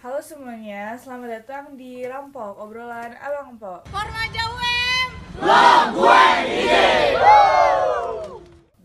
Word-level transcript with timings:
Halo 0.00 0.16
semuanya, 0.24 0.96
selamat 0.96 1.44
datang 1.44 1.76
di 1.76 2.08
Rampok, 2.08 2.56
obrolan 2.56 3.12
Abang 3.20 3.52
Empok. 3.52 3.84
Formaja 3.92 4.42
UM. 4.48 5.10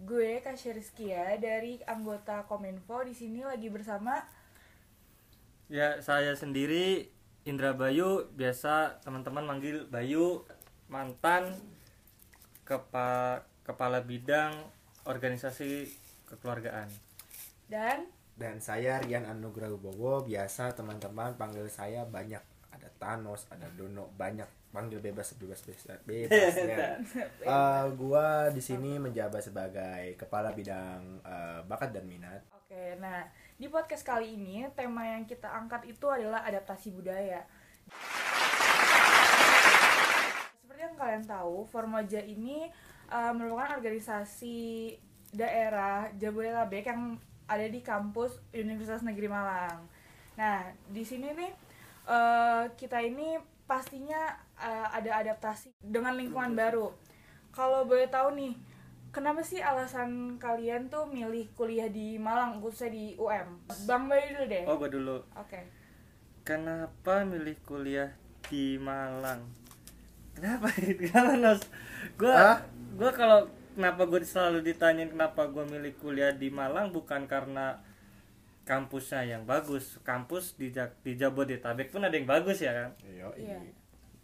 Gue 0.03 0.43
Kasya 0.43 0.75
Rizkia 0.75 1.39
dari 1.39 1.79
anggota 1.87 2.43
Kominfo 2.43 2.99
di 3.07 3.15
sini 3.15 3.47
lagi 3.47 3.71
bersama 3.71 4.19
Ya, 5.71 6.03
saya 6.03 6.35
sendiri 6.35 7.07
Indra 7.47 7.71
Bayu, 7.71 8.27
biasa 8.35 8.99
teman-teman 8.99 9.47
manggil 9.47 9.87
Bayu, 9.87 10.43
mantan 10.91 11.55
kepa 12.67 13.39
kepala 13.63 14.03
bidang 14.03 14.51
organisasi 15.07 15.95
kekeluargaan. 16.27 16.91
dan 17.71 18.03
Dan 18.35 18.59
saya 18.59 18.99
Rian 18.99 19.23
Anugrah 19.23 19.71
Wibowo, 19.71 20.27
biasa 20.27 20.75
teman-teman 20.75 21.39
panggil 21.39 21.71
saya 21.71 22.03
banyak. 22.03 22.43
Ada 22.67 22.91
Thanos, 22.99 23.47
ada 23.47 23.71
Dono, 23.71 24.11
banyak 24.11 24.75
panggil 24.75 24.99
bebas 24.99 25.39
bebas 25.39 25.63
bebas 25.63 26.03
bebasnya. 26.03 26.99
Eh, 27.47 27.85
gua 27.95 28.51
di 28.51 28.59
sini 28.59 28.99
menjabat 28.99 29.39
sebagai 29.39 30.19
kepala 30.19 30.51
bidang 30.51 31.23
eh, 31.23 31.63
bakat 31.63 31.95
dan 31.95 32.03
minat. 32.03 32.43
Oke, 32.51 32.99
nah 32.99 33.23
di 33.55 33.71
podcast 33.71 34.03
kali 34.03 34.35
ini 34.35 34.67
tema 34.75 35.07
yang 35.07 35.23
kita 35.23 35.47
angkat 35.47 35.87
itu 35.87 36.03
adalah 36.11 36.43
adaptasi 36.43 36.91
budaya. 36.91 37.47
Seperti 40.59 40.81
yang 40.83 40.99
kalian 40.99 41.23
tahu, 41.23 41.63
Formoja 41.71 42.19
ini 42.19 42.67
uh, 43.07 43.31
merupakan 43.31 43.79
organisasi 43.79 44.91
daerah 45.31 46.11
Jabodetabek 46.19 46.89
yang 46.89 47.15
ada 47.45 47.65
di 47.65 47.81
kampus 47.81 48.41
Universitas 48.53 49.05
Negeri 49.05 49.29
Malang. 49.29 49.85
Nah, 50.35 50.67
di 50.91 51.03
sini 51.05 51.31
nih 51.31 51.51
uh, 52.09 52.65
kita 52.75 53.01
ini 53.01 53.37
pastinya 53.65 54.37
uh, 54.61 54.87
ada 54.93 55.21
adaptasi 55.21 55.73
dengan 55.81 56.17
lingkungan 56.17 56.53
baru. 56.53 56.93
Kalau 57.55 57.87
boleh 57.87 58.11
tahu 58.11 58.35
nih, 58.35 58.53
kenapa 59.15 59.41
sih 59.41 59.63
alasan 59.63 60.37
kalian 60.37 60.91
tuh 60.91 61.07
milih 61.07 61.47
kuliah 61.55 61.87
di 61.87 62.19
Malang, 62.19 62.59
khususnya 62.59 62.91
di 62.91 63.05
UM? 63.15 63.63
Bang 63.87 64.11
Bayu 64.11 64.35
dulu 64.35 64.45
deh. 64.51 64.63
Oh, 64.67 64.75
gue 64.75 64.89
dulu. 64.91 65.17
Oke. 65.39 65.61
Kenapa 66.45 67.25
milih 67.25 67.57
kuliah 67.65 68.13
di 68.51 68.77
Malang? 68.77 69.41
Kenapa? 70.35 70.67
Kenapa, 71.01 71.33
Nos? 71.39 71.63
Gue 72.19 72.35
gua 72.95 73.11
kalau 73.11 73.39
kenapa 73.75 74.07
gue 74.07 74.23
selalu 74.23 74.63
ditanyain 74.63 75.11
kenapa 75.11 75.45
gue 75.51 75.63
milih 75.67 75.93
kuliah 75.99 76.31
di 76.31 76.47
Malang 76.49 76.95
bukan 76.95 77.27
karena 77.27 77.83
kampusnya 78.65 79.21
yang 79.27 79.43
bagus. 79.45 79.99
Kampus 80.01 80.57
di 80.57 80.73
Ja- 80.73 80.95
di 81.05 81.13
Jabodetabek 81.13 81.93
pun 81.93 82.01
ada 82.01 82.15
yang 82.15 82.25
bagus 82.25 82.63
ya 82.63 82.73
kan. 82.73 82.89
Iya. 83.05 83.59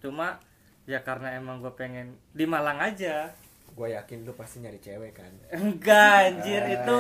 Cuma 0.02 0.42
ya 0.90 1.04
karena 1.06 1.38
emang 1.38 1.62
gue 1.62 1.70
pengen 1.78 2.18
di 2.34 2.48
Malang 2.50 2.82
aja. 2.82 3.30
Gue 3.72 3.94
yakin 3.94 4.26
lu 4.26 4.34
pasti 4.34 4.60
nyari 4.60 4.82
cewek 4.82 5.14
kan. 5.14 5.32
Enggak 5.54 6.34
anjir 6.34 6.64
itu 6.72 6.98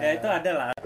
ya 0.00 0.10
itu 0.16 0.28
ada 0.30 0.50
lah. 0.56 0.70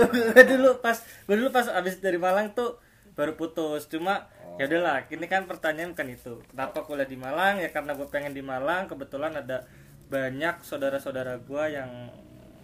Gua 0.00 0.42
dulu 0.46 0.70
pas 0.80 0.96
gue 1.02 1.34
dulu 1.36 1.50
pas 1.52 1.66
abis 1.68 1.98
dari 2.00 2.16
Malang 2.16 2.54
tuh 2.54 2.78
baru 3.14 3.34
putus 3.36 3.90
cuma 3.90 4.30
ya 4.56 4.64
udahlah 4.66 5.06
ini 5.08 5.26
kan 5.26 5.44
pertanyaan 5.44 5.92
kan 5.92 6.06
itu 6.06 6.42
kenapa 6.46 6.82
kuliah 6.82 7.04
di 7.04 7.16
Malang 7.16 7.58
ya 7.58 7.68
karena 7.68 7.92
gue 7.92 8.06
pengen 8.06 8.32
di 8.32 8.42
Malang 8.42 8.86
kebetulan 8.86 9.32
ada 9.32 9.64
banyak 10.06 10.60
saudara-saudara 10.60 11.38
gue 11.38 11.64
yang 11.70 11.90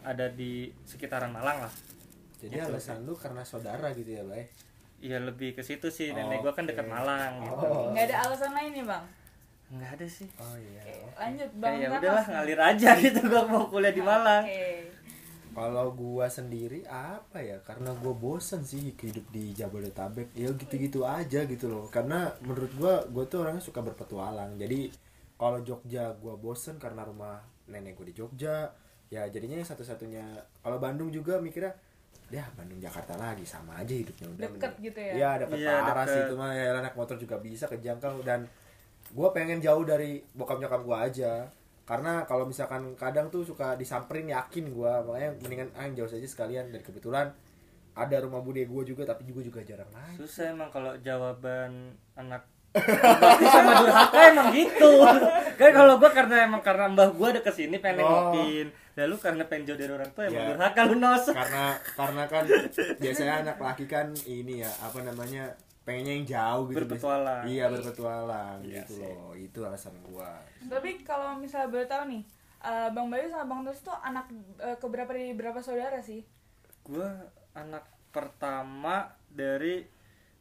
ada 0.02 0.26
di 0.28 0.72
sekitaran 0.82 1.30
Malang 1.30 1.62
lah 1.62 1.74
Jadi 2.36 2.60
alasan 2.60 3.02
lu 3.02 3.16
karena 3.16 3.40
saudara 3.40 3.88
gitu 3.90 4.12
ya, 4.12 4.20
Bay? 4.22 4.44
Iya 4.98 5.18
lebih 5.18 5.52
ke 5.52 5.62
situ 5.62 5.88
sih 5.88 6.12
nenek 6.12 6.40
gue 6.40 6.52
kan 6.52 6.64
dekat. 6.64 6.84
Malang 6.84 7.40
gitu 7.40 7.64
Oh. 7.64 7.88
Nggak 7.90 8.04
ada 8.06 8.16
alasan 8.24 8.52
lain 8.52 8.70
nih 8.72 8.84
bang? 8.84 9.04
nggak 9.66 9.90
ada 9.98 10.06
sih 10.06 10.28
Oh 10.36 10.54
iya. 10.54 10.78
Oke, 10.78 10.94
lanjut 11.16 11.48
ya, 11.48 11.58
bang. 11.58 11.74
ya 11.74 11.88
udahlah 11.90 12.24
ngalir 12.28 12.60
aja 12.62 12.90
gitu 13.02 13.20
gue 13.20 13.42
mau 13.46 13.66
kuliah 13.66 13.90
di 13.90 13.98
Malang 14.00 14.44
Oke. 14.44 14.94
Kalau 15.56 15.88
gua 15.96 16.28
sendiri 16.28 16.84
apa 16.84 17.40
ya? 17.40 17.56
Karena 17.64 17.96
gua 17.96 18.12
bosen 18.12 18.60
sih 18.60 18.92
hidup 18.92 19.24
di 19.32 19.56
Jabodetabek. 19.56 20.36
Ya 20.36 20.52
gitu-gitu 20.52 21.08
aja 21.08 21.48
gitu 21.48 21.72
loh. 21.72 21.88
Karena 21.88 22.28
menurut 22.44 22.68
gua 22.76 23.00
gua 23.08 23.24
tuh 23.24 23.40
orangnya 23.40 23.64
suka 23.64 23.80
berpetualang. 23.80 24.60
Jadi 24.60 24.92
kalau 25.40 25.64
Jogja 25.64 26.12
gua 26.20 26.36
bosen 26.36 26.76
karena 26.76 27.08
rumah 27.08 27.40
nenek 27.72 27.96
gua 27.96 28.04
di 28.04 28.12
Jogja. 28.12 28.68
Ya 29.08 29.24
jadinya 29.32 29.56
yang 29.56 29.64
satu-satunya 29.64 30.44
kalau 30.60 30.76
Bandung 30.76 31.08
juga 31.08 31.40
mikirnya 31.40 31.72
ya 32.28 32.44
Bandung 32.52 32.82
Jakarta 32.82 33.14
lagi 33.16 33.46
sama 33.46 33.78
aja 33.78 33.94
hidupnya 33.94 34.26
udah 34.34 34.42
Deket 34.50 34.72
gitu 34.82 34.98
ya? 34.98 35.12
Iya, 35.14 35.30
deket 35.46 35.58
Iya, 35.62 35.74
parah 35.86 36.06
sih 36.10 36.20
itu 36.26 36.34
mah 36.34 36.50
ya 36.52 36.74
anak 36.74 36.94
motor 36.98 37.16
juga 37.16 37.38
bisa 37.38 37.64
kejangkau 37.70 38.20
dan 38.26 38.50
gua 39.14 39.30
pengen 39.30 39.62
jauh 39.62 39.86
dari 39.86 40.20
bokap 40.34 40.58
nyokap 40.58 40.82
gua 40.82 41.06
aja 41.06 41.46
karena 41.86 42.26
kalau 42.26 42.44
misalkan 42.44 42.82
kadang 42.94 43.30
tuh 43.30 43.40
suka 43.40 43.78
disamperin 43.78 44.26
yakin 44.28 44.68
gua. 44.68 45.00
Makanya 45.00 45.38
mendingan 45.38 45.70
ah 45.72 45.86
jauh 45.88 46.10
saja 46.10 46.26
sekalian. 46.26 46.68
Dan 46.68 46.82
kebetulan 46.82 47.30
ada 47.94 48.16
rumah 48.20 48.42
bude 48.42 48.60
gua 48.66 48.82
juga 48.82 49.06
tapi 49.06 49.24
juga 49.24 49.40
juga 49.40 49.64
jarang 49.64 49.88
naik 49.88 50.20
susah 50.20 50.52
emang 50.52 50.68
kalau 50.68 50.92
jawaban 51.00 51.96
anak 52.12 52.44
Bakti 52.76 53.48
sama 53.48 53.80
durhaka 53.80 54.20
emang 54.28 54.52
gitu. 54.52 55.00
Kan 55.56 55.70
kalau 55.72 55.96
gua 55.96 56.12
karena 56.12 56.44
emang 56.44 56.60
karena 56.60 56.92
mbah 56.92 57.08
gua 57.08 57.32
ada 57.32 57.40
ke 57.40 57.48
sini 57.48 57.80
pengen 57.80 58.04
Oh. 58.04 58.36
nengokin. 58.36 58.68
Lalu 59.00 59.14
karena 59.16 59.48
pengen 59.48 59.64
jauh 59.64 59.80
dari 59.80 59.92
orang 59.92 60.10
tua 60.12 60.28
emang 60.28 60.44
Iya. 60.44 60.50
durhaka 60.52 60.80
lu 60.84 60.96
nos 61.00 61.24
karena 61.24 61.66
karena 61.96 62.22
kan 62.28 62.44
biasanya 63.00 63.34
anak 63.40 63.56
laki 63.56 63.88
kan 63.88 64.12
ini 64.28 64.60
ya 64.60 64.68
apa 64.84 65.00
namanya 65.00 65.56
pengennya 65.86 66.12
yang 66.12 66.26
jauh 66.26 66.64
gitu 66.66 66.82
Berpetualang. 66.82 67.46
iya 67.46 67.70
berpetualang 67.70 68.58
Iya 68.60 68.82
gitu 68.82 68.98
sih. 68.98 69.06
loh 69.06 69.32
itu 69.32 69.58
alasan 69.62 69.94
gua 70.02 70.34
Tapi 70.60 71.00
kalau 71.00 71.38
misalnya 71.38 71.70
boleh 71.70 71.86
tahu 71.86 72.02
nih, 72.10 72.22
eh, 72.60 72.88
Bang 72.90 73.06
Bayu 73.06 73.30
sama 73.30 73.46
Bang 73.46 73.62
Tos 73.62 73.80
tuh 73.80 73.94
anak 73.96 74.26
eh, 74.58 74.74
keberapa 74.76 75.08
dari 75.08 75.30
berapa 75.32 75.58
saudara 75.58 76.02
sih? 76.02 76.26
gua 76.82 77.10
anak 77.52 77.86
pertama 78.10 79.06
dari 79.28 79.86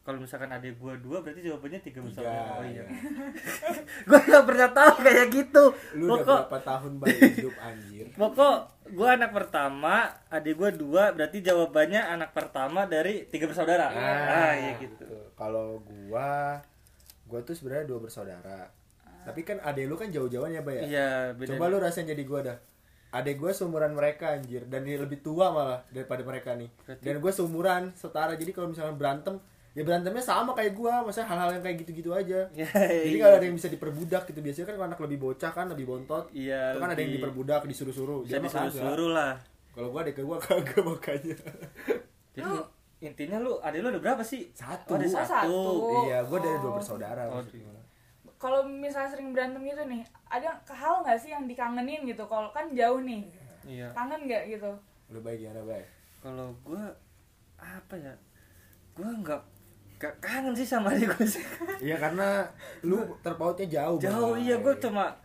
kalau 0.06 0.18
misalkan 0.18 0.46
adik 0.48 0.78
gua 0.78 0.94
dua 0.94 1.18
berarti 1.18 1.42
jawabannya 1.42 1.82
tiga 1.82 1.98
bersaudara 1.98 2.46
oh 2.52 2.62
iya 2.62 2.80
ya. 2.80 2.90
gua 4.08 4.18
nggak 4.22 4.44
pernah 4.46 4.68
tahu 4.70 4.92
kayak 5.02 5.26
gitu 5.28 5.64
lu 5.92 6.04
udah 6.06 6.14
pokok 6.16 6.38
berapa 6.40 6.58
tahun 6.62 6.92
baru 6.96 7.18
hidup 7.28 7.56
anjir 7.58 8.04
pokok 8.22 8.56
gua 8.88 9.08
anak 9.12 9.30
pertama 9.32 9.94
adik 10.28 10.54
gua 10.54 10.70
dua 10.70 11.02
berarti 11.10 11.38
jawabannya 11.40 12.02
anak 12.08 12.30
pertama 12.30 12.86
dari 12.86 13.26
tiga 13.26 13.44
bersaudara 13.44 13.90
ah 13.90 14.54
iya 14.54 14.78
gitu 14.78 15.04
Kalau 15.34 15.82
gua 15.82 16.62
gua 17.24 17.40
tuh 17.42 17.52
sebenarnya 17.52 17.84
dua 17.84 17.98
bersaudara. 17.98 18.70
Tapi 19.20 19.42
kan 19.42 19.58
adek 19.58 19.84
lu 19.84 19.98
kan 19.98 20.06
jauh-jauhan 20.06 20.48
ya, 20.48 20.62
Bay 20.62 20.78
ya? 20.78 20.82
iya 20.86 21.08
beda 21.32 21.50
Coba 21.52 21.66
lu 21.66 21.76
rasain 21.76 22.06
jadi 22.06 22.22
gua 22.22 22.40
dah. 22.40 22.58
Adek 23.12 23.36
gua 23.36 23.50
seumuran 23.50 23.90
mereka 23.90 24.30
anjir 24.32 24.62
dan 24.64 24.80
dia 24.80 24.96
lebih 24.96 25.18
tua 25.18 25.50
malah 25.50 25.82
daripada 25.90 26.22
mereka 26.22 26.54
nih. 26.54 26.70
Berarti- 26.78 27.02
Dan 27.02 27.14
gua 27.18 27.32
seumuran 27.32 27.90
setara. 27.92 28.32
Jadi 28.32 28.50
kalau 28.50 28.70
misalnya 28.70 28.94
berantem 28.94 29.42
ya 29.76 29.84
berantemnya 29.84 30.24
sama 30.24 30.50
kayak 30.50 30.72
gua, 30.72 31.04
maksudnya 31.04 31.28
hal-hal 31.28 31.52
yang 31.52 31.60
kayak 31.60 31.76
gitu-gitu 31.84 32.08
aja. 32.10 32.48
Ya, 32.56 32.64
Jadi 32.64 33.12
iya. 33.12 33.20
kalau 33.20 33.36
ada 33.36 33.44
yang 33.44 33.54
bisa 33.54 33.68
diperbudak 33.68 34.22
gitu 34.24 34.40
biasanya 34.40 34.64
kan 34.64 34.74
kalau 34.74 34.86
anak 34.88 35.00
lebih 35.04 35.18
bocah 35.20 35.52
kan 35.52 35.66
lebih 35.68 35.84
bontot. 35.84 36.24
Iya, 36.32 36.72
Itu 36.72 36.80
kan 36.80 36.90
ada 36.90 37.00
yang 37.00 37.12
diperbudak, 37.12 37.60
disuruh-suruh. 37.62 38.24
bisa 38.24 38.40
disuruh-suruh 38.40 39.12
lah 39.12 39.36
Kalau 39.70 39.92
gua 39.92 40.00
adek 40.00 40.16
gua 40.18 40.40
kagak 40.42 40.80
makanya. 40.80 41.36
jadi 42.32 42.56
intinya 42.98 43.36
lu 43.36 43.60
adik 43.60 43.84
lu 43.84 43.88
ada 43.90 44.00
berapa 44.00 44.24
sih 44.24 44.48
Satu. 44.50 44.88
oh, 44.88 44.96
ada 44.96 45.04
satu, 45.06 45.28
satu. 45.28 45.56
Iya, 46.04 46.18
gua 46.24 46.38
dari 46.40 46.56
dua 46.56 46.72
Oh. 46.72 46.74
bersaudara. 46.74 47.22
Oh. 47.28 47.44
Kalau 48.36 48.64
misalnya 48.64 49.08
sering 49.08 49.32
berantem 49.32 49.60
gitu 49.62 49.80
nih, 49.82 50.00
ada 50.26 50.56
hal 50.66 51.00
nggak 51.00 51.16
sih 51.18 51.30
yang 51.30 51.44
dikangenin 51.44 52.04
gitu? 52.04 52.24
Kalau 52.24 52.48
kan 52.50 52.72
jauh 52.72 53.00
nih, 53.00 53.28
iya 53.66 53.92
kangen 53.92 54.24
nggak 54.24 54.42
gitu? 54.50 54.72
Lu 55.08 55.20
baik 55.20 55.38
gimana, 55.38 55.60
baik? 55.62 55.84
kalau 56.18 56.50
gua 56.60 56.82
apa 57.56 57.94
ya 57.94 58.12
gua 58.92 59.08
nggak 59.14 59.40
nggak 59.40 59.42
kangen 59.98 60.52
sih 60.52 60.68
sama 60.68 60.92
adik 60.92 61.12
gua 61.12 61.26
sih. 61.26 61.44
Iya 61.86 61.96
karena 61.96 62.44
lu 62.84 63.00
terpautnya 63.24 63.66
jauh. 63.68 63.98
jauh 64.00 64.36
iya 64.36 64.60
gua 64.60 64.76
cuma 64.76 65.16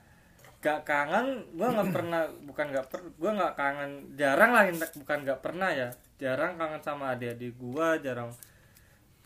gak 0.61 0.85
kangen 0.87 1.43
gua 1.55 1.67
nggak 1.75 1.91
pernah 1.95 2.21
bukan 2.47 2.65
nggak 2.71 2.85
per 2.87 3.01
gua 3.19 3.31
nggak 3.35 3.53
kangen 3.59 3.91
jarang 4.15 4.51
lah 4.55 4.63
bukan 4.71 5.17
nggak 5.27 5.41
pernah 5.43 5.69
ya. 5.71 5.89
Jarang 6.21 6.55
kangen 6.55 6.81
sama 6.83 7.17
adik-adik 7.17 7.55
gua 7.59 7.99
jarang 7.99 8.31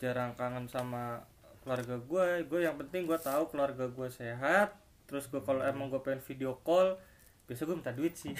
jarang 0.02 0.34
kangen 0.34 0.66
sama 0.66 1.22
keluarga 1.62 1.96
gua. 2.02 2.42
Gue 2.42 2.66
yang 2.66 2.78
penting 2.78 3.06
gua 3.06 3.18
tahu 3.18 3.50
keluarga 3.50 3.86
gua 3.86 4.10
sehat 4.10 4.74
terus 5.06 5.30
gua 5.30 5.42
kalau 5.46 5.62
emang 5.62 5.86
gua 5.86 6.02
pengen 6.02 6.22
video 6.22 6.58
call 6.66 6.98
biasa 7.46 7.62
gue 7.62 7.76
minta 7.78 7.94
duit 7.94 8.14
sih. 8.18 8.34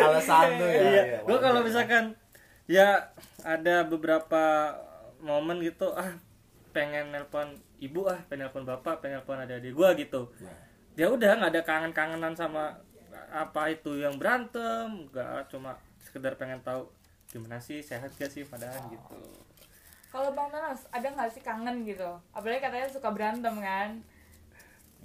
Alasan 0.00 0.48
lu 0.56 0.64
ya. 0.64 0.80
iya 0.80 1.02
iya, 1.04 1.18
gue 1.20 1.38
kalau 1.38 1.60
misalkan 1.60 2.16
ya 2.70 3.10
ada 3.42 3.82
beberapa 3.82 4.70
momen 5.18 5.58
gitu 5.58 5.90
ah 5.90 6.14
pengen 6.70 7.10
nelpon 7.10 7.50
ibu 7.82 8.06
ah 8.06 8.22
pengen 8.30 8.46
nelpon 8.46 8.62
bapak 8.62 9.02
pengen 9.02 9.18
nelpon 9.18 9.42
adik-adik 9.42 9.74
gue 9.74 9.88
gitu 10.06 10.22
Ya. 10.38 10.54
ya 10.94 11.06
udah 11.10 11.30
nggak 11.34 11.50
ada 11.50 11.62
kangen-kangenan 11.66 12.34
sama 12.38 12.78
apa 13.30 13.74
itu 13.74 13.98
yang 13.98 14.14
berantem 14.22 15.10
nggak 15.10 15.50
cuma 15.50 15.74
sekedar 15.98 16.38
pengen 16.38 16.62
tahu 16.62 16.86
gimana 17.30 17.58
sih 17.58 17.78
sehat 17.78 18.10
gak 18.14 18.30
sih 18.30 18.42
padahal 18.42 18.86
gitu 18.90 19.18
Kalau 20.10 20.34
Bang 20.34 20.50
Thanos, 20.50 20.90
ada 20.90 21.06
nggak 21.06 21.30
sih 21.30 21.38
kangen 21.38 21.86
gitu? 21.86 22.10
Apalagi 22.34 22.58
katanya 22.58 22.90
suka 22.90 23.14
berantem 23.14 23.54
kan? 23.62 24.02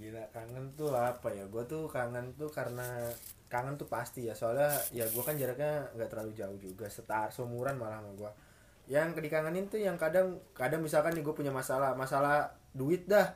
Gila 0.01 0.25
kangen 0.33 0.73
tuh 0.73 0.97
apa 0.97 1.29
ya? 1.29 1.45
Gue 1.45 1.61
tuh 1.69 1.85
kangen 1.85 2.33
tuh 2.33 2.49
karena 2.49 3.13
kangen 3.55 3.79
tuh 3.79 3.87
pasti 3.87 4.27
ya. 4.27 4.35
Soalnya 4.35 4.67
ya 4.91 5.07
gue 5.07 5.23
kan 5.23 5.39
jaraknya 5.39 5.87
nggak 5.95 6.09
terlalu 6.11 6.31
jauh 6.35 6.57
juga. 6.59 6.91
Setar 6.91 7.31
seumuran 7.31 7.79
malah 7.79 8.03
sama 8.03 8.11
gue. 8.11 8.31
Yang 8.91 9.23
dikangenin 9.23 9.65
tuh 9.71 9.79
yang 9.79 9.95
kadang 9.95 10.43
kadang 10.51 10.83
misalkan 10.83 11.15
nih 11.15 11.23
gue 11.23 11.35
punya 11.35 11.55
masalah 11.55 11.95
masalah 11.95 12.51
duit 12.75 13.07
dah. 13.07 13.31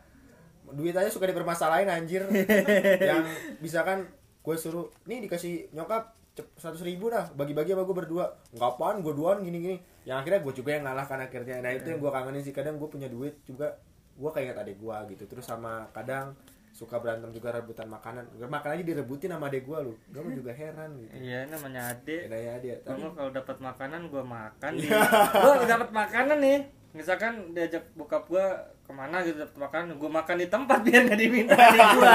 Duit 0.70 0.92
aja 0.92 1.08
suka 1.08 1.32
dipermasalahin 1.32 1.88
anjir. 1.88 2.28
yang 3.10 3.24
misalkan 3.64 4.12
gue 4.44 4.56
suruh 4.60 4.92
nih 5.08 5.24
dikasih 5.24 5.72
nyokap 5.72 6.20
seratus 6.56 6.84
ribu 6.88 7.12
dah 7.12 7.28
bagi-bagi 7.36 7.76
sama 7.76 7.84
gue 7.84 7.96
berdua 7.96 8.26
nggak 8.56 8.70
apaan 8.80 9.04
gue 9.04 9.12
duaan 9.12 9.44
gini-gini 9.44 9.76
yang 10.08 10.24
akhirnya 10.24 10.40
gue 10.40 10.54
juga 10.56 10.70
yang 10.72 10.88
ngalah 10.88 11.06
kan 11.06 11.20
akhirnya 11.20 11.60
nah 11.60 11.72
itu 11.74 11.92
yang 11.92 12.00
gue 12.00 12.12
kangenin 12.12 12.44
sih 12.48 12.56
kadang 12.56 12.80
gue 12.80 12.88
punya 12.88 13.12
duit 13.12 13.44
juga 13.44 13.76
gue 14.16 14.32
kayak 14.32 14.56
adek 14.56 14.78
gue 14.80 14.98
gitu 15.16 15.24
terus 15.28 15.48
sama 15.48 15.88
kadang 15.92 16.36
suka 16.80 16.96
berantem 16.96 17.28
juga 17.36 17.52
rebutan 17.52 17.92
makanan. 17.92 18.24
Makan 18.40 18.70
aja 18.72 18.84
direbutin 18.88 19.36
sama 19.36 19.52
adek 19.52 19.68
gue 19.68 19.80
lu. 19.84 19.94
Gue 20.08 20.22
mah 20.24 20.32
juga 20.32 20.52
heran 20.56 20.96
gitu. 20.96 21.12
Iya 21.12 21.52
namanya 21.52 21.92
ade 21.92 22.18
ya 22.24 22.40
ya 22.40 22.54
dia 22.58 22.76
tapi 22.80 22.96
Kamu 22.96 23.12
kalau 23.12 23.32
dapat 23.36 23.58
makanan 23.60 24.02
gue 24.08 24.24
makan 24.24 24.72
Iya. 24.80 24.96
gue 25.36 25.68
dapat 25.68 25.90
makanan 25.92 26.38
nih. 26.40 26.60
Misalkan 26.90 27.52
diajak 27.52 27.84
bokap 27.94 28.26
gue 28.26 28.46
ke 28.88 28.92
mana 28.96 29.22
gitu 29.22 29.38
dapat 29.38 29.58
makanan 29.60 30.00
gue 30.00 30.10
makan 30.10 30.36
di 30.40 30.48
tempat 30.48 30.80
biar 30.82 31.02
gak 31.06 31.20
diminta 31.20 31.54
di 31.54 31.78
gue 31.78 32.12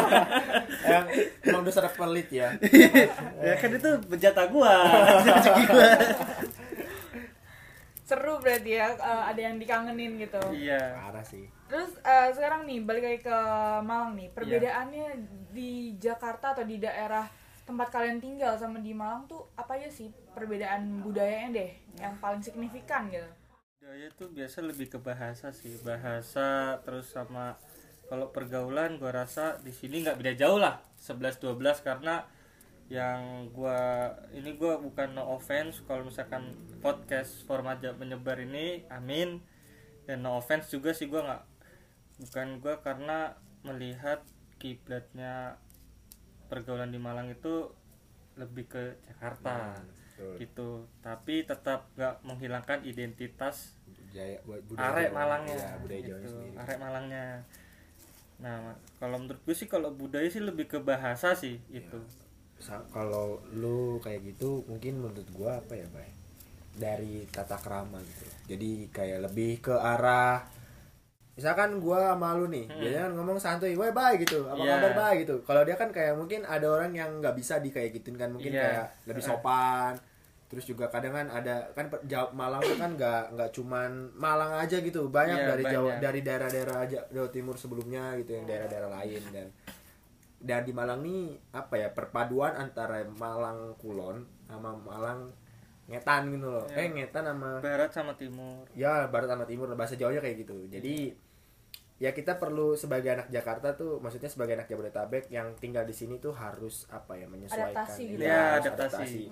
yang 0.83 1.05
emang 1.47 1.63
dasar 1.63 1.87
pelit 1.87 2.27
ya? 2.33 2.49
Ya 3.39 3.55
kan 3.55 3.71
itu 3.71 3.91
gue 4.03 4.73
rezeki 5.23 5.63
gue 5.69 5.89
Seru 8.05 8.37
berarti 8.37 8.77
ya, 8.77 8.93
eh, 8.93 9.23
ada 9.33 9.41
yang 9.41 9.57
dikangenin 9.57 10.21
gitu. 10.21 10.37
iya. 10.53 10.93
Parah 10.93 11.25
sih 11.25 11.49
Terus 11.75 11.99
eh, 12.07 12.31
sekarang 12.31 12.71
nih 12.71 12.87
balik 12.87 13.03
lagi 13.03 13.21
ke 13.27 13.39
Malang 13.83 14.15
nih. 14.15 14.31
Perbedaannya 14.31 15.07
di 15.51 15.99
Jakarta 15.99 16.55
atau 16.55 16.63
di 16.63 16.79
daerah 16.79 17.27
tempat 17.67 17.91
kalian 17.91 18.23
tinggal 18.23 18.55
sama 18.55 18.79
di 18.79 18.95
Malang 18.95 19.27
tuh 19.27 19.43
apa 19.59 19.75
aja 19.75 19.91
sih 19.91 20.15
perbedaan 20.39 21.03
budayanya 21.03 21.59
deh 21.59 21.71
yang 21.99 22.15
paling 22.23 22.45
signifikan 22.45 23.09
gitu? 23.09 23.27
budaya 23.85 24.09
tuh 24.17 24.33
biasa 24.33 24.65
lebih 24.65 24.89
ke 24.89 24.99
bahasa 25.01 25.53
sih 25.53 25.77
bahasa 25.85 26.81
terus 26.85 27.13
sama 27.13 27.57
kalau 28.09 28.33
pergaulan 28.33 28.97
gua 28.97 29.25
rasa 29.25 29.61
di 29.61 29.73
sini 29.77 30.05
nggak 30.05 30.17
beda 30.21 30.33
jauh 30.41 30.57
lah 30.57 30.81
11 31.01 31.41
12 31.41 31.85
karena 31.85 32.25
yang 32.93 33.49
gua 33.53 34.09
ini 34.33 34.57
gua 34.57 34.81
bukan 34.81 35.17
no 35.17 35.37
offense 35.37 35.81
kalau 35.85 36.05
misalkan 36.09 36.53
podcast 36.85 37.45
format 37.45 37.81
menyebar 37.97 38.41
ini 38.41 38.89
amin 38.93 39.41
dan 40.05 40.21
no 40.21 40.37
offense 40.37 40.69
juga 40.73 40.97
sih 40.97 41.09
gua 41.09 41.25
nggak 41.25 41.54
bukan 42.21 42.63
gua 42.63 42.79
karena 42.85 43.35
melihat 43.65 44.23
kiblatnya 44.61 45.59
pergaulan 46.47 46.93
di 46.93 47.01
Malang 47.01 47.33
itu 47.33 47.73
lebih 48.39 48.67
ke 48.71 48.99
Jakarta. 49.11 49.75
Betul. 50.15 50.35
gitu. 50.39 50.71
Tapi 51.03 51.43
tetap 51.43 51.91
nggak 51.99 52.23
menghilangkan 52.23 52.87
identitas 52.87 53.75
budaya 53.91 54.39
budaya 54.47 54.91
arek. 54.95 55.09
Malangnya. 55.11 55.57
Iya, 55.59 55.73
budaya 55.83 56.01
gitu, 56.07 56.15
sendiri. 56.31 56.55
arek 56.63 56.79
Malangnya. 56.79 57.27
Nah 58.39 58.55
kalau 59.03 59.17
menurut 59.19 59.43
gue 59.43 59.55
sih 59.59 59.67
kalau 59.67 59.91
budaya 59.91 60.27
sih 60.31 60.43
lebih 60.43 60.71
ke 60.71 60.79
bahasa 60.79 61.35
sih 61.35 61.59
itu 61.71 61.99
Sa- 62.63 62.87
kalau 62.95 63.43
lu 63.51 63.99
kayak 63.99 64.23
gitu 64.23 64.63
mungkin 64.71 65.03
menurut 65.03 65.27
gua 65.35 65.59
apa 65.59 65.75
ya 65.75 65.87
bay? 65.91 66.07
Dari 66.79 67.27
tata 67.31 67.59
krama 67.59 67.99
gitu. 68.03 68.27
Jadi 68.55 68.91
kayak 68.95 69.31
lebih 69.31 69.63
ke 69.67 69.75
arah 69.75 70.47
misalkan 71.35 71.77
gua 71.77 72.13
sama 72.13 72.33
lu 72.33 72.47
nih 72.47 72.71
dia 72.71 73.03
kan 73.03 73.13
ngomong 73.13 73.37
santuy 73.37 73.75
woi 73.75 73.91
bay 73.91 74.17
gitu. 74.17 74.45
Apa 74.45 74.55
Iya. 74.57 74.75
kabar? 74.79 74.93
Bay 74.95 75.15
gitu. 75.21 75.43
Kalau 75.43 75.63
dia 75.63 75.75
kan 75.75 75.91
kayak 75.91 76.15
mungkin 76.15 76.43
ada 76.43 76.63
orang 76.65 76.91
yang 76.91 77.19
nggak 77.19 77.35
bisa 77.35 77.59
di 77.59 77.69
kayak 77.69 77.91
gituin 77.93 78.15
kan 78.15 78.31
mungkin 78.31 78.51
Iya. 78.51 78.63
kayak 78.63 78.87
lebih 79.05 79.23
sopan. 79.25 79.95
Terus 80.45 80.65
juga 80.65 80.87
kadang 80.87 81.11
kan 81.13 81.27
ada 81.29 81.67
kan 81.73 81.89
per- 81.89 82.05
Jawa- 82.05 82.31
Malang 82.31 82.63
tuh 82.63 82.77
kan 82.77 82.95
nggak 82.95 83.35
nggak 83.35 83.51
cuman 83.53 83.91
Malang 84.15 84.53
aja 84.55 84.79
gitu. 84.79 85.09
Banyak 85.09 85.35
Iya, 85.37 85.49
dari 85.51 85.65
Jawa 85.67 85.89
banyak. 85.91 86.01
dari 86.01 86.21
daerah-daerah 86.23 86.77
aja- 86.81 87.07
Jawa 87.11 87.29
Timur 87.29 87.57
sebelumnya 87.57 88.15
gitu 88.17 88.31
yang 88.33 88.47
daerah-daerah 88.47 88.91
lain. 88.93 89.23
Dan 89.29 89.49
dan 90.39 90.61
di 90.61 90.71
Malang 90.71 91.01
nih 91.01 91.23
apa 91.51 91.75
ya 91.75 91.89
perpaduan 91.89 92.55
antara 92.55 93.03
Malang 93.03 93.75
Kulon 93.75 94.23
sama 94.45 94.71
Malang 94.77 95.33
Ngetan 95.85 96.33
gitu 96.33 96.47
loh. 96.49 96.65
Iya. 96.73 96.81
eh 96.81 96.89
Ngetan 96.97 97.25
sama 97.29 97.51
barat 97.61 97.91
sama 97.93 98.13
timur. 98.17 98.65
Ya 98.73 99.05
Barat 99.09 99.29
sama 99.29 99.45
Timur 99.45 99.69
bahasa 99.77 99.95
Jawanya 99.95 100.25
kayak 100.25 100.37
gitu. 100.49 100.57
Jadi 100.73 101.13
ya 102.03 102.11
kita 102.11 102.41
perlu 102.43 102.75
sebagai 102.75 103.07
anak 103.15 103.29
Jakarta 103.31 103.77
tuh 103.79 104.03
maksudnya 104.03 104.27
sebagai 104.27 104.59
anak 104.59 104.67
Jabodetabek 104.67 105.31
yang 105.31 105.55
tinggal 105.61 105.87
di 105.87 105.95
sini 105.95 106.19
tuh 106.19 106.35
harus 106.35 106.89
apa 106.91 107.15
ya 107.21 107.27
menyesuaikan 107.31 107.85
Adaptasi 107.87 108.03
gitu. 108.17 108.23
Ya, 108.25 108.59
harus 108.59 108.67
adaptasi. 108.73 109.25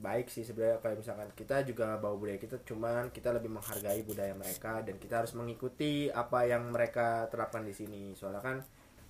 baik 0.00 0.32
sih 0.32 0.40
sebenarnya 0.48 0.80
kayak 0.80 0.96
misalkan 0.96 1.28
kita 1.36 1.60
juga 1.60 2.00
bawa 2.00 2.16
budaya 2.16 2.40
kita 2.40 2.56
cuman 2.64 3.12
kita 3.12 3.36
lebih 3.36 3.52
menghargai 3.52 4.00
budaya 4.00 4.32
mereka 4.32 4.80
dan 4.80 4.96
kita 4.96 5.20
harus 5.20 5.36
mengikuti 5.36 6.08
apa 6.08 6.48
yang 6.48 6.72
mereka 6.72 7.28
terapkan 7.28 7.60
di 7.68 7.76
sini. 7.76 8.16
Soalnya 8.16 8.40
kan 8.40 8.56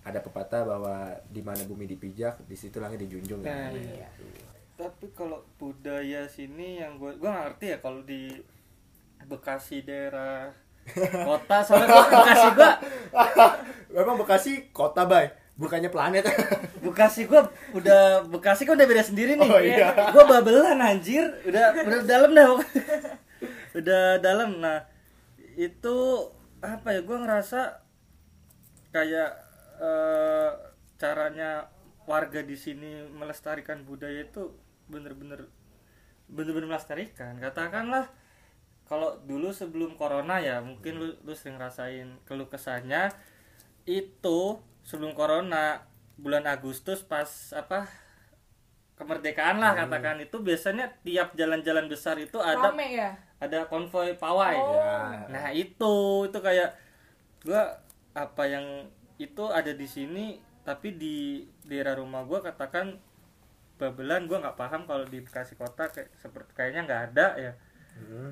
ada 0.02 0.18
pepatah 0.18 0.66
bahwa 0.66 1.14
di 1.30 1.46
mana 1.46 1.62
bumi 1.62 1.86
dipijak 1.86 2.42
di 2.42 2.56
situ 2.58 2.82
langit 2.82 3.06
dijunjung 3.06 3.38
Nah, 3.44 3.70
kan 3.70 3.72
iya. 3.78 4.10
Tapi 4.80 5.12
kalau 5.12 5.44
budaya 5.60 6.24
sini 6.24 6.80
yang 6.80 6.96
gue 6.96 7.12
gue 7.20 7.28
ngerti 7.28 7.76
ya 7.76 7.78
kalau 7.84 8.00
di 8.00 8.32
Bekasi 9.28 9.84
daerah 9.84 10.48
kota 11.28 11.60
soalnya 11.60 11.92
gua 11.92 12.04
Bekasi 12.08 12.48
gue 12.56 12.70
memang 14.00 14.16
Bekasi 14.24 14.52
kota 14.72 15.04
bay. 15.04 15.28
Bukannya 15.60 15.92
planet. 15.92 16.24
Bekasi 16.88 17.28
gue 17.28 17.40
udah 17.76 18.24
Bekasi 18.32 18.64
kan 18.64 18.80
udah 18.80 18.88
beda 18.88 19.04
sendiri 19.04 19.36
nih. 19.36 19.50
Oh, 19.52 19.60
iya. 19.60 19.92
gue 19.92 20.24
babelan 20.24 20.80
anjir. 20.80 21.28
Udah 21.44 21.76
udah 21.84 22.00
dalam 22.08 22.30
dah 22.32 22.48
udah 23.76 24.04
dalam. 24.24 24.56
Nah 24.64 24.88
itu 25.60 25.96
apa 26.64 26.96
ya? 26.96 27.04
Gue 27.04 27.20
ngerasa 27.20 27.84
kayak 28.96 29.30
eh, 29.84 30.50
caranya 30.96 31.68
warga 32.08 32.40
di 32.40 32.56
sini 32.56 33.04
melestarikan 33.12 33.84
budaya 33.84 34.24
itu 34.24 34.50
bener-bener 34.90 35.46
bener-bener 36.26 36.68
melestarikan. 36.70 37.38
Katakanlah 37.38 38.10
kalau 38.90 39.22
dulu 39.22 39.54
sebelum 39.54 39.94
corona 39.94 40.42
ya 40.42 40.58
mungkin 40.58 40.98
lu, 40.98 41.06
lu 41.22 41.32
sering 41.34 41.56
rasain 41.56 42.18
keluh 42.26 42.50
kesahnya. 42.50 43.14
Itu 43.86 44.60
sebelum 44.82 45.14
corona 45.14 45.86
bulan 46.18 46.44
Agustus 46.50 47.00
pas 47.06 47.26
apa 47.54 47.86
kemerdekaan 48.98 49.56
lah 49.62 49.72
katakan. 49.72 50.20
Itu 50.20 50.42
biasanya 50.42 51.00
tiap 51.06 51.32
jalan-jalan 51.38 51.88
besar 51.88 52.20
itu 52.20 52.36
ada 52.36 52.74
Rame 52.74 52.86
ya? 52.92 53.10
ada 53.40 53.64
konvoy 53.70 54.12
pawai. 54.20 54.58
Oh. 54.60 54.76
ya 54.76 55.24
nah 55.32 55.48
itu 55.48 56.28
itu 56.28 56.38
kayak 56.38 56.76
gua 57.40 57.80
apa 58.12 58.44
yang 58.44 58.66
itu 59.16 59.44
ada 59.48 59.72
di 59.72 59.88
sini 59.88 60.36
tapi 60.60 60.92
di 60.92 61.48
daerah 61.64 61.96
rumah 61.96 62.28
gua 62.28 62.44
katakan 62.44 63.00
babelan 63.80 64.28
gua 64.28 64.44
nggak 64.44 64.58
paham 64.60 64.84
kalau 64.84 65.08
di 65.08 65.24
Bekasi 65.24 65.56
kota 65.56 65.88
kayak 65.88 66.12
seperti 66.14 66.50
kayaknya 66.52 66.80
nggak 66.84 67.02
ada 67.10 67.26
ya. 67.40 67.52
Hmm. 67.96 68.30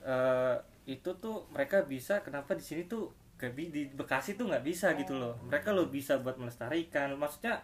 eh 0.00 0.56
itu 0.86 1.10
tuh 1.18 1.50
mereka 1.50 1.82
bisa 1.82 2.22
kenapa 2.22 2.54
di 2.54 2.62
sini 2.62 2.86
tuh 2.86 3.10
gak 3.36 3.52
di 3.52 3.90
Bekasi 3.90 4.38
tuh 4.38 4.46
nggak 4.46 4.62
bisa 4.62 4.94
gitu 4.94 5.18
loh. 5.18 5.34
Mereka 5.42 5.74
lo 5.74 5.90
bisa 5.90 6.22
buat 6.22 6.38
melestarikan 6.38 7.18
maksudnya 7.18 7.58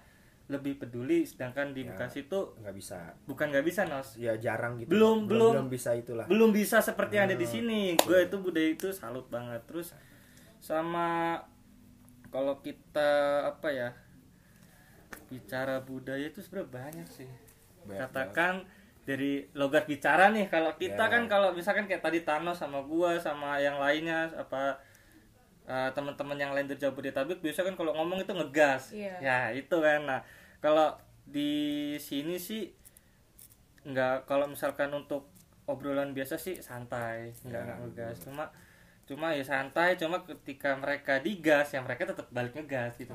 lebih 0.51 0.75
peduli 0.77 1.23
sedangkan 1.23 1.71
di 1.71 1.87
Ya. 1.87 1.95
Bekasi 1.95 2.27
tuh 2.27 2.59
nggak 2.59 2.75
bisa. 2.75 3.15
bukan 3.25 3.47
nggak 3.55 3.63
bisa 3.65 3.87
nos. 3.87 4.19
Ya 4.19 4.35
jarang 4.37 4.75
gitu. 4.77 4.91
Belum, 4.91 5.31
belum. 5.31 5.55
belum. 5.55 5.67
bisa 5.71 5.95
itulah. 5.95 6.27
Belum 6.27 6.51
bisa 6.51 6.83
seperti 6.83 7.17
yang 7.17 7.31
ada 7.31 7.39
di 7.39 7.47
Hmm. 7.47 7.55
sini. 7.55 7.83
Gue 8.03 8.27
itu 8.27 8.37
budaya 8.37 8.69
itu 8.69 8.91
salut 8.91 9.31
banget. 9.31 9.63
Terus 9.71 9.95
sama 10.59 11.39
kalau 12.29 12.59
kita 12.61 13.11
apa 13.49 13.69
ya 13.71 13.89
bicara 15.33 15.81
budaya 15.81 16.29
itu 16.29 16.45
sebenarnya 16.45 16.69
banyak 16.71 17.09
sih. 17.09 17.31
Banyak 17.89 18.01
katakan 18.05 18.55
dari 19.03 19.49
logat 19.53 19.89
bicara 19.89 20.29
nih 20.31 20.47
kalau 20.47 20.77
kita 20.77 21.01
Ya. 21.01 21.11
kan 21.11 21.25
kalau 21.27 21.51
misalkan 21.51 21.89
kayak 21.89 22.05
tadi 22.05 22.23
Thanos 22.23 22.61
sama 22.61 22.85
gua 22.85 23.17
sama 23.17 23.57
yang 23.59 23.81
lainnya 23.81 24.29
apa 24.37 24.77
eh, 25.63 25.91
teman-teman 25.91 26.37
yang 26.37 26.53
lain 26.53 26.67
dari 26.67 26.79
Jabodetabek 26.79 27.39
biasa 27.39 27.63
kan 27.63 27.75
kalau 27.75 27.95
ngomong 27.95 28.21
itu 28.21 28.31
ngegas. 28.31 28.93
Iya. 28.93 29.15
ya 29.19 29.39
itu 29.51 29.77
kan. 29.79 30.05
Nah 30.05 30.21
kalau 30.61 30.93
di 31.25 31.55
sini 31.97 32.37
sih 32.37 32.71
nggak 33.83 34.27
kalau 34.27 34.47
misalkan 34.47 34.91
untuk 34.91 35.27
obrolan 35.67 36.11
biasa 36.13 36.35
sih 36.37 36.59
santai 36.59 37.31
nggak 37.43 37.63
nggak 37.63 37.79
ngegas. 37.81 38.17
cuma 38.23 38.45
cuma 39.03 39.35
ya 39.35 39.43
santai 39.43 39.95
cuma 39.95 40.23
ketika 40.23 40.75
mereka 40.75 41.19
digas 41.19 41.75
ya 41.75 41.83
mereka 41.83 42.07
tetap 42.07 42.27
balik 42.31 42.55
ngegas 42.55 42.95
gitu. 42.97 43.15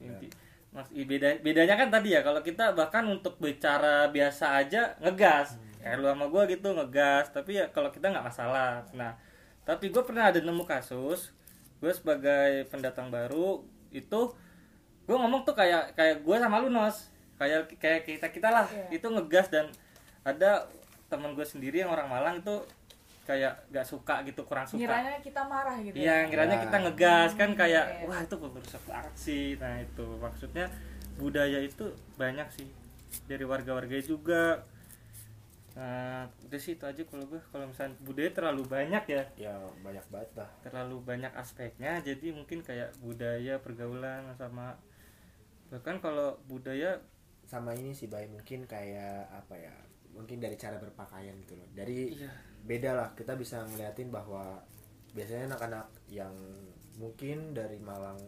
Inti, 0.00 0.26
mas 0.70 0.86
beda 0.94 1.42
bedanya 1.42 1.74
kan 1.74 1.90
tadi 1.90 2.14
ya 2.14 2.22
kalau 2.22 2.38
kita 2.46 2.78
bahkan 2.78 3.02
untuk 3.10 3.42
bicara 3.42 4.06
biasa 4.10 4.62
aja 4.62 4.94
ngegas. 5.02 5.58
Kayak 5.80 5.96
lu 5.98 6.06
sama 6.12 6.26
gue 6.30 6.42
gitu 6.54 6.68
ngegas. 6.76 7.34
Tapi 7.34 7.58
ya 7.58 7.66
kalau 7.74 7.90
kita 7.90 8.12
nggak 8.12 8.26
masalah. 8.26 8.86
Nah 8.94 9.18
tapi 9.66 9.90
gue 9.90 10.02
pernah 10.02 10.30
ada 10.30 10.38
nemu 10.38 10.62
kasus 10.66 11.34
gue 11.80 11.92
sebagai 11.96 12.68
pendatang 12.68 13.08
baru 13.08 13.64
itu 13.88 14.20
gue 15.08 15.16
ngomong 15.16 15.42
tuh 15.48 15.56
kayak 15.56 15.96
kayak 15.98 16.22
gue 16.22 16.36
sama 16.38 16.62
lu 16.62 16.70
nos. 16.70 17.10
Kayak 17.40 17.72
kayak 17.80 18.00
kita 18.06 18.26
kita 18.30 18.48
lah. 18.52 18.66
Iya. 18.70 19.00
itu 19.00 19.06
ngegas 19.10 19.50
dan 19.50 19.66
ada 20.22 20.70
teman 21.10 21.34
gue 21.34 21.42
sendiri 21.42 21.82
yang 21.82 21.90
orang 21.90 22.06
Malang 22.06 22.36
itu 22.38 22.62
kayak 23.22 23.52
gak 23.68 23.86
suka 23.86 24.24
gitu 24.24 24.42
kurang 24.42 24.66
suka 24.66 24.80
ngiranya 24.80 25.20
kita 25.20 25.42
marah 25.44 25.76
gitu 25.78 25.94
Iya, 25.94 26.16
ya. 26.16 26.26
ngiranya 26.26 26.56
Ya. 26.56 26.62
kita 26.66 26.76
ngegas 26.82 27.30
kan 27.34 27.50
kayak 27.54 27.84
Iya. 27.86 28.06
wah 28.06 28.20
itu 28.20 28.34
rusak 28.36 28.82
banget 28.84 29.14
sih. 29.14 29.46
Nah, 29.56 29.74
itu 29.78 30.06
maksudnya 30.18 30.66
budaya 31.14 31.58
itu 31.58 31.84
banyak 32.16 32.48
sih 32.50 32.66
dari 33.24 33.44
warga-warga 33.44 33.96
juga. 34.00 34.64
Nah, 35.70 36.26
udah 36.44 36.58
sih 36.58 36.74
itu 36.74 36.82
aja 36.82 36.98
kalau 37.06 37.24
gue 37.24 37.38
kalau 37.46 37.64
misalnya 37.64 37.94
budaya 38.02 38.30
terlalu 38.30 38.62
banyak 38.66 39.04
ya, 39.06 39.22
ya 39.38 39.54
banyak 39.80 40.02
banget 40.10 40.30
lah 40.34 40.50
terlalu 40.60 40.96
banyak 41.00 41.30
aspeknya. 41.32 42.02
Jadi 42.02 42.34
mungkin 42.34 42.60
kayak 42.60 42.98
budaya 42.98 43.62
pergaulan 43.62 44.26
sama 44.34 44.74
bahkan 45.70 46.02
kalau 46.02 46.34
budaya 46.44 46.98
sama 47.46 47.70
ini 47.72 47.94
sih 47.94 48.06
baik 48.06 48.30
mungkin 48.30 48.66
kayak 48.66 49.30
apa 49.30 49.54
ya 49.54 49.74
mungkin 50.10 50.42
dari 50.42 50.58
cara 50.58 50.74
berpakaian 50.76 51.38
gitu 51.38 51.54
loh 51.54 51.66
dari 51.70 52.10
iya 52.12 52.30
beda 52.62 52.90
lah 52.92 53.08
kita 53.12 53.34
bisa 53.34 53.62
ngeliatin 53.64 54.08
bahwa 54.08 54.60
biasanya 55.10 55.50
anak-anak 55.50 55.86
yang 56.06 56.30
mungkin 56.96 57.52
dari 57.52 57.76
Malang 57.76 58.18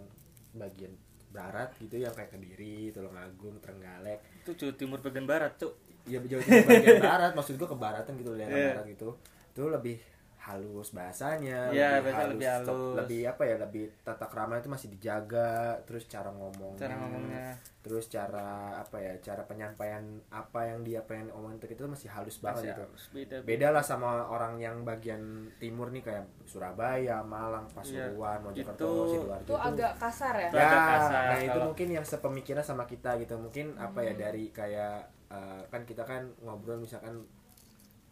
bagian 0.53 0.93
barat 1.29 1.73
gitu 1.79 1.97
yang 1.97 2.13
kayak 2.13 2.29
Kediri, 2.29 2.93
Tulungagung, 2.93 3.57
Trenggalek 3.59 4.21
itu 4.43 4.53
Jawa 4.53 4.75
Timur 4.75 4.99
bagian 5.01 5.25
barat, 5.25 5.53
Cuk. 5.57 5.73
ya 6.05 6.19
Jawa 6.19 6.43
Timur 6.43 6.67
bagian 6.67 6.99
barat 7.01 7.33
maksud 7.33 7.55
gua 7.57 7.69
kebaratan 7.71 8.13
gitu 8.19 8.31
daerah 8.35 8.53
Iya. 8.53 8.69
barat 8.75 8.87
gitu 8.91 9.09
itu 9.53 9.63
lebih 9.65 9.97
halus 10.43 10.91
bahasanya 10.91 11.71
Iya, 11.71 12.03
bahasa 12.03 12.27
lebih 12.27 12.43
stop- 12.43 12.75
halus. 12.75 12.97
lebih 12.99 13.21
apa 13.25 13.43
ya 13.45 13.57
lebih 13.57 13.85
tata 14.03 14.27
krama 14.27 14.59
itu 14.59 14.67
masih 14.67 14.91
dijaga 14.91 15.53
terus 15.83 16.05
cara 16.05 16.29
ngomongnya 16.29 16.81
Cara 16.81 16.95
ngomongnya. 16.99 17.55
terus 17.79 18.07
cara 18.07 18.51
apa 18.77 18.99
ya 18.99 19.15
cara 19.19 19.43
penyampaian 19.43 20.03
apa 20.29 20.61
yang 20.65 20.83
dia 20.83 20.99
pengen 21.01 21.31
omongin 21.31 21.59
itu 21.59 21.83
masih 21.85 22.11
halus 22.11 22.39
banget 22.39 22.75
masih 22.75 22.75
gitu. 22.75 22.85
beda. 23.15 23.37
beda. 23.43 23.67
Lah 23.71 23.83
sama 23.83 24.11
orang 24.25 24.59
yang 24.59 24.83
bagian 24.83 25.23
timur 25.57 25.91
nih 25.91 26.03
kayak 26.03 26.27
Surabaya, 26.43 27.23
Malang, 27.23 27.67
Pasuruan, 27.69 28.43
Mojokerto, 28.43 28.83
Itu- 28.83 29.11
Sidoarjo 29.17 29.45
itu 29.45 29.55
agak 29.57 29.93
kasar 29.97 30.35
ya? 30.37 30.49
Itu 30.49 30.57
ya, 30.57 30.63
agak 30.65 30.83
kasar 30.89 31.23
nah 31.25 31.39
itu 31.39 31.49
kalau- 31.49 31.67
mungkin 31.69 31.89
yang 31.93 32.05
sepemikiran 32.05 32.63
sama 32.63 32.85
kita 32.85 33.15
gitu. 33.17 33.35
Mungkin 33.37 33.75
apa 33.77 33.99
ya 34.01 34.13
dari 34.13 34.51
kayak 34.51 34.99
eh, 35.29 35.63
kan 35.67 35.83
kita 35.83 36.03
kan 36.03 36.29
ngobrol 36.39 36.77
misalkan 36.77 37.25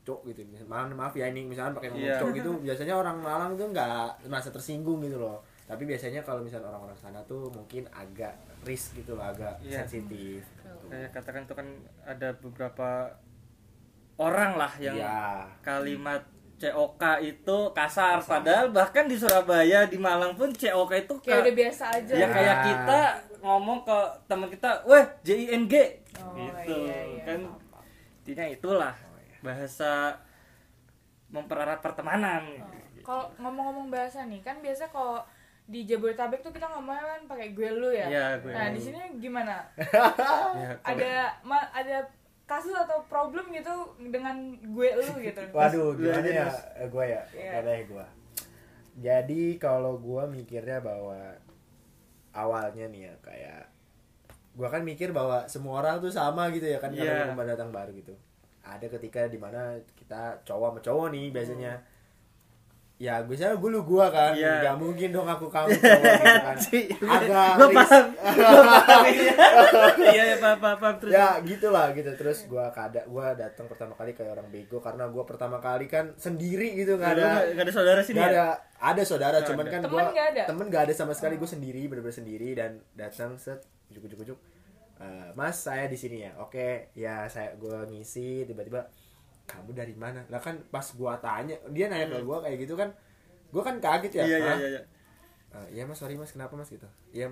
cok 0.00 0.20
gitu 0.26 0.40
maaf 0.64 0.88
maaf 0.90 1.12
ya 1.12 1.26
ini 1.26 1.44
misalkan 1.44 1.72
pakai 1.72 1.88
ngomong 1.88 2.06
Iya. 2.06 2.18
cok 2.18 2.30
gitu 2.32 2.50
biasanya 2.66 2.94
orang 2.94 3.16
Malang 3.18 3.52
tuh 3.54 3.68
nggak 3.68 4.26
merasa 4.26 4.48
tersinggung 4.48 4.98
gitu 5.00 5.16
loh 5.16 5.38
tapi 5.64 5.84
biasanya 5.84 6.20
kalau 6.20 6.40
misalnya 6.40 6.66
orang-orang 6.68 6.96
sana 6.96 7.20
tuh 7.24 7.46
mungkin 7.48 7.86
agak 7.90 8.34
risk 8.62 8.94
gitu 8.94 9.12
loh 9.12 9.24
agak 9.24 9.54
Iya. 9.60 9.80
sensitif 9.80 10.42
Kayak 10.86 11.10
katakan 11.12 11.42
itu 11.44 11.54
kan 11.54 11.66
ada 12.02 12.34
beberapa 12.34 13.14
orang 14.16 14.52
lah 14.54 14.72
yang 14.78 14.96
Iya. 14.96 15.46
kalimat 15.60 16.22
COK 16.56 17.02
itu 17.22 17.58
kasar 17.72 18.20
padahal 18.20 18.68
bahkan 18.68 19.04
di 19.04 19.16
Surabaya 19.16 19.86
di 19.86 19.96
Malang 19.96 20.34
pun 20.34 20.52
COK 20.52 20.92
itu 20.98 21.14
kayak 21.18 21.32
ka- 21.32 21.42
udah 21.42 21.54
biasa 21.56 21.84
aja 21.90 22.12
ya 22.14 22.20
Nah. 22.22 22.30
kayak 22.30 22.56
kita 22.62 23.00
ngomong 23.40 23.78
ke 23.80 23.98
teman 24.26 24.48
kita 24.48 24.70
weh 24.84 25.04
JING 25.22 25.72
Oh, 26.20 26.36
gitu 26.36 26.74
iya, 26.84 27.00
iya. 27.06 27.22
kan 27.24 27.40
intinya 28.20 28.44
itulah 28.46 28.92
iya. 28.92 29.08
Bahasa 29.40 30.20
mempererat 31.30 31.78
pertemanan 31.78 32.42
kalau 33.00 33.26
ngomong-ngomong 33.40 33.88
bahasa 33.88 34.28
nih 34.28 34.44
kan 34.44 34.60
biasa 34.60 34.92
kalau 34.92 35.24
di 35.70 35.86
Jabodetabek 35.86 36.42
tuh 36.42 36.50
kita 36.50 36.66
ngomongnya 36.66 37.06
kan 37.06 37.20
pakai 37.30 37.54
gue 37.54 37.68
lu 37.70 37.94
ya. 37.94 38.06
Iya, 38.10 38.26
gue 38.42 38.50
nah 38.50 38.66
di 38.74 38.80
sini 38.82 38.98
gimana? 39.22 39.62
Ya, 40.60 40.74
ada 40.82 41.12
ma- 41.46 41.70
ada 41.70 42.02
kasus 42.42 42.74
atau 42.74 43.06
problem 43.06 43.54
gitu 43.54 43.70
dengan 44.10 44.58
gue 44.58 44.88
lu 44.98 45.22
gitu. 45.22 45.42
Waduh, 45.56 45.94
Lu 45.94 46.10
gimana 46.10 46.26
ya? 46.26 46.50
Eh, 46.74 46.88
gua 46.90 47.04
ya. 47.06 47.22
Gimana 47.30 47.70
ya 47.70 47.82
gua. 47.86 48.06
Jadi 48.98 49.42
kalau 49.62 49.94
gua 50.02 50.26
mikirnya 50.26 50.82
bahwa 50.82 51.38
awalnya 52.34 52.90
nih 52.90 53.06
ya 53.06 53.14
kayak 53.22 53.62
gua 54.58 54.66
kan 54.66 54.82
mikir 54.82 55.14
bahwa 55.14 55.46
semua 55.46 55.78
orang 55.78 56.02
tuh 56.02 56.10
sama 56.10 56.50
gitu 56.50 56.66
ya 56.66 56.82
kan 56.82 56.90
kalau 56.90 57.06
yeah. 57.06 57.46
datang 57.46 57.70
baru 57.70 57.94
gitu. 57.94 58.14
Ada 58.70 58.86
ketika 58.86 59.26
di 59.26 59.38
mana 59.42 59.74
kita 59.98 60.38
cowok 60.46 60.68
sama 60.70 60.80
cowok 60.80 61.06
nih 61.10 61.26
biasanya. 61.34 61.74
Ya, 63.00 63.24
biasanya 63.24 63.56
gue 63.56 63.70
lu 63.72 63.80
gua 63.80 64.12
kan. 64.12 64.36
Iya. 64.36 64.60
Gak 64.60 64.76
mungkin 64.76 65.08
dong 65.08 65.24
aku 65.24 65.48
kamu 65.48 65.72
cowok 65.72 66.02
gitu 66.04 66.36
kan. 66.44 66.56
Agak 67.16 67.68
paham 67.80 68.06
iya 69.08 69.32
iya 70.12 70.22
iya, 70.28 70.36
paham 70.36 70.58
paham 70.60 70.78
paham 70.78 70.96
terus 71.00 71.12
ya 71.16 71.40
gitulah 71.40 71.86
gitu 71.96 72.10
terus 72.16 72.44
gua 72.44 72.68
kada 72.72 73.04
gua 73.08 73.32
datang 73.32 73.66
pertama 73.66 73.96
kali 73.96 74.12
kayak 74.12 74.36
orang 74.36 74.48
bego 74.52 74.78
karena 74.84 75.08
gua 75.08 75.24
pertama 75.24 75.56
kali 75.58 75.88
kan 75.88 76.12
sendiri 76.20 76.76
gitu 76.76 76.96
Gak 76.96 77.00
nggak 77.00 77.12
ada, 77.16 77.24
ada 77.24 77.40
nggak 77.56 77.64
ada 77.64 77.72
saudara 77.72 78.00
sini 78.04 78.18
nggak 78.20 78.30
ya? 78.30 78.36
ada 78.36 78.46
ada 78.80 79.02
saudara 79.04 79.38
cuman 79.44 79.64
ada. 79.64 79.72
kan 79.72 79.80
Temen 79.80 79.92
gua 79.94 80.02
nggak 80.12 80.28
ada? 80.34 80.42
temen 80.44 80.66
nggak 80.68 80.82
ada 80.88 80.94
sama 80.94 81.12
sekali 81.16 81.34
gue 81.40 81.48
sendiri 81.50 81.82
bener-bener 81.88 82.16
sendiri 82.16 82.48
dan 82.52 82.70
datang 82.94 83.36
set 83.40 83.60
ujuk 83.90 84.06
ujuk 84.12 84.18
ujuk 84.28 84.38
"Eh, 85.00 85.28
mas 85.32 85.56
saya 85.56 85.88
di 85.88 85.96
sini 85.96 86.22
ya. 86.22 86.32
Oke 86.36 86.92
ya 86.92 87.24
saya 87.24 87.56
gua 87.56 87.88
ngisi. 87.88 88.44
Tiba-tiba 88.44 88.84
kamu 89.48 89.72
dari 89.72 89.94
mana? 89.96 90.20
Lah 90.28 90.38
kan 90.38 90.60
pas 90.68 90.84
gua 90.92 91.16
tanya 91.18 91.56
dia 91.72 91.88
nanya 91.88 92.06
ke 92.06 92.20
gua 92.20 92.38
kayak 92.38 92.60
gitu 92.60 92.76
kan 92.76 92.92
gua 93.48 93.62
kan 93.64 93.80
kaget 93.80 94.12
ya 94.20 94.24
Hmm. 94.24 94.30
Iya 94.30 94.38
iya 94.38 94.46
"Hah? 94.46 94.58
iya 94.60 94.68
iya. 94.68 94.82
"Eh, 95.50 95.66
iya 95.74 95.82
mas 95.88 95.98
sorry 95.98 96.14
mas 96.14 96.30
kenapa 96.30 96.54
mas? 96.54 96.68
Gitu. 96.68 96.84
Ya 97.10 97.26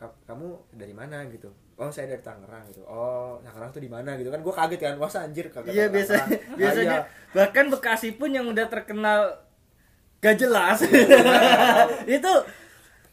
ka- 0.00 0.16
kamu 0.24 0.48
dari 0.72 0.96
mana? 0.96 1.22
Gitu. 1.28 1.46
Oh 1.76 1.88
saya 1.88 2.08
dari 2.08 2.24
Tangerang. 2.24 2.64
Gitu. 2.66 2.80
Oh 2.82 3.36
Tangerang 3.44 3.70
tuh 3.70 3.78
di 3.78 3.90
mana? 3.92 4.16
Gitu 4.16 4.32
kan 4.32 4.40
gue 4.40 4.54
kaget 4.56 4.80
kan 4.80 4.94
wah 4.96 5.12
anjir 5.12 5.46
kagak 5.52 5.70
Iya 5.70 5.86
tahu 5.86 5.94
biasanya 6.58 6.98
iya. 7.04 7.08
bahkan 7.36 7.68
Bekasi 7.68 8.16
pun 8.16 8.32
yang 8.32 8.48
udah 8.48 8.66
terkenal 8.66 9.28
gak 10.20 10.36
jelas. 10.36 10.80
itu 12.16 12.32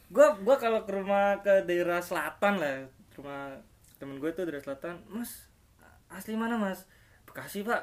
gua 0.07 0.27
gua 0.39 0.55
kalau 0.55 0.87
ke 0.87 0.91
rumah 0.95 1.39
ke 1.43 1.67
daerah 1.67 1.99
selatan 1.99 2.59
lah, 2.59 2.79
rumah 3.15 3.59
temen 3.97 4.17
gue 4.17 4.29
tuh 4.29 4.43
daerah 4.43 4.61
selatan, 4.61 5.01
Mas 5.07 5.49
asli 6.07 6.33
mana 6.33 6.55
Mas? 6.55 6.85
Bekasi 7.23 7.61
Pak. 7.61 7.81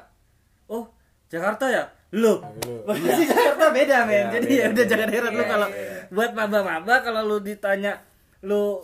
Oh 0.65 0.89
Jakarta 1.25 1.67
ya? 1.67 1.83
Loh, 2.11 2.41
Bekasi 2.85 3.23
Jakarta 3.25 3.69
beda 3.69 3.97
men. 4.03 4.25
Iya, 4.25 4.33
Jadi 4.33 4.45
beda, 4.47 4.55
ya 4.55 4.65
udah 4.67 4.85
jangan 4.87 5.09
heran 5.09 5.31
lu 5.31 5.39
Iya, 5.39 5.49
kalau 5.49 5.67
iya. 5.67 5.89
buat 6.09 6.31
maba-maba 6.31 6.95
kalau 7.01 7.21
lu 7.23 7.37
ditanya 7.39 7.99
lu 8.41 8.79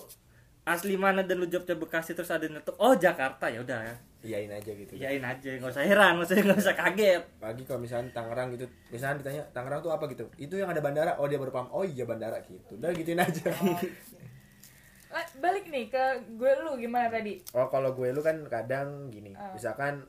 asli 0.63 0.93
mana 0.93 1.21
dan 1.21 1.37
lu 1.37 1.45
jawabnya 1.45 1.73
Bekasi 1.75 2.11
terus 2.11 2.29
ada 2.29 2.45
nyetuk, 2.45 2.75
oh 2.75 2.93
Jakarta 2.93 3.45
ya 3.45 3.59
udah 3.59 3.79
ya. 3.81 3.95
iyain 4.21 4.45
aja 4.47 4.69
gitu 4.69 4.93
Iyain 4.93 5.17
aja, 5.19 5.49
nggak 5.51 5.65
usah 5.67 5.81
heran, 5.81 6.13
nggak 6.13 6.27
usah 6.27 6.37
nggak 6.39 6.61
usah 6.61 6.75
kaget. 6.75 7.21
pagi 7.39 7.63
kalau 7.65 7.81
misalnya 7.81 8.09
Tangerang 8.11 8.53
gitu 8.53 8.63
misalnya 8.87 9.17
ditanya 9.17 9.41
Tangerang 9.49 9.81
tuh 9.81 9.89
apa 9.89 10.05
gitu 10.05 10.29
itu 10.37 10.53
yang 10.55 10.69
ada 10.69 10.77
bandara 10.77 11.17
oh 11.17 11.25
dia 11.25 11.41
baru 11.41 11.49
paham 11.49 11.73
oh 11.73 11.81
iya 11.81 12.05
bandara 12.05 12.37
gitu 12.43 12.77
udah 12.77 12.93
gituin 12.93 13.17
aja 13.17 13.49
Eh, 13.49 13.81
balik 15.35 15.65
nih 15.65 15.87
ke 15.87 16.03
gue 16.31 16.51
lu 16.59 16.75
gimana 16.75 17.07
tadi? 17.07 17.39
oh 17.51 17.67
kalau 17.67 17.91
gue 17.91 18.09
lu 18.09 18.19
kan 18.19 18.37
kadang 18.45 19.07
gini 19.07 19.31
Ah. 19.33 19.51
misalkan 19.51 20.07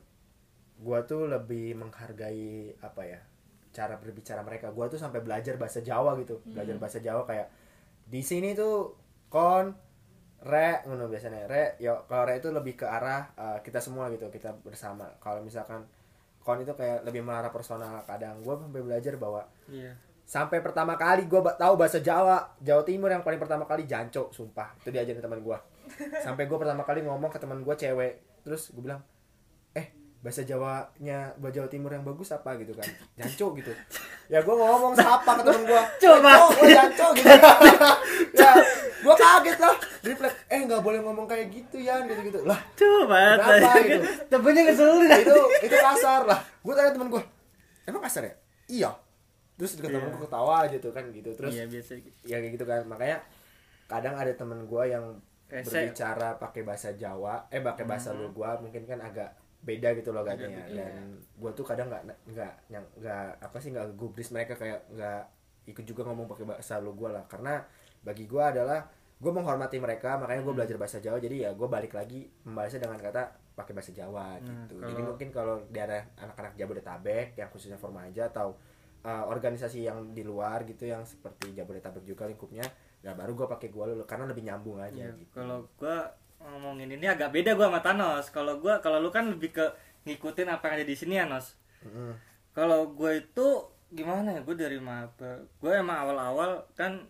gue 0.75 0.99
tuh 1.03 1.25
lebih 1.25 1.75
menghargai 1.75 2.45
apa 2.77 3.01
ya 3.03 3.19
cara 3.69 3.95
berbicara 3.95 4.39
mereka 4.39 4.69
gue 4.69 4.85
tuh 4.87 4.97
sampai 4.97 5.19
belajar 5.19 5.55
bahasa 5.55 5.79
Jawa 5.79 6.13
gitu 6.17 6.39
belajar 6.45 6.75
bahasa 6.77 6.99
Jawa 6.99 7.23
kayak 7.23 7.47
di 8.03 8.19
sini 8.19 8.53
tuh 8.53 8.93
kon 9.27 9.73
re 10.43 10.83
ngono 10.83 11.07
biasanya 11.07 11.47
re 11.47 11.75
yo 11.77 12.03
kalau 12.03 12.23
re 12.23 12.37
itu 12.37 12.49
lebih 12.49 12.75
ke 12.75 12.83
arah 12.83 13.31
uh, 13.33 13.57
kita 13.59 13.79
semua 13.79 14.07
gitu 14.09 14.27
kita 14.29 14.51
bersama 14.59 15.07
kalau 15.17 15.39
misalkan 15.39 15.87
kon 16.39 16.59
itu 16.59 16.69
kayak 16.71 17.01
lebih 17.01 17.23
mengarah 17.23 17.49
personal 17.49 18.03
kadang 18.03 18.39
gue 18.39 18.51
sampai 18.53 18.81
belajar 18.81 19.15
bahwa 19.15 19.47
Iya. 19.65 19.95
Sampai 20.23 20.63
pertama 20.63 20.95
kali 20.95 21.27
gue 21.27 21.39
tahu 21.59 21.73
bahasa 21.75 21.99
Jawa. 21.99 22.55
Jawa 22.63 22.81
Timur 22.87 23.11
yang 23.11 23.21
paling 23.21 23.39
pertama 23.39 23.67
kali 23.67 23.83
janco 23.83 24.31
sumpah. 24.31 24.73
Itu 24.81 24.89
diajarin 24.89 25.21
teman 25.21 25.43
gue 25.43 25.57
sampai 26.23 26.47
gue 26.49 26.57
pertama 26.57 26.81
kali 26.87 27.03
ngomong 27.05 27.29
ke 27.29 27.37
teman 27.37 27.61
gue 27.61 27.75
cewek. 27.75 28.41
Terus 28.43 28.71
gue 28.73 28.81
bilang 28.81 29.03
eh 29.75 29.91
bahasa 30.23 30.41
Jawanya 30.47 31.35
bahasa 31.37 31.55
Jawa 31.59 31.67
Timur 31.69 31.91
yang 31.93 32.07
bagus 32.07 32.31
apa? 32.31 32.55
Gitu 32.55 32.73
kan. 32.73 32.87
Janco 33.19 33.53
gitu. 33.59 33.71
Ya 34.31 34.39
gue 34.41 34.55
ngomong 34.55 34.95
sapa 34.95 35.31
ke 35.37 35.43
teman 35.43 35.63
gue 35.67 35.81
Coba. 36.03 36.31
gue 36.55 36.67
janco 36.71 37.05
gitu. 37.13 37.29
Ya 38.39 38.51
gue 39.03 39.15
kaget 39.19 39.57
lah. 39.59 39.75
Refleks 40.03 40.35
eh 40.49 40.59
nggak 40.63 40.81
boleh 40.81 40.99
ngomong 41.03 41.27
kayak 41.27 41.51
gitu 41.51 41.77
ya 41.77 41.99
gitu 42.07 42.21
gitu. 42.31 42.39
Lah 42.47 42.59
Coba. 42.73 43.37
Gitu? 43.83 44.07
Temennya 44.31 44.63
itu 44.71 44.87
itu 45.67 45.75
kasar 45.77 46.23
lah. 46.25 46.39
Gue 46.63 46.73
tanya 46.73 46.95
teman 46.95 47.11
gue 47.11 47.21
emang 47.83 48.01
kasar 48.01 48.23
ya? 48.23 48.33
Iya 48.71 49.02
terus 49.55 49.71
teman 49.75 49.93
Iya. 49.95 50.09
gue 50.09 50.21
ketawa 50.21 50.57
gitu 50.67 50.89
kan 50.89 51.05
gitu 51.09 51.29
terus 51.31 51.53
Iya 51.53 51.65
biasa 51.65 51.91
gitu. 51.95 52.17
ya 52.23 52.37
kayak 52.37 52.53
gitu 52.53 52.65
kan 52.65 52.81
makanya 52.83 53.17
kadang 53.85 54.15
ada 54.15 54.31
temen 54.31 54.59
gue 54.63 54.83
yang 54.85 55.05
Rese. 55.45 55.69
berbicara 55.69 56.35
pakai 56.35 56.61
bahasa 56.61 56.89
Jawa 56.93 57.45
eh 57.47 57.59
pakai 57.59 57.85
bahasa 57.85 58.09
Hmm. 58.09 58.19
lu 58.19 58.31
gue 58.31 58.49
mungkin 58.59 58.83
kan 58.83 58.99
agak 58.99 59.29
beda 59.61 59.93
gitu 59.93 60.09
loh 60.09 60.23
katanya 60.23 60.65
beda. 60.65 60.75
dan 60.75 61.05
gue 61.15 61.51
tuh 61.53 61.63
kadang 61.63 61.87
nggak 61.87 62.03
nggak 62.27 62.53
yang 62.67 62.83
nggak 62.95 63.25
apa 63.39 63.57
sih 63.57 63.69
nggak 63.69 63.93
gubris 63.93 64.29
mereka 64.29 64.53
kayak 64.53 64.83
nggak 64.89 65.21
ikut 65.65 65.85
juga 65.85 66.03
ngomong 66.03 66.27
pakai 66.27 66.43
bahasa 66.45 66.77
lu 66.77 66.91
gue 66.91 67.07
lah 67.07 67.23
karena 67.25 67.63
bagi 68.01 68.25
gue 68.25 68.41
adalah 68.41 68.83
gue 69.15 69.31
menghormati 69.31 69.77
mereka 69.77 70.17
makanya 70.17 70.41
gue 70.41 70.53
belajar 70.53 70.75
bahasa 70.75 70.99
Jawa 70.99 71.15
jadi 71.17 71.35
ya 71.41 71.51
gue 71.53 71.63
balik 71.65 71.93
lagi 71.93 72.27
membalasnya 72.43 72.81
dengan 72.81 72.99
kata 72.99 73.23
pakai 73.53 73.71
bahasa 73.71 73.93
Jawa 73.93 74.35
Nah, 74.35 74.41
gitu 74.41 74.75
jadi 74.81 74.91
kalau- 74.91 75.07
mungkin 75.07 75.27
kalau 75.29 75.55
di 75.61 75.71
daerah 75.71 76.01
anak-anak 76.17 76.53
Jabodetabek 76.57 77.27
yang 77.33 77.47
khususnya 77.47 77.77
Formaja 77.77 78.27
atau 78.27 78.57
uh, 79.03 79.23
organisasi 79.27 79.85
yang 79.85 80.11
di 80.11 80.23
luar 80.23 80.63
gitu 80.63 80.87
yang 80.87 81.03
seperti 81.03 81.51
Jabodetabek 81.53 82.03
juga 82.03 82.25
lingkupnya 82.25 82.63
ya 82.99 83.11
baru 83.13 83.35
gue 83.35 83.47
pakai 83.47 83.67
gue 83.67 83.83
dulu 83.93 84.03
karena 84.03 84.25
lebih 84.25 84.43
nyambung 84.43 84.79
aja 84.79 85.11
Iya, 85.11 85.19
gitu. 85.19 85.35
kalau 85.35 85.67
gua 85.75 86.07
ngomongin 86.39 86.91
ini 86.91 87.07
agak 87.07 87.31
beda 87.31 87.55
gua 87.55 87.71
sama 87.71 87.79
Thanos. 87.79 88.27
Kalau 88.27 88.59
gua 88.59 88.79
kalau 88.79 88.99
lu 88.99 89.07
kan 89.07 89.31
lebih 89.31 89.55
ke 89.55 89.63
ngikutin 90.03 90.51
apa 90.51 90.67
yang 90.67 90.75
ada 90.79 90.85
di 90.87 90.95
sini 90.95 91.15
ya 91.15 91.23
Nos. 91.23 91.55
Mm-mm. 91.83 92.15
kalau 92.51 92.91
gue 92.91 93.11
itu 93.19 93.47
gimana 93.89 94.29
ya 94.29 94.39
gue 94.39 94.55
dari 94.55 94.79
maba 94.79 95.35
gue 95.59 95.71
emang 95.73 95.99
awal-awal 95.99 96.63
kan 96.73 97.03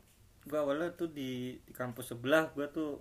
gue 0.44 0.58
awalnya 0.58 0.90
tuh 0.94 1.08
di, 1.08 1.56
di 1.62 1.72
kampus 1.72 2.12
sebelah 2.12 2.50
gue 2.52 2.66
tuh 2.70 2.98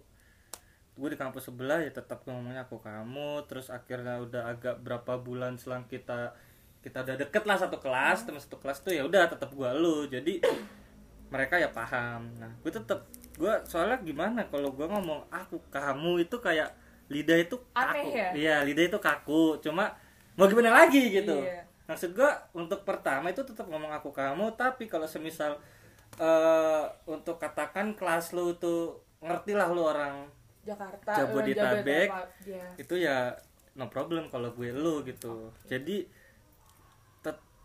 gue 0.93 1.09
di 1.09 1.17
kampus 1.17 1.49
sebelah 1.49 1.81
ya 1.81 1.89
tetap 1.89 2.29
ngomongnya 2.29 2.69
aku 2.69 2.77
kamu 2.79 3.49
terus 3.49 3.73
akhirnya 3.73 4.21
udah 4.21 4.53
agak 4.53 4.85
berapa 4.85 5.17
bulan 5.17 5.57
selang 5.57 5.89
kita 5.89 6.37
kita 6.83 7.07
udah 7.07 7.17
deket 7.17 7.43
lah 7.47 7.57
satu 7.57 7.79
kelas 7.79 8.27
teman 8.27 8.43
satu 8.43 8.59
kelas 8.59 8.83
tuh 8.83 8.91
ya 8.93 9.07
udah 9.07 9.31
tetap 9.31 9.49
gue 9.55 9.71
lu 9.79 10.05
jadi 10.11 10.43
mereka 11.33 11.57
ya 11.57 11.71
paham 11.71 12.27
nah 12.37 12.51
gue 12.61 12.73
tetap 12.75 13.07
gue 13.39 13.55
soalnya 13.65 13.97
gimana 14.03 14.45
kalau 14.51 14.75
gue 14.75 14.85
ngomong 14.85 15.25
aku 15.31 15.57
kamu 15.71 16.27
itu 16.27 16.37
kayak 16.37 16.69
lidah 17.09 17.39
itu 17.41 17.57
kaku 17.73 17.97
Aneh 17.97 18.09
ya? 18.13 18.29
iya 18.35 18.57
lidah 18.67 18.85
itu 18.89 18.99
kaku 18.99 19.57
cuma 19.63 19.95
mau 20.35 20.49
gimana 20.49 20.85
lagi 20.85 21.13
gitu 21.13 21.45
Iya. 21.45 21.65
maksud 21.85 22.17
gua 22.17 22.31
untuk 22.57 22.89
pertama 22.89 23.29
itu 23.29 23.45
tetap 23.45 23.69
ngomong 23.69 23.93
aku 23.93 24.09
kamu 24.15 24.55
tapi 24.57 24.89
kalau 24.89 25.05
semisal 25.05 25.61
eh 26.17 26.85
untuk 27.05 27.37
katakan 27.37 27.93
kelas 27.97 28.33
lu 28.33 28.57
tuh 28.57 28.97
ngerti 29.21 29.53
lah 29.53 29.69
lu 29.69 29.85
orang 29.85 30.25
Jakarta 30.63 31.11
Jabodetabek. 31.25 32.09
ya. 32.47 32.65
itu 32.79 32.95
ya 32.97 33.35
no 33.75 33.89
problem 33.89 34.29
kalau 34.29 34.53
gue 34.53 34.71
lu 34.71 35.01
gitu 35.03 35.51
jadi 35.65 36.05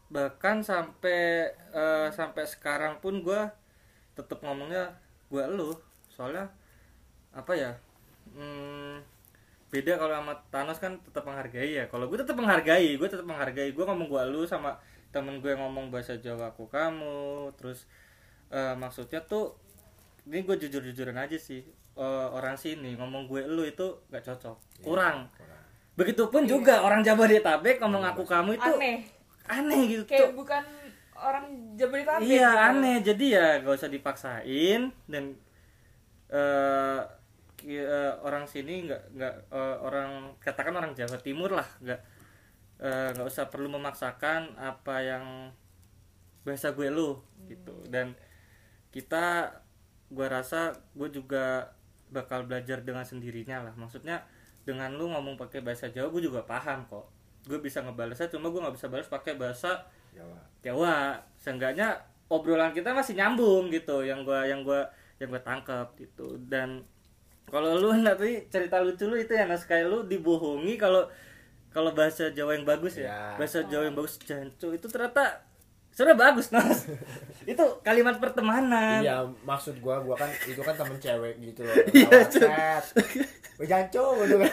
bahkan 0.08 0.64
sampai 0.64 1.52
eh, 1.54 2.08
sampai 2.12 2.44
sekarang 2.48 3.00
pun 3.04 3.20
gua 3.20 3.52
tetap 4.18 4.42
ngomongnya 4.42 4.98
gue 5.28 5.44
lu 5.52 5.76
soalnya 6.10 6.50
apa 7.36 7.54
ya 7.54 7.72
hmm, 8.34 9.04
beda 9.68 10.00
kalau 10.00 10.14
sama 10.16 10.34
Thanos 10.48 10.80
kan 10.80 10.96
tetap 11.04 11.28
menghargai 11.28 11.72
ya. 11.76 11.86
Kalau 11.92 12.08
gue 12.08 12.18
tetap 12.18 12.40
menghargai 12.40 12.96
gue 12.96 13.08
tetap 13.08 13.28
menghargai. 13.28 13.70
Gue 13.76 13.84
ngomong 13.84 14.08
gue 14.08 14.24
lu 14.32 14.42
sama 14.48 14.80
temen 15.12 15.44
gue 15.44 15.54
ngomong 15.56 15.92
bahasa 15.92 16.16
Jawa 16.16 16.56
aku 16.56 16.72
kamu. 16.72 17.52
Terus 17.60 17.84
eh, 18.52 18.76
maksudnya 18.80 19.20
tuh 19.28 19.60
ini 20.28 20.44
gue 20.44 20.56
jujur 20.56 20.80
jujuran 20.80 21.20
aja 21.20 21.36
sih. 21.36 21.68
Eh, 21.98 22.28
orang 22.32 22.56
sini 22.56 22.96
ngomong 22.96 23.28
gue 23.28 23.44
lu 23.44 23.68
itu 23.68 24.08
gak 24.08 24.24
cocok. 24.24 24.84
Kurang. 24.84 25.28
Kurang. 25.36 25.56
begitupun 25.98 26.46
juga 26.46 26.86
orang 26.86 27.02
Jabodetabek 27.02 27.82
ngomong 27.82 28.06
aku 28.06 28.22
kamu 28.22 28.54
itu 28.54 28.70
Aneh. 28.78 29.02
Aneh 29.48 29.82
gitu 29.88 30.04
Kayak 30.06 30.32
tuh. 30.32 30.36
bukan 30.38 30.64
orang 31.18 31.46
Jabodetabek. 31.74 32.24
iya 32.24 32.48
gitu. 32.48 32.68
aneh. 32.70 32.98
Jadi 33.02 33.26
ya 33.32 33.48
gak 33.60 33.76
usah 33.76 33.90
dipaksain 33.90 34.82
dan 35.06 35.24
ki- 37.58 37.82
eh, 37.82 38.14
orang 38.22 38.46
sini 38.46 38.86
nggak 38.86 39.02
nggak 39.16 39.34
eh, 39.50 39.78
orang 39.82 40.10
katakan 40.38 40.76
orang 40.76 40.92
Jawa 40.94 41.18
Timur 41.18 41.52
lah 41.52 41.66
nggak 41.82 42.02
nggak 43.18 43.26
usah 43.26 43.50
perlu 43.50 43.74
memaksakan 43.74 44.54
apa 44.56 44.96
yang 45.02 45.26
bahasa 46.46 46.72
gue 46.72 46.88
lu 46.88 47.18
gitu. 47.50 47.74
Dan 47.90 48.14
kita 48.94 49.50
gue 50.08 50.28
rasa 50.30 50.72
gue 50.94 51.10
juga 51.10 51.74
bakal 52.08 52.46
belajar 52.46 52.86
dengan 52.86 53.02
sendirinya 53.04 53.66
lah. 53.66 53.74
Maksudnya 53.74 54.22
dengan 54.62 54.94
lu 54.94 55.10
ngomong 55.10 55.36
pakai 55.36 55.60
bahasa 55.60 55.90
Jawa 55.90 56.14
gue 56.14 56.22
juga 56.22 56.46
paham 56.46 56.86
kok 56.86 57.08
gue 57.46 57.60
bisa 57.62 57.86
ngebalasnya 57.86 58.34
cuma 58.34 58.50
gue 58.50 58.58
nggak 58.58 58.76
bisa 58.76 58.88
balas 58.90 59.08
pakai 59.08 59.38
bahasa 59.38 59.86
Jawa. 60.18 60.40
Jawa. 60.66 60.96
Seenggaknya 61.38 61.94
obrolan 62.28 62.74
kita 62.74 62.92
masih 62.92 63.14
nyambung 63.16 63.70
gitu 63.70 64.02
yang 64.02 64.26
gua 64.26 64.44
yang 64.44 64.66
gua 64.66 64.90
yang 65.22 65.30
gua 65.30 65.42
tangkap 65.46 65.94
gitu. 65.96 66.36
Dan 66.42 66.82
kalau 67.48 67.78
lu 67.78 67.94
nanti 68.02 68.50
cerita 68.50 68.82
lucu 68.82 69.06
lu 69.06 69.16
itu 69.16 69.32
ya 69.38 69.46
Nas. 69.46 69.64
Kayak 69.64 69.88
lu 69.94 70.00
dibohongi 70.10 70.76
kalau 70.76 71.06
kalau 71.70 71.94
bahasa 71.94 72.34
Jawa 72.34 72.58
yang 72.58 72.66
bagus 72.66 72.98
ya, 72.98 73.06
Ya. 73.06 73.20
bahasa 73.38 73.62
Jawa 73.70 73.86
yang 73.86 73.94
bagus 73.94 74.18
jancu 74.18 74.74
itu 74.74 74.88
ternyata 74.90 75.46
sudah 75.94 76.18
bagus 76.18 76.50
Nas. 76.50 76.90
Itu 77.52 77.64
kalimat 77.82 78.18
pertemanan. 78.18 79.02
Iya, 79.02 79.24
maksud 79.46 79.78
gua 79.82 80.02
gua 80.02 80.14
kan 80.18 80.30
itu 80.46 80.60
kan 80.62 80.74
temen 80.74 80.98
cewek 80.98 81.38
gitu 81.42 81.62
loh. 81.66 81.74
Iya, 81.94 82.82
Lewat 83.58 83.90
Cuk. 83.90 84.06
chat. 84.08 84.22
Weh 84.22 84.22
janco 84.22 84.24
gitu 84.24 84.36
kan. 84.42 84.50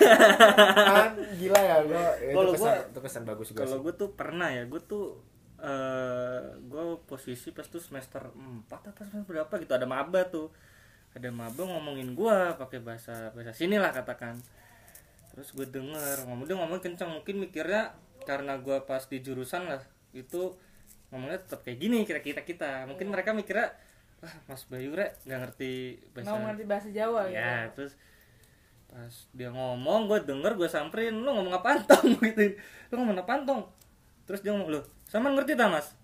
kan 0.90 1.12
gila 1.35 1.61
ya 1.61 1.77
gua 1.83 2.05
itu 2.17 2.33
Kalau 2.33 2.53
gua- 2.55 2.81
itu 2.83 2.99
kesan 3.01 3.23
bagus 3.25 3.49
gua 3.51 3.61
kalau 3.61 3.79
gue 3.81 3.93
tuh 3.95 4.09
pernah 4.11 4.49
ya 4.49 4.64
gue 4.64 4.81
tuh 4.81 5.21
eh 5.57 6.40
gue 6.62 6.85
posisi 7.05 7.49
pas 7.51 7.64
tuh 7.64 7.79
semester 7.79 8.21
4 8.21 8.69
apa 8.69 9.01
semester 9.03 9.25
berapa 9.27 9.55
gitu 9.59 9.73
ada 9.73 9.85
maba 9.85 10.21
tuh 10.25 10.53
ada 11.12 11.29
maba 11.31 11.62
ngomongin 11.62 12.12
gue 12.12 12.37
pakai 12.55 12.81
bahasa 12.81 13.31
bahasa 13.31 13.53
sini 13.53 13.77
lah 13.77 13.88
katakan 13.88 14.37
terus 15.31 15.51
gue 15.51 15.64
denger 15.64 16.25
ngomong 16.25 16.45
dia 16.45 16.55
ngomong 16.55 16.81
kencang 16.81 17.09
mungkin 17.11 17.40
mikirnya 17.40 17.97
karena 18.23 18.57
gue 18.57 18.77
pas 18.83 19.01
di 19.03 19.19
jurusan 19.19 19.64
lah 19.64 19.81
itu 20.11 20.53
ngomongnya 21.09 21.38
tetap 21.38 21.62
kayak 21.62 21.79
gini 21.79 22.03
kira 22.03 22.19
kita 22.19 22.43
kita 22.43 22.85
mungkin 22.85 23.09
mereka 23.09 23.31
mikirnya 23.31 23.73
ah 24.21 24.35
mas 24.47 24.64
Bayu 24.64 24.93
rek 24.93 25.21
nggak 25.23 25.38
ngerti 25.38 25.73
bahasa 26.11 26.27
Nggak 26.27 26.40
mengerti 26.40 26.64
bahasa 26.67 26.88
Jawa 26.90 27.21
gitu. 27.27 27.37
ya 27.37 27.55
terus 27.71 27.93
pas 28.94 29.11
dia 29.35 29.50
ngomong 29.50 30.07
gue 30.07 30.22
denger 30.22 30.54
gue 30.54 30.70
samperin 30.70 31.18
lu 31.18 31.26
ngomong 31.26 31.50
apaan 31.52 31.83
tong 31.83 32.14
gitu. 32.22 32.54
Lu 32.88 33.02
ngomong 33.02 33.18
apaan 33.18 33.42
tong 33.42 33.66
terus 34.22 34.40
dia 34.40 34.54
ngomong 34.54 34.70
lu 34.70 34.80
sama 35.04 35.28
ngerti 35.28 35.52
tak 35.52 35.66
mas? 35.68 35.98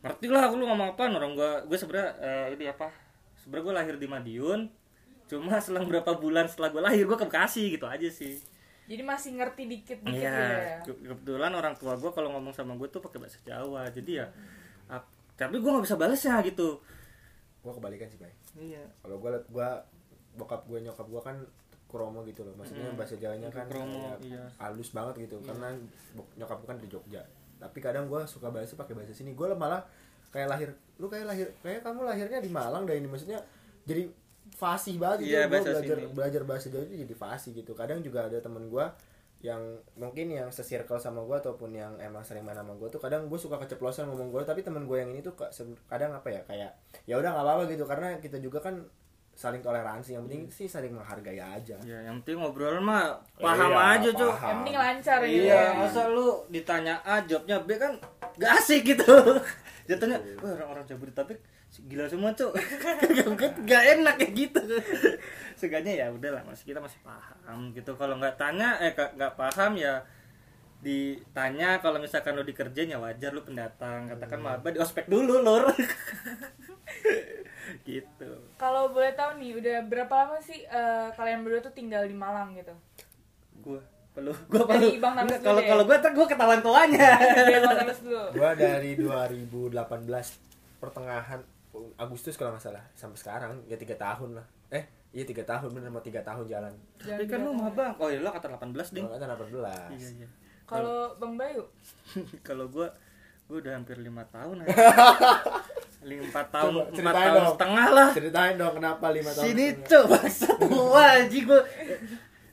Ngerti 0.00 0.28
lah 0.28 0.52
lu 0.52 0.62
ngomong 0.62 0.92
apaan? 0.92 1.10
Orang 1.10 1.32
gue 1.32 1.50
gue 1.64 1.74
sebenernya 1.74 2.12
eh, 2.20 2.46
ini 2.52 2.68
apa 2.68 2.92
sebenernya 3.34 3.64
gue 3.64 3.74
lahir 3.74 3.94
di 3.96 4.04
Madiun 4.04 4.60
cuma 5.24 5.56
selang 5.56 5.88
berapa 5.88 6.14
bulan 6.14 6.44
setelah 6.44 6.68
gue 6.68 6.82
lahir 6.84 7.02
gue 7.02 7.16
ke 7.16 7.24
Bekasi 7.24 7.72
gitu 7.72 7.88
aja 7.88 8.04
sih. 8.06 8.36
Jadi 8.84 9.00
masih 9.00 9.40
ngerti 9.40 9.64
dikit-dikit 9.64 10.04
gitu 10.04 10.20
Iya, 10.20 10.36
ya. 10.60 10.78
ke- 10.84 11.00
kebetulan 11.02 11.48
orang 11.50 11.72
tua 11.72 11.96
gue 11.96 12.12
kalau 12.12 12.28
ngomong 12.30 12.52
sama 12.52 12.76
gue 12.76 12.84
tuh 12.86 13.00
pakai 13.00 13.16
bahasa 13.16 13.40
Jawa 13.40 13.88
jadi 13.88 14.20
ya 14.20 14.26
ap- 14.86 15.08
tapi 15.32 15.56
gue 15.56 15.66
nggak 15.66 15.82
bisa 15.82 15.96
balasnya 15.96 16.44
gitu. 16.44 16.76
Gua 17.58 17.72
kebalikan 17.72 18.04
sih, 18.04 18.20
Bay. 18.20 18.28
iya. 18.54 18.84
Kalau 19.00 19.16
gua 19.16 19.40
gua 19.48 19.80
bokap 20.34 20.68
gua 20.68 20.76
nyokap 20.78 21.08
gua 21.08 21.24
kan 21.24 21.40
kromo 21.94 22.26
gitu 22.26 22.42
loh. 22.42 22.50
Maksudnya 22.54 22.90
Hmm. 22.90 22.98
bahasa 22.98 23.14
Jawanya 23.14 23.46
kan 23.48 23.70
Kromo, 23.70 24.18
iya. 24.18 24.42
halus 24.58 24.90
banget 24.90 25.14
gitu 25.22 25.38
karena 25.40 25.70
bok- 26.12 26.34
nyokap 26.34 26.58
gua 26.58 26.68
kan 26.68 26.76
dari 26.76 26.90
Jogja. 26.90 27.22
Tapi 27.56 27.78
kadang 27.78 28.10
gua 28.10 28.26
suka 28.26 28.50
bahasa 28.50 28.74
pakai 28.74 28.92
bahasa 28.92 29.14
sini. 29.14 29.30
Gua 29.32 29.54
malah 29.54 29.86
kayak 30.28 30.50
lahir 30.50 30.68
lu 30.94 31.06
kayak 31.06 31.24
lahir 31.24 31.46
kayak 31.62 31.80
kamu 31.80 32.02
lahirnya 32.02 32.38
di 32.38 32.50
Malang 32.50 32.82
deh 32.82 32.94
ini 32.94 33.06
maksudnya 33.06 33.38
jadi 33.84 34.10
fasih 34.50 34.98
banget 34.98 35.22
gitu. 35.22 35.30
Gua 35.32 35.46
bahasa 35.48 35.70
belajar 35.70 35.96
sini. 35.96 36.10
belajar 36.10 36.42
bahasa 36.42 36.66
Jawa 36.68 36.82
itu 36.84 36.96
jadi 37.00 37.14
fasih 37.14 37.50
gitu. 37.54 37.72
Kadang 37.72 38.02
juga 38.02 38.26
ada 38.26 38.36
temen 38.36 38.66
gua 38.66 38.90
yang 39.38 39.60
mungkin 39.94 40.32
yang 40.32 40.48
sesirkel 40.48 40.96
sama 40.96 41.20
gua 41.20 41.36
ataupun 41.36 41.70
yang 41.70 41.94
emang 41.98 42.20
sering 42.20 42.42
main 42.42 42.56
sama 42.56 42.72
gua 42.72 42.88
tuh 42.88 42.96
kadang 42.96 43.28
gue 43.28 43.36
suka 43.36 43.60
keceplosan 43.60 44.08
ngomong 44.08 44.32
gua 44.32 44.40
tapi 44.40 44.64
temen 44.64 44.88
gue 44.88 44.96
yang 44.96 45.12
ini 45.12 45.20
tuh 45.20 45.36
kadang 45.84 46.10
apa 46.10 46.32
ya 46.32 46.40
kayak 46.42 46.72
ya 47.04 47.14
udah 47.14 47.28
nggak 47.28 47.44
apa-apa 47.44 47.62
gitu 47.68 47.84
karena 47.84 48.16
kita 48.18 48.40
juga 48.40 48.64
kan 48.64 48.80
saling 49.34 49.58
toleransi 49.58 50.14
yang 50.14 50.24
penting 50.30 50.46
sih 50.46 50.70
saling 50.70 50.94
menghargai 50.94 51.42
aja 51.42 51.74
ya 51.82 51.98
yang 52.06 52.22
penting 52.22 52.38
ngobrol 52.38 52.78
mah 52.78 53.18
paham 53.34 53.74
Iya, 53.74 53.98
aja 53.98 54.08
cuy. 54.14 54.30
Yang 54.30 54.58
penting 54.62 54.76
lancar 54.78 55.18
gitu. 55.26 55.44
Iya, 55.50 55.58
ya. 55.58 55.74
masa 55.74 56.02
lu 56.06 56.28
ditanya 56.48 56.94
A 57.02 57.18
jawabnya 57.26 57.56
B 57.66 57.74
kan 57.74 57.92
gak 58.38 58.52
asik 58.62 58.94
gitu. 58.94 59.10
Jatuhnya, 59.90 60.16
wah 60.40 60.54
orang-orang 60.56 60.84
Jabodetabek 60.88 61.38
gila 61.90 62.06
semua, 62.06 62.30
Cuk. 62.32 62.54
gak, 63.36 63.52
gak 63.66 63.82
enak 63.98 64.14
kayak 64.16 64.32
gitu. 64.32 64.62
Seenggaknya 65.58 65.92
ya 65.92 66.06
udahlah, 66.08 66.40
masih 66.46 66.72
kita 66.72 66.80
masih 66.80 66.96
paham 67.02 67.74
gitu. 67.74 67.92
Kalau 67.98 68.16
nggak 68.16 68.38
tanya 68.38 68.78
eh 68.80 68.94
nggak 68.94 69.34
paham 69.34 69.76
ya 69.76 70.00
ditanya 70.84 71.80
kalau 71.80 71.96
misalkan 71.96 72.36
lu 72.36 72.44
dikerjain 72.44 72.92
ya 72.92 73.00
wajar 73.00 73.32
lu 73.32 73.40
pendatang. 73.40 74.12
Katakan 74.12 74.38
maba 74.44 74.68
di 74.68 74.76
ospek 74.76 75.08
dulu 75.08 75.40
lur. 75.40 75.72
Gitu. 77.88 78.30
Kalau 78.60 78.92
boleh 78.92 79.12
tahu 79.16 79.40
nih, 79.40 79.56
udah 79.56 79.76
berapa 79.88 80.12
lama 80.12 80.36
sih 80.40 80.64
eh, 80.68 81.08
kalian 81.16 81.44
berdua 81.44 81.64
tuh 81.64 81.72
tinggal 81.72 82.04
di 82.04 82.12
Malang 82.12 82.52
gitu? 82.56 82.76
gua 83.64 83.80
perlu 84.12 84.32
gua 84.52 84.68
perlu. 84.68 84.92
Dari 84.92 85.00
Bang 85.00 85.16
Tamis 85.16 85.32
Enggak, 85.32 85.40
dulu 85.40 85.48
kalau 85.48 85.60
deh. 85.60 85.68
kalau 85.72 85.82
gua 85.88 85.96
ntar 85.96 86.12
gua 86.12 86.26
ketahuan 86.28 86.60
tuanya. 86.60 87.08
Dulu. 88.04 88.20
gua 88.36 88.50
dari 88.52 88.90
2018 89.00 90.80
pertengahan 90.84 91.40
Agustus 91.96 92.36
kalau 92.36 92.52
nggak 92.54 92.64
salah 92.68 92.84
sampai 92.92 93.18
sekarang. 93.18 93.52
Ya 93.64 93.80
tiga 93.80 93.96
tahun 93.96 94.36
lah. 94.36 94.46
Eh 94.68 94.84
iya 95.16 95.24
tiga 95.24 95.42
tahun. 95.48 95.72
Bener 95.72 95.88
mau 95.88 96.04
tiga 96.04 96.20
tahun 96.20 96.44
jalan. 96.44 96.72
Tapi 97.00 97.24
kan 97.24 97.40
lu 97.40 97.56
maba. 97.56 97.96
Oh 97.96 98.12
iya 98.12 98.20
lu 98.20 98.28
kata 98.28 98.52
18 98.52 98.92
ding. 98.92 99.08
Kalau 99.08 99.16
kata 99.16 99.34
18 99.40 99.96
iya 99.96 100.08
iya 100.20 100.28
Kalau 100.64 101.12
Bang 101.16 101.34
Bayu, 101.34 101.64
kalau 102.48 102.66
gue 102.66 102.88
gue 103.44 103.58
udah 103.60 103.76
hampir 103.76 104.00
lima 104.00 104.24
tahun 104.32 104.60
aja 104.64 104.72
empat 106.04 106.46
tahun 106.48 106.72
empat 106.80 106.92
ceritain 106.92 107.12
tahun 107.14 107.36
dong. 107.38 107.52
setengah 107.52 107.86
lah 107.90 108.08
Ceritain 108.12 108.54
dong 108.56 108.72
kenapa 108.74 109.06
lima 109.08 109.30
tahun. 109.30 109.44
sini 109.44 109.66
setengah. 109.68 109.88
coba 109.88 110.18
tua 110.64 111.04
aja 111.20 111.38
gue 111.44 111.60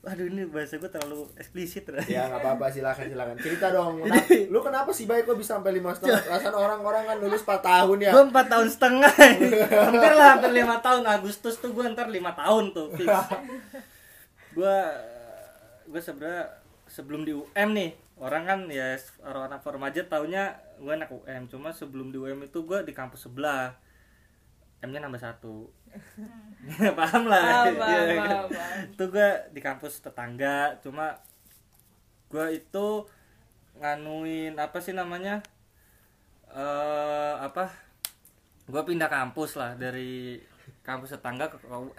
waduh 0.01 0.25
ini 0.25 0.43
bahasa 0.47 0.75
gue 0.75 0.89
terlalu 0.89 1.19
eksplisit 1.37 1.83
Ya 2.09 2.25
nggak 2.25 2.41
apa-apa 2.41 2.65
silakan 2.67 3.05
silakan. 3.05 3.35
Cerita 3.37 3.69
dong. 3.69 4.01
Lu 4.49 4.59
kenapa 4.59 4.89
sih 4.89 5.05
baik 5.05 5.23
kok 5.23 5.37
bisa 5.37 5.55
sampai 5.55 5.71
lima 5.71 5.93
setengah? 5.93 6.25
Rasanya 6.27 6.57
orang-orang 6.57 7.03
kan 7.05 7.17
lulus 7.21 7.43
4 7.43 7.61
tahun 7.61 7.97
ya. 8.01 8.11
gue 8.11 8.23
empat 8.27 8.45
tahun 8.49 8.67
setengah 8.67 9.13
hampir 9.69 10.11
lah 10.11 10.27
hampir 10.33 10.51
lima 10.51 10.75
tahun 10.79 11.03
Agustus 11.05 11.55
tuh 11.55 11.71
gue 11.71 11.85
ntar 11.87 12.09
lima 12.09 12.33
tahun 12.33 12.73
tuh 12.73 12.87
gue 14.51 14.75
gue 15.87 16.01
sebenarnya 16.01 16.60
sebelum 16.91 17.23
di 17.23 17.31
UM 17.31 17.69
nih. 17.71 17.95
Orang 18.21 18.45
kan 18.45 18.59
ya 18.69 18.99
orang 19.25 19.49
anak 19.49 19.65
formaja 19.65 20.05
taunya 20.05 20.59
gue 20.77 20.93
anak 20.93 21.09
UM 21.09 21.49
cuma 21.49 21.73
sebelum 21.73 22.13
di 22.13 22.19
UM 22.21 22.45
itu 22.45 22.61
gue 22.67 22.83
di 22.83 22.91
kampus 22.91 23.31
sebelah. 23.31 23.73
M 24.83 24.91
nya 24.91 24.99
nambah 24.99 25.23
satu. 25.23 25.71
Paham 26.99 27.23
lah. 27.31 27.71
Iya 27.71 28.01
kan? 28.19 28.29
itu 28.91 29.03
gue 29.09 29.29
di 29.55 29.61
kampus 29.63 30.03
tetangga. 30.03 30.77
Cuma 30.83 31.17
gue 32.29 32.59
itu 32.59 33.07
nganuin 33.81 34.53
apa 34.61 34.77
sih 34.77 34.93
namanya 34.93 35.41
eh 36.51 37.35
apa 37.39 37.71
gue 38.67 38.81
pindah 38.83 39.07
kampus 39.07 39.55
lah 39.55 39.73
dari 39.79 40.37
kampus 40.81 41.13
tetangga 41.13 41.45
ke 41.47 41.57
UM 41.63 41.93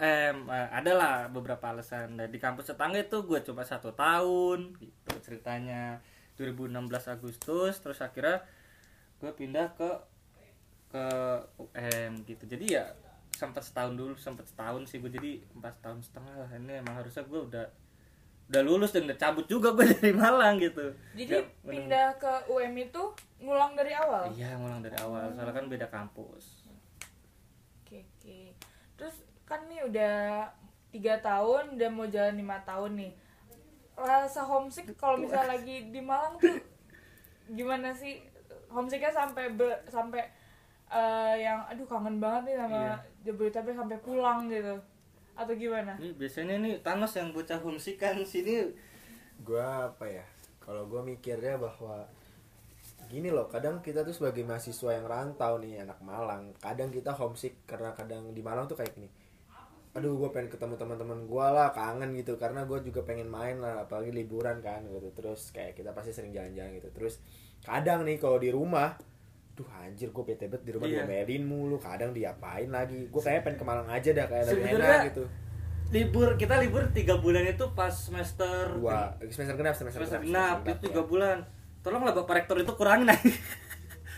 Eh, 0.45 0.67
ada 0.69 0.91
lah 0.91 1.15
beberapa 1.27 1.63
alasan. 1.65 2.15
Dan 2.15 2.27
di 2.27 2.37
kampus 2.37 2.67
tetangga 2.67 2.97
itu 2.97 3.21
gue 3.21 3.39
cuma 3.41 3.63
satu 3.63 3.91
tahun 3.91 4.75
gitu 4.75 5.11
ceritanya. 5.21 5.99
2016 6.33 6.73
Agustus 7.07 7.77
terus 7.77 7.99
akhirnya 7.99 8.41
gue 9.17 9.31
pindah 9.31 9.71
ke 9.71 9.89
ke 10.89 11.05
UM 11.57 12.11
gitu. 12.23 12.43
Jadi 12.43 12.73
ya 12.73 12.89
sempat 13.33 13.61
setahun 13.61 13.93
dulu 13.93 14.13
sempat 14.13 14.45
setahun 14.45 14.85
sih 14.85 14.97
gue 14.97 15.09
jadi 15.09 15.31
empat 15.53 15.79
tahun 15.79 16.01
setengah 16.01 16.33
lah. 16.35 16.49
Ini 16.51 16.81
emang 16.81 16.97
harusnya 16.97 17.21
gue 17.23 17.39
udah 17.39 17.65
udah 18.43 18.61
lulus 18.61 18.91
dan 18.91 19.05
udah 19.05 19.15
cabut 19.15 19.45
juga 19.45 19.71
gue 19.71 19.85
dari 19.93 20.11
Malang 20.11 20.57
gitu. 20.57 20.89
Jadi 21.13 21.31
Nggak 21.31 21.45
meneng- 21.63 21.87
pindah 21.87 22.07
ke 22.17 22.31
UM 22.49 22.73
itu 22.77 23.03
ngulang 23.39 23.73
dari 23.73 23.93
awal. 23.93 24.23
iya 24.31 24.53
ngulang 24.53 24.81
dari 24.81 24.97
awal. 24.97 25.29
Soalnya 25.31 25.53
kan 25.53 25.65
beda 25.67 25.87
kampus. 25.87 26.62
Terus 29.03 29.15
kan 29.43 29.59
nih 29.67 29.83
udah 29.83 30.47
tiga 30.87 31.19
tahun, 31.19 31.75
udah 31.75 31.89
mau 31.91 32.07
jalan 32.07 32.39
lima 32.39 32.55
tahun 32.63 32.95
nih. 32.95 33.11
Rasa 33.93 34.41
homesick 34.41 34.95
kalau 34.95 35.19
misalnya 35.19 35.59
lagi 35.59 35.91
di 35.91 35.99
Malang 35.99 36.39
tuh 36.39 36.55
gimana 37.51 37.91
sih? 37.91 38.23
Homesicknya 38.71 39.11
sampai 39.11 39.51
ber- 39.51 39.83
sampai 39.85 40.23
eh, 40.87 41.35
yang 41.37 41.67
aduh 41.67 41.83
kangen 41.83 42.17
banget 42.17 42.47
nih 42.47 42.55
sama 42.57 42.79
Iya. 42.79 42.95
Jabodetabek 43.23 43.75
sampai 43.75 43.97
pulang 43.99 44.47
gitu. 44.47 44.79
Atau 45.33 45.53
gimana? 45.53 45.97
ini 45.97 46.13
biasanya 46.13 46.55
nih 46.57 46.79
Thanos 46.79 47.11
yang 47.13 47.33
bocah 47.33 47.57
homesick 47.57 47.97
kan 47.97 48.15
sini 48.23 48.69
Gua 49.41 49.89
apa 49.89 50.05
ya? 50.07 50.23
Kalau 50.57 50.85
gua 50.85 51.01
mikirnya 51.01 51.57
bahwa 51.57 52.05
gini 53.13 53.29
loh, 53.29 53.45
kadang 53.45 53.85
kita 53.85 54.01
tuh 54.01 54.09
sebagai 54.09 54.41
mahasiswa 54.41 54.89
yang 54.97 55.05
rantau 55.05 55.61
nih 55.61 55.85
anak 55.85 56.01
Malang, 56.01 56.49
kadang 56.57 56.89
kita 56.89 57.13
homesick 57.13 57.61
karena 57.69 57.93
kadang 57.93 58.33
di 58.33 58.41
Malang 58.41 58.65
tuh 58.65 58.73
kayak 58.73 58.97
gini. 58.97 59.05
Aduh, 59.93 60.17
gue 60.17 60.33
pengen 60.33 60.49
ketemu 60.49 60.73
teman-teman 60.73 61.29
gue 61.29 61.47
lah, 61.53 61.69
kangen 61.69 62.17
gitu. 62.17 62.41
Karena 62.41 62.65
gue 62.65 62.81
juga 62.81 63.05
pengen 63.05 63.29
main 63.29 63.61
lah, 63.61 63.85
apalagi 63.85 64.09
liburan 64.09 64.57
kan 64.57 64.81
gitu. 64.89 65.13
Terus 65.13 65.53
kayak 65.53 65.77
kita 65.77 65.93
pasti 65.93 66.09
sering 66.09 66.33
jalan-jalan 66.33 66.81
gitu. 66.81 66.89
Terus 66.89 67.21
kadang 67.61 68.01
nih 68.01 68.17
kalau 68.17 68.41
di 68.41 68.49
rumah, 68.49 68.97
duh 69.53 69.69
anjir 69.69 70.09
gue 70.09 70.23
bete 70.25 70.49
banget 70.49 70.65
di 70.65 70.71
rumah 70.73 70.89
Iya. 70.89 71.05
diomelin 71.05 71.45
mulu. 71.45 71.77
Kadang 71.77 72.09
diapain 72.09 72.73
lagi? 72.73 73.05
Gue 73.05 73.21
kayak 73.21 73.45
pengen 73.45 73.57
ke 73.61 73.65
Malang 73.69 73.85
aja 73.85 74.09
dah 74.17 74.25
kayak 74.25 74.43
lebih 74.49 74.65
enak 74.81 75.01
gitu. 75.13 75.23
libur 75.93 76.41
kita 76.41 76.57
libur 76.57 76.89
tiga 76.89 77.21
bulan 77.21 77.45
itu 77.45 77.69
pas 77.77 77.93
semester 77.93 78.73
Dua 78.81 79.13
semester 79.29 79.53
genap 79.53 79.77
semester, 79.77 80.01
semester 80.01 80.25
genap, 80.25 80.65
genap 80.65 80.73
itu 80.73 80.73
ya. 80.73 80.83
tiga 80.89 81.01
bulan 81.05 81.37
tolonglah 81.83 82.13
bapak 82.13 82.33
rektor 82.39 82.55
itu 82.57 82.73
kurangin 82.73 83.05
aja 83.05 83.21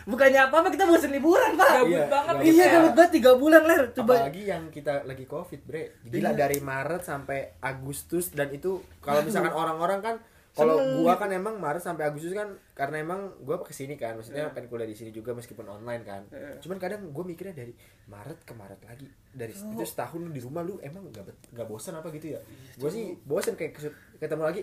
bukannya 0.05 0.37
apa 0.39 0.55
apa 0.55 0.69
kita 0.69 0.85
bosan 0.85 1.09
liburan 1.09 1.51
pak 1.55 1.65
Gabut 1.75 1.89
Iya, 1.91 2.05
banget 2.05 2.33
gabut. 2.35 2.45
iya 2.45 2.61
ya. 2.61 2.73
gabut 2.75 2.93
banget 2.93 3.11
tiga 3.11 3.31
bulan 3.33 3.61
ler 3.63 3.81
coba 3.91 4.13
Apalagi 4.15 4.43
yang 4.45 4.63
kita 4.69 4.93
lagi 5.01 5.25
covid 5.25 5.61
bre 5.63 5.83
Gila 6.03 6.29
Iya. 6.29 6.37
dari 6.37 6.57
Maret 6.61 7.01
sampai 7.01 7.39
Agustus 7.59 8.29
Dan 8.29 8.49
itu 8.51 8.71
kalau 8.99 9.21
misalkan 9.21 9.49
orang-orang 9.51 9.99
kan 9.99 10.15
kalau 10.53 10.77
gua 10.95 11.17
kan 11.17 11.27
emang 11.29 11.57
Maret 11.57 11.83
sampai 11.83 12.05
Agustus 12.05 12.31
kan 12.31 12.47
karena 12.71 13.01
emang 13.01 13.33
gua 13.41 13.59
ke 13.59 13.73
sini 13.73 13.97
kan 13.97 14.13
maksudnya 14.13 14.45
Iya. 14.45 14.53
pengen 14.53 14.69
kuliah 14.69 14.85
di 14.85 14.93
sini 14.93 15.09
juga 15.09 15.33
meskipun 15.33 15.65
online 15.65 15.99
kan 16.01 16.21
Iya. 16.29 16.61
cuman 16.61 16.77
kadang 16.77 17.01
gua 17.09 17.25
mikirnya 17.25 17.57
dari 17.57 17.73
Maret 18.05 18.39
ke 18.39 18.53
Maret 18.53 18.79
lagi 18.81 19.09
dari 19.27 19.57
Oh. 19.57 19.73
itu 19.73 19.83
setahun 19.83 20.15
lu 20.17 20.29
di 20.29 20.39
rumah 20.39 20.61
lu 20.61 20.77
emang 20.79 21.01
gak, 21.09 21.25
bet- 21.25 21.49
gak 21.51 21.65
bosan 21.65 21.97
apa 21.97 22.13
gitu 22.13 22.29
ya 22.29 22.39
Iya, 22.39 22.77
gua 22.77 22.89
sih 22.89 23.17
bosan 23.19 23.57
kayak 23.57 23.73
ketemu 24.15 24.43
lagi 24.45 24.61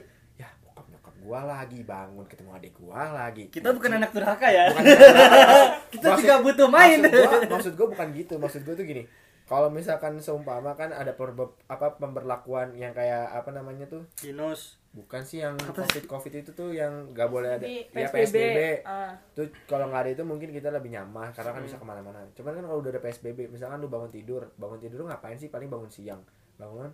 gua 1.22 1.40
lagi 1.44 1.80
bangun 1.80 2.26
ketemu 2.26 2.50
adik 2.52 2.74
gua 2.74 3.06
lagi 3.08 3.46
kita 3.46 3.70
bukan 3.70 3.94
anak 3.94 4.10
durhaka 4.10 4.46
ya 4.46 4.68
Bukan 4.68 4.82
kita 5.92 6.06
Maksud- 6.08 6.20
juga 6.20 6.34
butuh 6.40 6.68
main 6.68 6.98
Maksud 6.98 7.14
gua, 7.14 7.38
maksud 7.48 7.72
gua 7.74 7.86
bukan 7.88 8.08
gitu. 8.12 8.34
Maksud 8.36 8.60
gua 8.62 8.74
tuh 8.74 8.82
gini. 8.84 9.04
Kalau 9.42 9.68
misalkan 9.68 10.16
seumpama 10.16 10.72
kan 10.72 10.90
ada 10.90 11.12
perbe- 11.12 11.54
apa 11.66 11.94
pemberlakuan 11.96 12.72
yang 12.72 12.90
kayak 12.90 13.28
apa 13.28 13.50
namanya 13.50 13.84
tuh? 13.86 14.02
Dinos 14.16 14.80
Bukan 14.90 15.22
sih 15.22 15.40
yang 15.40 15.56
Apa 15.56 15.82
covid 15.82 16.04
covid 16.06 16.32
itu 16.36 16.50
tuh 16.52 16.68
yang 16.70 16.92
nggak 17.08 17.24
boleh 17.26 17.50
ada 17.50 17.62
Di 17.62 17.80
ya 17.86 18.06
PSBB. 18.06 18.28
PSBB. 18.28 18.58
Ah. 18.82 19.12
Tuh 19.32 19.48
kalau 19.64 19.88
nggak 19.88 20.02
ada 20.02 20.10
itu 20.12 20.22
mungkin 20.22 20.50
kita 20.50 20.68
lebih 20.68 20.90
nyaman 20.90 21.30
karena 21.30 21.48
kan 21.50 21.58
Hmm. 21.58 21.66
bisa 21.66 21.76
ke 21.76 21.84
mana-mana. 21.84 22.20
Cuman 22.30 22.52
kan 22.52 22.60
kalau 22.62 22.78
udah 22.78 22.90
ada 22.90 23.00
PSBB, 23.00 23.48
misalkan 23.48 23.78
lu 23.78 23.88
bangun 23.88 24.08
tidur, 24.08 24.52
bangun 24.54 24.76
tidur 24.78 24.98
lu 24.98 25.06
ngapain 25.06 25.34
sih? 25.34 25.48
Paling 25.48 25.66
bangun 25.66 25.88
siang, 25.88 26.20
bangun, 26.54 26.92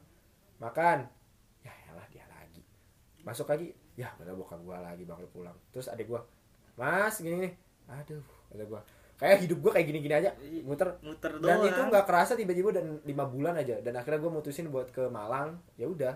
makan, 0.57 1.11
ya 1.61 1.73
elah 1.87 2.07
dia 2.09 2.23
lagi, 2.29 2.63
masuk 3.21 3.47
lagi, 3.47 3.75
ya 3.99 4.07
udah 4.23 4.35
bokap 4.39 4.63
gua 4.63 4.79
lagi 4.79 5.03
bakal 5.03 5.27
pulang. 5.35 5.57
Terus 5.75 5.91
adik 5.91 6.07
gua, 6.07 6.23
mas 6.79 7.19
gini 7.19 7.51
nih, 7.51 7.53
aduh, 7.91 8.23
ada 8.55 8.63
gua, 8.63 8.81
kayak 9.19 9.43
hidup 9.43 9.59
gua 9.59 9.75
kayak 9.75 9.87
gini-gini 9.91 10.15
aja, 10.15 10.31
muter. 10.63 10.95
muter 11.03 11.43
Dan 11.43 11.59
doang. 11.59 11.67
itu 11.67 11.81
nggak 11.83 12.07
kerasa 12.07 12.39
tiba-tiba 12.39 12.71
dan 12.71 13.03
lima 13.03 13.27
bulan 13.27 13.59
aja. 13.59 13.83
Dan 13.83 13.99
akhirnya 13.99 14.23
gua 14.23 14.39
mutusin 14.39 14.71
buat 14.71 14.95
ke 14.95 15.11
Malang, 15.11 15.59
ya 15.75 15.91
udah, 15.91 16.15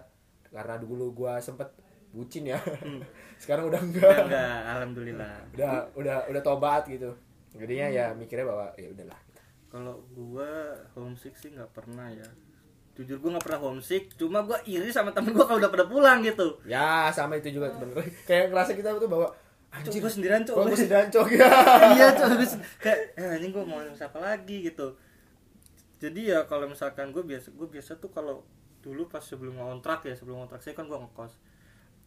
karena 0.55 0.79
dulu 0.79 1.11
gua 1.11 1.43
sempet 1.43 1.67
bucin 2.15 2.47
ya, 2.47 2.63
sekarang 3.43 3.67
udah 3.67 3.83
enggak. 3.83 4.07
Udah 4.07 4.25
enggak 4.31 4.59
alhamdulillah. 4.79 5.35
Udah 5.59 5.73
udah 5.99 6.17
udah 6.31 6.43
tobat 6.47 6.87
gitu. 6.87 7.11
Jadinya 7.59 7.91
ya 7.91 8.07
mikirnya 8.15 8.47
bahwa 8.47 8.71
ya 8.79 8.87
udahlah. 8.95 9.19
Kalau 9.73 9.99
gua 10.15 10.71
homesick 10.95 11.35
sih 11.35 11.51
nggak 11.51 11.75
pernah 11.75 12.07
ya 12.15 12.29
jujur 12.93 13.17
gua 13.21 13.37
nggak 13.37 13.45
pernah 13.49 13.61
homesick 13.65 14.13
cuma 14.21 14.45
gua 14.45 14.61
iri 14.69 14.93
sama 14.93 15.17
temen 15.17 15.33
gua 15.33 15.49
kalau 15.49 15.61
udah 15.61 15.73
pada 15.73 15.87
pulang 15.89 16.21
gitu. 16.21 16.61
Ya 16.69 17.09
sama 17.09 17.41
itu 17.41 17.49
juga 17.49 17.73
bener 17.77 17.97
kayak 18.29 18.53
ngerasa 18.53 18.73
kita 18.77 18.97
tuh 19.01 19.09
bahwa 19.09 19.29
Cuk, 19.73 19.89
anjir 19.89 20.01
gua 20.05 20.13
sendirian 20.13 20.45
cuk 20.45 20.53
kok 20.53 20.65
gue 20.69 20.81
sedang 20.85 21.09
cok 21.09 21.29
ya 21.33 21.49
iya 21.97 22.07
cok 22.13 22.31
kayak 22.77 23.17
eh 23.17 23.41
anjing 23.41 23.57
gue 23.57 23.65
mau 23.65 23.81
siapa 23.97 24.21
lagi? 24.21 24.69
gitu. 24.69 25.01
Jadi 25.97 26.29
ya 26.29 26.45
kalau 26.45 26.69
misalkan 26.69 27.09
gue 27.09 27.25
biasa 27.25 27.57
gue 27.57 27.69
biasa 27.73 27.97
tuh 27.97 28.13
kalau 28.13 28.45
dulu 28.85 29.09
pas 29.09 29.25
sebelum 29.25 29.57
ngontrak 29.57 30.05
ya 30.05 30.13
sebelum 30.13 30.45
ngontrak 30.45 30.61
saya 30.61 30.77
kan 30.77 30.93
gue 30.93 30.99
ngekos. 30.99 31.41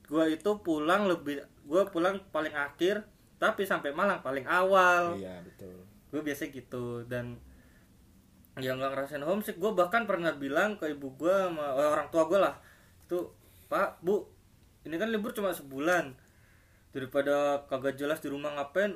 Gue 0.05 0.37
itu 0.37 0.51
pulang 0.61 1.09
lebih 1.09 1.41
gue 1.65 1.81
pulang 1.89 2.21
paling 2.29 2.53
akhir 2.53 3.01
tapi 3.41 3.65
sampai 3.65 3.97
Malang 3.97 4.21
paling 4.21 4.45
awal. 4.45 5.17
Iya 5.17 5.41
betul. 5.41 5.89
Gue 6.13 6.21
biasa 6.21 6.53
gitu 6.53 7.01
dan 7.09 7.41
yang 8.59 8.79
nggak 8.79 8.91
ngerasain 8.95 9.23
homesick. 9.23 9.59
Gue 9.59 9.75
bahkan 9.75 10.07
pernah 10.07 10.31
bilang 10.31 10.79
ke 10.79 10.87
ibu 10.91 11.11
gue 11.19 11.31
sama 11.31 11.75
eh, 11.75 11.89
orang 11.91 12.07
tua 12.07 12.23
gue 12.27 12.39
lah. 12.39 12.55
Itu 13.03 13.35
pak 13.67 13.99
bu 13.99 14.23
ini 14.87 14.95
kan 14.95 15.11
libur 15.11 15.35
cuma 15.35 15.51
sebulan. 15.51 16.15
Daripada 16.95 17.67
kagak 17.67 17.99
jelas 17.99 18.23
di 18.23 18.31
rumah 18.31 18.55
ngapain 18.55 18.95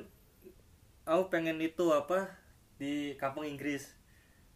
aku 1.04 1.28
pengen 1.28 1.60
itu 1.60 1.92
apa 1.92 2.32
di 2.80 3.12
kampung 3.20 3.44
Inggris. 3.44 3.92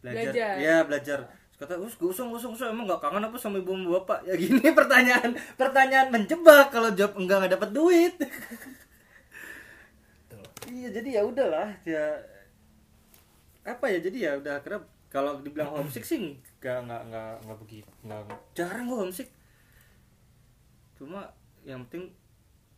Belajar, 0.01 0.33
Belajar. 0.33 0.53
ya 0.57 0.75
belajar. 0.81 1.19
Terus 1.29 1.57
kata 1.61 1.73
us 1.77 1.93
gak 1.95 2.09
usah 2.09 2.23
gak 2.25 2.39
usah 2.41 2.49
gak 2.49 2.57
usah. 2.57 2.67
Emang 2.73 2.85
gak 2.89 3.01
kangen 3.05 3.29
apa 3.29 3.37
sama 3.37 3.61
ibu 3.61 3.77
sama 3.77 4.01
bapak? 4.01 4.19
Ya 4.25 4.33
gini 4.33 4.67
pertanyaan 4.79 5.37
pertanyaan 5.53 6.09
menjebak 6.09 6.73
kalau 6.73 6.89
jawab 6.97 7.13
enggak 7.21 7.37
nggak 7.45 7.53
dapat 7.61 7.69
duit. 7.69 8.13
Iya 10.65 10.89
jadi 10.89 11.09
ya 11.17 11.21
udahlah 11.21 11.69
ya 11.85 12.17
apa 13.65 13.85
ya 13.89 13.97
jadi 14.01 14.17
ya 14.17 14.31
udah 14.41 14.53
akhirnya 14.61 14.81
kalau 15.15 15.39
dibilang 15.39 15.71
homesick 15.71 16.03
sih 16.03 16.19
nggak 16.59 16.79
nggak 16.83 17.01
nggak 17.07 17.31
nggak 17.41 17.57
begitu 17.57 17.87
nggak 18.03 18.21
jarang 18.51 18.83
gue 18.85 18.99
homesick. 18.99 19.29
Cuma 20.93 21.31
yang 21.63 21.87
penting 21.87 22.11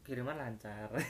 kiriman 0.01 0.37
lancar. 0.37 0.87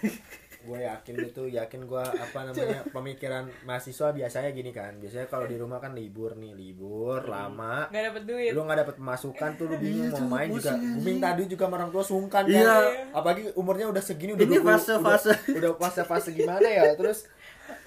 Gue 0.58 0.82
yakin 0.82 1.22
itu 1.22 1.54
yakin 1.54 1.86
gue 1.86 2.02
apa 2.02 2.40
namanya 2.42 2.82
pemikiran 2.90 3.46
mahasiswa 3.62 4.10
biasanya 4.10 4.50
gini 4.50 4.74
kan. 4.74 4.98
Biasanya 4.98 5.30
kalau 5.30 5.46
di 5.46 5.54
rumah 5.54 5.78
kan 5.78 5.94
libur 5.94 6.34
nih 6.34 6.58
libur 6.58 7.22
lama. 7.24 7.86
Nggak 7.94 8.04
dapet 8.10 8.24
duit. 8.26 8.52
Lu 8.58 8.66
nggak 8.66 8.80
dapet 8.82 8.96
pemasukan 8.98 9.50
tuh 9.54 9.66
lu 9.70 9.78
bingung 9.78 10.10
Iya, 10.10 10.12
mau 10.12 10.18
tuh, 10.18 10.28
main 10.28 10.50
juga. 10.50 10.74
minta 10.98 11.30
duit 11.38 11.46
juga 11.46 11.70
sama 11.70 11.76
orang 11.78 11.92
tua 11.94 12.02
sungkan 12.02 12.44
kan. 12.44 12.58
Iya. 12.58 12.76
apalagi 13.14 13.54
umurnya 13.54 13.86
udah 13.86 14.02
segini 14.02 14.34
udah 14.34 14.48
Ini 14.50 14.58
20 14.58 14.66
fase-fase. 14.66 15.30
udah, 15.30 15.58
udah 15.62 15.72
fase-fase 15.78 16.30
gimana 16.34 16.66
ya? 16.68 16.84
Terus 16.98 17.30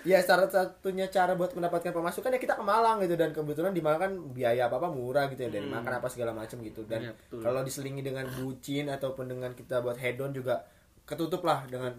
ya 0.02 0.18
salah 0.20 0.48
satunya 0.48 1.06
cara 1.06 1.36
buat 1.36 1.52
mendapatkan 1.52 1.92
pemasukan 1.92 2.32
ya 2.32 2.40
kita 2.40 2.54
ke 2.56 2.64
Malang 2.64 3.04
gitu 3.04 3.14
dan 3.14 3.30
kebetulan 3.30 3.70
di 3.70 3.84
Malang 3.84 4.00
kan 4.00 4.12
biaya 4.32 4.66
apa 4.66 4.80
apa 4.80 4.88
murah 4.88 5.28
gitu 5.28 5.44
ya 5.44 5.50
dari 5.52 5.68
Hmm. 5.68 5.76
makan 5.76 5.92
apa 6.00 6.08
segala 6.08 6.32
macam 6.32 6.56
gitu 6.60 6.88
dan 6.88 7.12
betul. 7.12 7.40
kalau 7.44 7.60
diselingi 7.60 8.00
dengan 8.00 8.24
bucin 8.32 8.88
ataupun 8.88 9.28
dengan 9.28 9.52
kita 9.52 9.80
buat 9.80 10.00
hedon 10.00 10.32
juga 10.32 10.64
ketutup 11.04 11.44
lah 11.44 11.68
dengan 11.68 11.92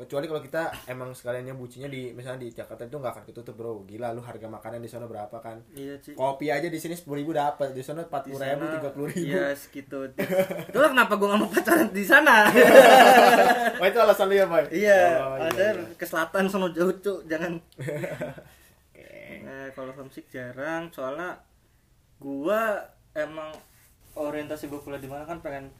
kecuali 0.00 0.24
kalau 0.24 0.40
kita 0.40 0.72
emang 0.88 1.12
sekaliannya 1.12 1.52
bucinnya 1.52 1.92
di 1.92 2.16
misalnya 2.16 2.48
di 2.48 2.48
Jakarta 2.48 2.88
itu 2.88 2.96
nggak 2.96 3.12
akan 3.20 3.24
ketutup 3.28 3.52
bro. 3.52 3.84
Gila 3.84 4.16
lu 4.16 4.24
harga 4.24 4.48
makanan 4.48 4.80
di 4.80 4.88
sana 4.88 5.04
berapa 5.04 5.36
kan? 5.44 5.60
Iya 5.76 6.00
sih 6.00 6.16
kopi 6.16 6.48
aja 6.48 6.72
di 6.72 6.78
sini 6.80 6.96
sepuluh 6.96 7.20
ribu 7.20 7.36
dapat 7.36 7.76
di 7.76 7.84
sana 7.84 8.08
empat 8.08 8.32
puluh 8.32 8.40
ribu 8.40 8.64
tiga 8.72 8.88
puluh 8.96 9.06
ribu. 9.12 9.28
iya 9.28 9.52
segitu. 9.52 10.08
Itulah 10.72 10.88
kenapa 10.96 11.20
gue 11.20 11.26
nggak 11.28 11.40
mau 11.44 11.50
pacaran 11.52 11.88
di 11.92 12.04
sana. 12.04 12.48
Oh 13.80 13.86
itu 13.88 13.96
alasan 13.96 14.28
lu 14.28 14.36
ya 14.36 14.44
boy? 14.44 14.64
Iya 14.68 15.02
oh, 15.24 15.40
ada 15.40 15.72
ke 15.96 16.04
selatan 16.04 16.44
sono 16.48 16.68
jauh 16.72 16.92
cuk 17.00 17.28
jangan. 17.28 17.60
Nah 19.40 19.72
kalau 19.72 19.90
homesick 19.96 20.28
jarang 20.28 20.92
soalnya 20.92 21.40
gua 22.20 22.76
emang 23.16 23.50
orientasi 24.14 24.68
gua 24.68 24.84
kuliah 24.84 25.00
di 25.00 25.08
mana 25.08 25.24
kan 25.24 25.40
pengen 25.40 25.72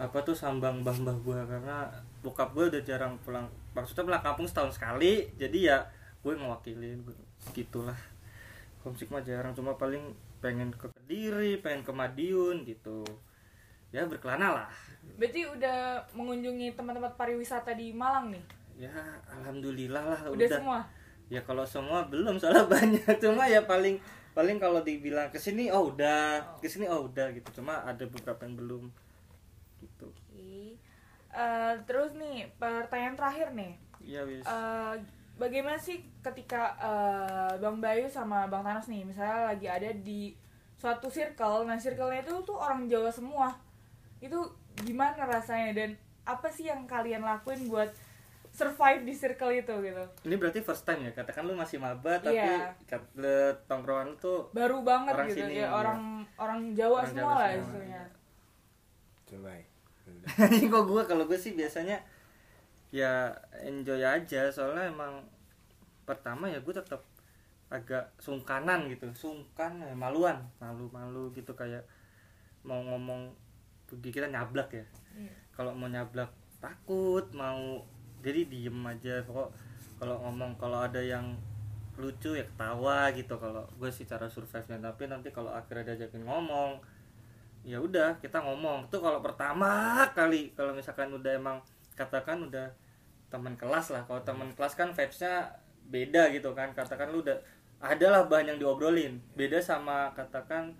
apa 0.00 0.18
tuh 0.24 0.32
sambang 0.32 0.80
mbah 0.80 0.96
mbah 0.96 1.16
gua 1.20 1.44
karena 1.44 1.90
bokap 2.28 2.52
gua 2.52 2.68
udah 2.68 2.84
jarang 2.84 3.16
pulang 3.24 3.48
maksudnya 3.72 4.04
pulang 4.04 4.20
kampung 4.20 4.44
setahun 4.44 4.76
sekali 4.76 5.32
jadi 5.40 5.58
ya 5.58 5.78
gue 6.18 6.34
ngewakilin 6.34 7.00
gitulah. 7.54 7.96
Homesick 8.82 9.10
mah 9.10 9.22
jarang 9.22 9.54
cuma 9.54 9.78
paling 9.78 10.14
pengen 10.38 10.70
ke 10.70 10.86
kediri 10.92 11.58
pengen 11.62 11.86
ke 11.86 11.92
madiun 11.94 12.66
gitu. 12.66 13.00
Ya 13.94 14.04
berkelana 14.04 14.52
lah. 14.52 14.70
Berarti 15.16 15.48
udah 15.48 16.04
mengunjungi 16.12 16.76
tempat-tempat 16.76 17.16
pariwisata 17.16 17.72
di 17.72 17.96
Malang 17.96 18.36
nih? 18.36 18.44
Ya 18.76 18.92
alhamdulillah 19.40 20.04
lah 20.04 20.20
udah, 20.28 20.48
semua? 20.50 20.78
Ya 21.32 21.40
kalau 21.40 21.64
semua 21.64 22.04
belum 22.06 22.36
soalnya 22.36 22.68
banyak. 22.76 23.08
Cuma 23.22 23.48
ya 23.48 23.64
paling 23.64 23.96
paling 24.36 24.60
kalau 24.60 24.84
dibilang 24.84 25.32
ke 25.32 25.40
sini 25.40 25.72
oh 25.72 25.94
udah. 25.94 26.60
Ke 26.60 26.68
sini 26.68 26.84
oh 26.90 27.08
udah 27.08 27.32
gitu. 27.32 27.62
Cuma 27.62 27.80
ada 27.86 28.04
beberapa 28.04 28.44
yang 28.44 28.54
belum 28.58 28.84
gitu 29.78 30.10
Eh, 31.28 31.74
terus 31.84 32.16
nih 32.16 32.48
pertanyaan 32.56 33.16
terakhir 33.16 33.52
nih. 33.52 33.72
Iya 34.00 34.24
wis. 34.24 34.44
Eh, 34.44 34.94
bagaimana 35.36 35.76
sih 35.76 36.00
ketika 36.24 36.72
eh, 36.80 37.52
Bang 37.60 37.78
Bayu 37.78 38.08
sama 38.08 38.48
Bang 38.48 38.64
Thanos 38.64 38.88
nih 38.88 39.04
misalnya 39.04 39.52
lagi 39.52 39.68
ada 39.68 39.90
di 39.92 40.32
suatu 40.78 41.10
circle 41.10 41.66
nah 41.66 41.74
circle-nya 41.74 42.22
itu 42.22 42.32
tuh 42.42 42.56
orang 42.56 42.88
Jawa 42.88 43.12
semua. 43.12 43.52
Itu 44.18 44.40
gimana 44.80 45.26
rasanya? 45.26 45.74
Dan 45.74 45.90
apa 46.24 46.48
sih 46.48 46.66
yang 46.66 46.86
kalian 46.86 47.20
lakuin 47.20 47.68
buat 47.68 47.90
survive 48.48 49.04
di 49.04 49.14
circle 49.14 49.52
itu 49.52 49.74
gitu? 49.84 50.04
Ini 50.24 50.34
berarti 50.34 50.64
first 50.64 50.82
time 50.82 51.06
ya? 51.06 51.12
Katakan 51.12 51.44
lu 51.46 51.54
masih 51.54 51.78
maba 51.78 52.18
tapi 52.18 52.40
kat- 52.88 53.12
le- 53.14 53.54
tongkrongan 53.68 54.10
lu 54.10 54.16
tuh 54.18 54.48
baru 54.50 54.82
banget 54.82 55.14
Orang 55.14 55.28
gitu 55.28 55.38
sini, 55.44 55.60
ya 55.60 55.66
iya. 55.66 55.68
orang 55.70 56.00
orang 56.34 56.60
Jawa 56.74 57.04
Orang 57.04 57.10
semua 57.12 57.22
Jawa 57.22 57.34
lah 57.36 57.48
semua, 57.52 57.62
istilahnya. 57.62 58.02
Coba 59.28 59.50
ya. 60.62 60.66
kok 60.68 60.84
gue 60.86 61.02
kalau 61.06 61.24
gue 61.24 61.38
sih 61.38 61.56
biasanya 61.56 61.98
ya 62.94 63.32
enjoy 63.64 64.00
aja. 64.00 64.48
Soalnya 64.52 64.88
emang 64.92 65.24
pertama 66.08 66.48
ya 66.48 66.60
gue 66.60 66.74
tetap 66.74 67.04
agak 67.68 68.12
sungkanan 68.20 68.88
gitu. 68.92 69.08
Sungkan 69.12 69.80
ya, 69.82 69.94
maluan 69.96 70.44
malu 70.60 70.88
malu 70.92 71.32
gitu. 71.32 71.52
Kayak 71.52 71.84
mau 72.64 72.80
ngomong 72.84 73.32
pergi 73.88 74.10
kita 74.12 74.28
nyablak 74.28 74.70
ya. 74.72 74.86
Iya. 75.18 75.34
kalau 75.50 75.74
mau 75.74 75.90
nyablak 75.90 76.30
takut 76.62 77.26
mau 77.34 77.82
jadi 78.20 78.46
diem 78.46 78.78
aja. 78.86 79.24
Pokok 79.24 79.50
kalau 79.98 80.16
ngomong 80.28 80.54
kalau 80.60 80.84
ada 80.84 81.02
yang 81.02 81.34
lucu 81.98 82.38
ya 82.38 82.46
ketawa 82.46 83.10
gitu. 83.12 83.34
Kalau 83.36 83.66
gue 83.76 83.90
sih 83.90 84.06
cara 84.06 84.30
survive 84.30 84.66
nya 84.70 84.78
tapi 84.78 85.10
nanti 85.10 85.34
kalau 85.34 85.50
akhirnya 85.50 85.92
diajakin 85.94 86.22
ngomong 86.24 86.97
ya 87.68 87.78
udah 87.78 88.16
kita 88.18 88.40
ngomong 88.40 88.88
tuh 88.88 88.98
kalau 88.98 89.20
pertama 89.20 90.00
kali 90.16 90.56
kalau 90.56 90.72
misalkan 90.72 91.12
udah 91.12 91.36
emang 91.36 91.60
katakan 91.92 92.40
udah 92.40 92.72
teman 93.28 93.52
kelas 93.54 93.92
lah 93.92 94.08
kalau 94.08 94.24
teman 94.24 94.48
kelas 94.56 94.72
kan 94.72 94.88
vibesnya 94.90 95.52
beda 95.84 96.32
gitu 96.32 96.56
kan 96.56 96.72
katakan 96.72 97.12
lu 97.12 97.20
udah 97.20 97.36
adalah 97.78 98.24
bahan 98.24 98.56
yang 98.56 98.58
diobrolin 98.58 99.20
beda 99.36 99.60
sama 99.60 100.08
katakan 100.16 100.72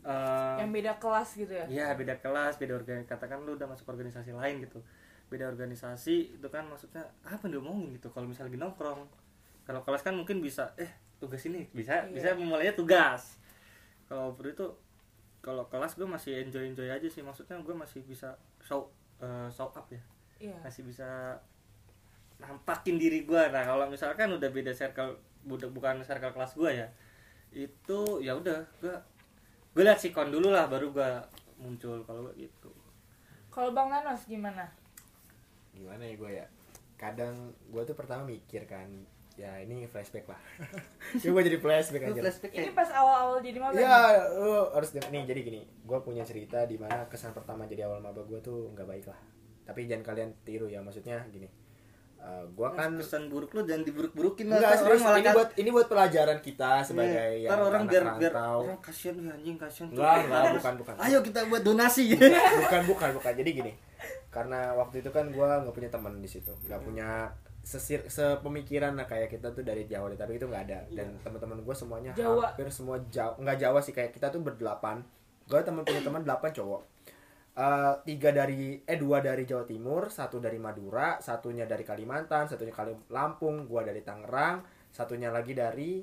eh, 0.00 0.56
yang 0.56 0.72
beda 0.72 0.96
kelas 0.96 1.36
gitu 1.36 1.52
ya 1.52 1.64
Iya 1.68 1.86
beda 1.92 2.16
kelas, 2.18 2.56
beda 2.56 2.72
organisasi. 2.74 3.04
Katakan 3.06 3.44
lu 3.44 3.52
udah 3.52 3.68
masuk 3.68 3.84
organisasi 3.86 4.32
lain 4.32 4.64
gitu. 4.64 4.80
Beda 5.28 5.46
organisasi 5.46 6.40
itu 6.40 6.48
kan 6.48 6.64
maksudnya 6.66 7.04
apa 7.22 7.44
yang 7.46 7.60
diomongin 7.60 7.92
gitu. 7.94 8.08
Kalau 8.08 8.24
misalnya 8.24 8.48
lagi 8.48 8.60
nongkrong, 8.64 9.00
kalau 9.62 9.80
kelas 9.84 10.00
kan 10.00 10.16
mungkin 10.16 10.40
bisa 10.40 10.72
eh 10.80 10.88
tugas 11.20 11.44
ini 11.44 11.68
bisa 11.70 12.08
Iya. 12.08 12.16
bisa 12.16 12.28
memulainya 12.32 12.72
tugas. 12.72 13.36
Kalau 14.08 14.32
perlu 14.34 14.50
itu 14.50 14.66
kalau 15.40 15.64
kelas 15.72 15.96
gue 15.96 16.04
masih 16.04 16.44
enjoy 16.44 16.68
enjoy 16.68 16.88
aja 16.88 17.08
sih. 17.08 17.24
Maksudnya 17.24 17.56
gue 17.60 17.74
masih 17.74 18.04
bisa 18.04 18.36
show 18.60 18.88
eh, 19.20 19.48
show 19.48 19.68
up 19.72 19.86
ya. 19.88 20.00
iya 20.40 20.56
Masih 20.64 20.84
bisa 20.84 21.36
nampakin 22.40 22.96
diri 22.96 23.24
gue. 23.28 23.42
Nah 23.52 23.62
kalau 23.64 23.84
misalkan 23.88 24.32
udah 24.32 24.48
beda 24.48 24.72
circle 24.72 25.16
buda- 25.44 25.72
bukan 25.72 26.00
circle 26.04 26.32
kelas 26.32 26.52
gue 26.56 26.70
ya, 26.84 26.88
itu 27.52 28.00
ya 28.20 28.36
udah 28.36 28.60
gue 28.80 28.94
gue 29.70 29.82
lihat 29.86 29.98
sikon 30.02 30.28
dulu 30.34 30.50
lah 30.50 30.66
baru 30.66 30.90
gue 30.90 31.10
muncul 31.60 32.02
kalau 32.02 32.26
gue 32.30 32.46
gitu 32.48 32.70
kalau 33.52 33.70
Bang 33.70 33.86
Thanos 33.90 34.26
gimana 34.26 34.66
gimana 35.70 36.02
ya 36.02 36.14
gue 36.18 36.30
ya 36.42 36.46
kadang 36.98 37.32
gue 37.70 37.82
tuh 37.86 37.94
pertama 37.94 38.26
mikir 38.26 38.66
kan 38.66 38.86
ya 39.40 39.56
ini 39.58 39.88
flashback 39.88 40.28
lah. 40.28 40.36
Ya 41.24 41.32
gue 41.32 41.42
jadi 41.48 41.56
flashback 41.56 42.02
aja. 42.06 42.20
flashback 42.20 42.52
ini 42.52 42.70
pas 42.76 42.92
awal-awal 42.92 43.40
jadi 43.40 43.56
maba 43.56 43.72
ya 43.74 44.20
lu 44.36 44.68
harus 44.76 44.92
denger- 44.92 45.08
nih 45.08 45.24
jadi 45.24 45.40
gini. 45.40 45.60
Gue 45.82 45.98
punya 46.04 46.20
cerita 46.22 46.68
di 46.68 46.76
mana 46.76 47.08
kesan 47.08 47.32
pertama 47.32 47.64
jadi 47.64 47.88
awal 47.88 48.04
maba 48.04 48.20
gue 48.20 48.36
tuh 48.38 48.68
nggak 48.76 48.84
baik 48.84 49.08
lah. 49.08 49.16
Tapi 49.64 49.88
jangan 49.88 50.04
kalian 50.04 50.30
tiru 50.44 50.68
ya. 50.68 50.84
Maksudnya 50.84 51.24
gini. 51.32 51.48
Gue 52.52 52.68
kan 52.76 53.00
kesan 53.00 53.32
buruk 53.32 53.56
lu 53.56 53.64
jangan 53.64 53.80
diburuk-burukin 53.80 54.52
lah 54.52 54.60
Enggak, 54.60 54.84
orang 54.84 55.00
malah 55.00 55.18
ini 55.18 55.30
buat 55.32 55.50
ini 55.56 55.68
buat 55.72 55.88
pelajaran 55.88 56.38
kita 56.44 56.84
sebagai 56.84 57.16
Iya, 57.40 57.48
yang 57.48 57.64
orang 57.64 57.88
biar 57.88 58.04
biar 58.20 58.32
orang 58.36 58.76
kasihan 58.84 59.16
ya 59.24 59.32
anjing 59.32 59.56
kasihan 59.56 59.88
tuh. 59.88 60.04
Enggak, 60.04 60.28
enggak, 60.28 60.42
bukan, 60.52 60.74
bukan. 60.84 60.94
ayo 61.00 61.18
kita 61.24 61.38
buat 61.48 61.62
donasi. 61.64 62.12
Bukan 62.60 62.80
bukan 62.92 63.08
bukan. 63.16 63.32
Jadi 63.32 63.50
gini. 63.56 63.72
Karena 64.28 64.76
waktu 64.76 65.00
itu 65.00 65.08
kan 65.08 65.32
gua 65.32 65.64
nggak 65.64 65.72
punya 65.72 65.88
teman 65.88 66.20
di 66.20 66.28
situ. 66.28 66.52
Nggak 66.68 66.80
punya 66.84 67.08
sesir 67.60 68.08
sepemikiran 68.08 68.96
lah 68.96 69.04
kayak 69.04 69.28
kita 69.28 69.52
tuh 69.52 69.60
dari 69.60 69.84
Jawa 69.84 70.10
tapi 70.16 70.36
itu 70.36 70.48
nggak 70.48 70.64
ada. 70.68 70.80
Dan 70.90 71.16
teman-teman 71.20 71.60
gue 71.60 71.74
semuanya 71.76 72.10
Jawa. 72.16 72.52
hampir 72.52 72.68
semua 72.72 72.96
Jawa 73.08 73.36
nggak 73.36 73.58
Jawa 73.60 73.78
sih 73.84 73.92
kayak 73.92 74.10
kita 74.12 74.32
tuh 74.32 74.40
berdelapan. 74.40 75.04
Gue 75.46 75.60
teman 75.60 75.84
punya 75.84 76.00
teman 76.00 76.22
delapan 76.24 76.50
cowok. 76.50 76.82
Eh, 77.50 77.94
tiga 78.06 78.30
dari 78.30 78.78
eh 78.86 78.96
dua 78.96 79.18
dari 79.20 79.42
Jawa 79.42 79.66
Timur 79.66 80.06
satu 80.08 80.38
dari 80.38 80.56
Madura 80.56 81.18
satunya 81.18 81.66
dari 81.66 81.82
Kalimantan 81.82 82.46
satunya 82.46 82.70
Kali 82.70 82.94
Lampung 83.10 83.66
gua 83.66 83.82
dari 83.82 84.00
Tangerang 84.06 84.62
satunya 84.88 85.34
lagi 85.34 85.52
dari 85.52 85.98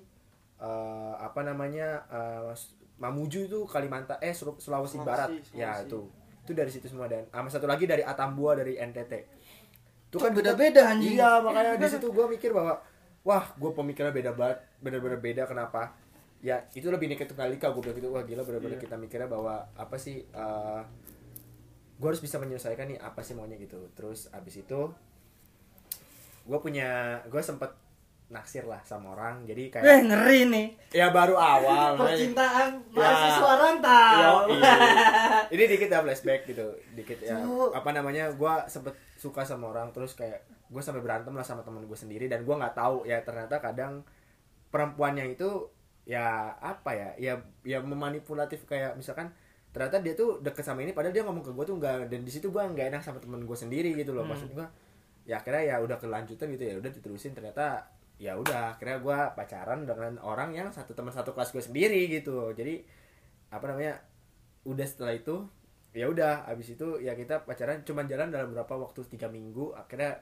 eh, 0.59 1.13
apa 1.17 1.41
namanya 1.47 2.03
eh, 2.11 2.51
Mamuju 2.99 3.47
itu 3.47 3.59
Kalimantan 3.63 4.19
eh 4.19 4.35
Sul- 4.35 4.59
Sulawesi, 4.59 4.99
Sulawesi, 4.99 5.07
Barat. 5.07 5.29
Sulawesi. 5.31 5.55
ya 5.55 5.71
itu. 5.81 6.01
Itu 6.43 6.51
dari 6.51 6.69
situ 6.69 6.91
semua 6.91 7.07
dan 7.07 7.25
sama 7.31 7.47
satu 7.47 7.65
lagi 7.65 7.87
dari 7.87 8.03
Atambua 8.03 8.53
dari 8.53 8.75
NTT 8.75 9.13
itu 10.07 10.17
kita- 10.17 10.31
beda-beda, 10.33 10.81
anjing? 10.87 11.15
iya 11.15 11.39
makanya 11.39 11.75
di 11.75 11.87
situ 11.87 12.07
gua 12.09 12.25
mikir 12.25 12.51
bahwa 12.51 12.79
wah 13.21 13.43
gue 13.53 13.71
pemikirannya 13.75 14.15
beda 14.15 14.31
banget 14.33 14.57
bener-bener 14.79 15.19
beda 15.19 15.43
kenapa 15.43 15.91
ya 16.39 16.63
itu 16.71 16.87
lebih 16.87 17.11
tunggal 17.27 17.51
ika 17.51 17.75
gue 17.75 17.81
bilang 17.83 17.97
gitu 17.97 18.07
wah 18.07 18.23
gila 18.23 18.41
bener-bener 18.41 18.79
Iya. 18.79 18.83
kita 18.87 18.95
mikirnya 18.95 19.27
bahwa 19.27 19.67
apa 19.75 19.99
sih 19.99 20.23
eh 20.23 20.81
gue 21.97 22.07
harus 22.07 22.21
bisa 22.21 22.37
menyelesaikan 22.37 22.87
nih 22.87 22.99
apa 23.01 23.19
sih 23.19 23.33
maunya 23.33 23.57
gitu 23.57 23.89
terus 23.91 24.29
abis 24.31 24.61
itu 24.61 24.79
gue 26.47 26.59
punya 26.61 27.19
gue 27.27 27.41
sempet 27.41 27.73
naksir 28.27 28.67
lah 28.67 28.83
sama 28.83 29.15
orang. 29.15 29.47
Jadi 29.47 29.63
eh 29.67 29.71
kayak 29.71 30.03
ngeri 30.03 30.39
nih. 30.51 30.67
Ya 30.91 31.07
baru 31.09 31.39
awal 31.39 31.95
percintaan 31.95 32.83
Ya. 32.91 32.99
mahasiswa 32.99 33.53
rantau. 33.55 34.15
Yo, 34.19 34.35
iya. 34.59 34.73
ini 35.55 35.63
dikit 35.63 35.87
ya 35.87 35.99
flashback 36.03 36.43
gitu. 36.43 36.67
Dikit 36.91 37.19
ya. 37.23 37.39
Cuk. 37.39 37.71
apa 37.71 37.89
namanya 37.95 38.27
gue 38.35 38.53
sempet 38.67 38.95
suka 39.15 39.47
sama 39.47 39.71
orang 39.71 39.95
terus 39.95 40.11
kayak 40.11 40.43
gue 40.67 40.81
sampai 40.83 40.99
berantem 40.99 41.31
lah 41.31 41.47
sama 41.47 41.63
temen 41.63 41.87
gue 41.87 41.95
sendiri 41.95 42.27
dan 42.27 42.43
gue 42.43 42.51
nggak 42.51 42.75
tahu. 42.75 43.07
Ya 43.07 43.23
ternyata 43.23 43.63
kadang 43.63 44.03
perempuannya 44.67 45.31
itu 45.31 45.71
ya 46.03 46.55
apa 46.59 46.91
ya 46.95 47.09
ya 47.19 47.33
ya 47.67 47.79
memanipulatif 47.83 48.63
kayak 48.63 48.95
misalkan 48.95 49.31
ternyata 49.71 49.99
dia 49.99 50.15
tuh 50.15 50.39
deket 50.39 50.63
sama 50.63 50.79
ini 50.83 50.95
padahal 50.95 51.11
dia 51.15 51.23
ngomong 51.23 51.43
ke 51.43 51.51
gue 51.51 51.65
tuh 51.67 51.75
nggak 51.79 52.07
dan 52.11 52.23
di 52.23 52.31
situ 52.31 52.47
gue 52.47 52.59
nggak 52.63 52.91
enak 52.95 53.01
sama 53.03 53.19
temen 53.23 53.43
gue 53.43 53.55
sendiri 53.55 53.95
gitu 53.95 54.11
loh. 54.11 54.27
Hmm. 54.27 54.35
maksud 54.35 54.51
gue 54.51 54.67
ya 55.27 55.39
akhirnya 55.39 55.63
ya 55.63 55.75
udah 55.79 55.95
kelanjutan 55.95 56.47
gitu 56.51 56.63
ya 56.67 56.75
udah 56.83 56.91
diterusin. 56.91 57.31
Ternyata 57.31 57.87
ya 58.17 58.33
udah 58.33 58.73
akhirnya 58.73 58.97
gue 58.97 59.17
pacaran 59.37 59.85
dengan 59.85 60.17
orang 60.25 60.49
yang 60.57 60.73
satu 60.73 60.97
teman 60.97 61.13
satu 61.13 61.37
kelas 61.37 61.53
gue 61.53 61.61
sendiri 61.61 62.09
gitu. 62.09 62.49
Jadi 62.53 62.81
apa 63.53 63.65
namanya 63.69 64.01
udah 64.65 64.85
setelah 64.85 65.13
itu 65.13 65.45
ya 65.93 66.09
udah 66.09 66.45
abis 66.49 66.77
itu 66.77 66.99
ya 66.99 67.15
kita 67.17 67.45
pacaran 67.47 67.81
cuman 67.85 68.09
jalan 68.09 68.33
dalam 68.33 68.49
beberapa 68.53 68.77
waktu? 68.89 69.05
Tiga 69.05 69.29
minggu 69.29 69.77
akhirnya 69.77 70.17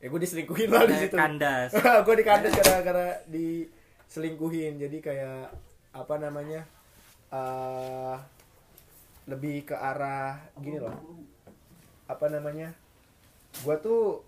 ya 0.00 0.06
gue 0.08 0.20
diselingkuhin 0.20 0.68
lah 0.72 0.84
di 0.88 0.96
situ. 0.96 1.16
kandas. 1.16 1.70
Gue 2.08 2.14
dikandas 2.16 2.52
gara-gara 2.56 3.24
diselingkuhin. 3.28 4.80
Jadi 4.80 4.98
kayak 5.00 5.52
apa 5.94 6.14
namanya 6.20 6.64
eh 7.32 8.16
lebih 9.24 9.68
ke 9.68 9.76
arah 9.76 10.40
gini 10.60 10.80
loh. 10.80 10.96
Apa 12.08 12.28
namanya 12.28 12.72
gue 13.64 13.76
tuh 13.80 14.24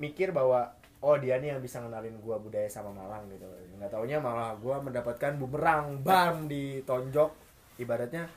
mikir 0.00 0.32
bahwa 0.32 0.72
oh 1.02 1.16
dia 1.16 1.36
nih 1.36 1.50
yang 1.50 1.60
bisa 1.60 1.78
ngenalin 1.78 2.14
gue 2.16 2.36
budaya 2.38 2.66
sama 2.66 2.90
Malang 2.90 3.26
gitu 3.28 3.44
nggak 3.74 3.90
taunya 3.90 4.16
malah 4.16 4.54
gue 4.54 4.76
mendapatkan 4.80 5.34
bumerang 5.34 5.98
bam 6.00 6.46
di 6.46 6.78
tonjok 6.80 7.30
ibaratnya 7.76 8.30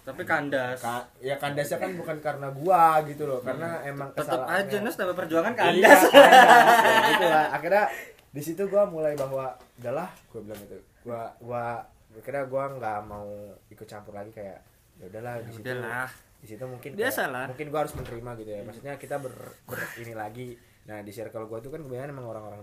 tapi 0.00 0.20
kandas 0.22 0.78
ka- 0.78 1.08
ya 1.18 1.34
kandasnya 1.34 1.80
kan 1.80 1.96
bukan 1.96 2.20
karena 2.20 2.52
gua 2.52 3.00
gitu 3.02 3.24
loh 3.24 3.40
karena 3.40 3.80
emang 3.82 4.12
tetap 4.12 4.44
aja 4.44 4.76
Nus 4.78 4.94
tambah 4.94 5.16
perjuangan 5.16 5.50
Iya, 5.50 5.62
kandas 5.80 6.00
kandas, 6.04 6.76
ya 6.84 6.98
gitu 7.08 7.26
lah. 7.26 7.46
Akhirnya 7.50 7.84
di 8.28 8.42
situ 8.44 8.62
gua 8.66 8.84
mulai 8.84 9.16
bahwa 9.16 9.48
udahlah 9.74 10.12
gua 10.28 10.40
bilang 10.44 10.60
gitu. 10.60 10.76
Gua 11.02 11.32
gua 11.40 11.64
kira 12.20 12.44
gua 12.44 12.68
nggak 12.70 12.98
mau 13.02 13.24
ikut 13.66 13.86
campur 13.86 14.12
lagi 14.12 14.28
kayak 14.30 14.60
ya 15.00 15.08
udahlah 15.08 15.40
di 15.40 15.50
situ. 15.50 15.72
Di 16.36 16.46
situ 16.46 16.64
mungkin 16.68 16.90
Biasalah. 16.92 17.32
kayak- 17.40 17.50
mungkin 17.50 17.66
gua 17.72 17.80
harus 17.80 17.94
menerima 17.96 18.30
gitu 18.36 18.50
ya. 18.50 18.60
Maksudnya 18.62 18.94
kita 18.96 19.16
ber, 19.16 19.32
ber- 19.64 19.92
ini 19.98 20.12
lagi. 20.12 20.48
Nah, 20.84 21.00
di 21.00 21.10
circle 21.10 21.46
gua 21.46 21.58
tuh 21.58 21.68
kan 21.68 21.80
kebanyakan 21.80 22.12
emang 22.12 22.28
orang-orang 22.28 22.62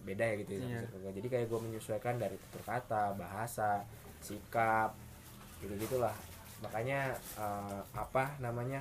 beda 0.00 0.24
ya 0.24 0.34
gitu 0.40 0.50
ya 0.54 0.58
sama 0.58 0.70
Iya. 0.70 0.80
circle 0.82 1.00
gua. 1.00 1.12
Jadi 1.12 1.26
kayak 1.28 1.46
gua 1.46 1.60
menyesuaikan 1.60 2.14
dari 2.16 2.36
tutur 2.38 2.62
kata, 2.64 3.04
bahasa, 3.14 3.84
sikap 4.18 4.96
gitu 5.60 5.74
gitulah. 5.76 6.14
Makanya 6.60 7.12
eh, 7.36 7.80
apa 7.92 8.34
namanya? 8.38 8.80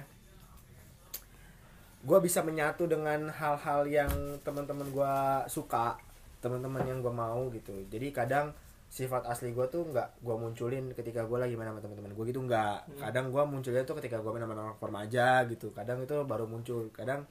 gue 1.99 2.19
bisa 2.21 2.39
menyatu 2.39 2.87
dengan 2.87 3.27
hal-hal 3.27 3.83
yang 3.89 4.11
teman-teman 4.39 4.87
gue 4.87 5.13
suka 5.51 5.97
teman-teman 6.39 6.85
yang 6.85 7.01
gue 7.01 7.09
mau 7.11 7.49
gitu 7.51 7.73
jadi 7.89 8.13
kadang 8.13 8.53
sifat 8.87 9.27
asli 9.27 9.51
gue 9.51 9.65
tuh 9.67 9.83
nggak 9.83 10.23
gue 10.23 10.35
munculin 10.37 10.87
ketika 10.95 11.27
gue 11.27 11.35
lagi 11.35 11.59
main 11.59 11.67
sama 11.67 11.83
teman-teman 11.83 12.13
gue 12.15 12.25
gitu 12.31 12.39
nggak 12.45 13.01
kadang 13.01 13.33
gue 13.33 13.43
munculnya 13.43 13.83
tuh 13.83 13.97
ketika 13.99 14.23
gue 14.23 14.31
main 14.31 14.45
sama 14.45 14.55
anak 14.55 14.79
remaja 14.79 15.43
gitu 15.51 15.73
kadang 15.75 15.99
itu 15.99 16.15
baru 16.23 16.45
muncul 16.47 16.87
kadang 16.95 17.27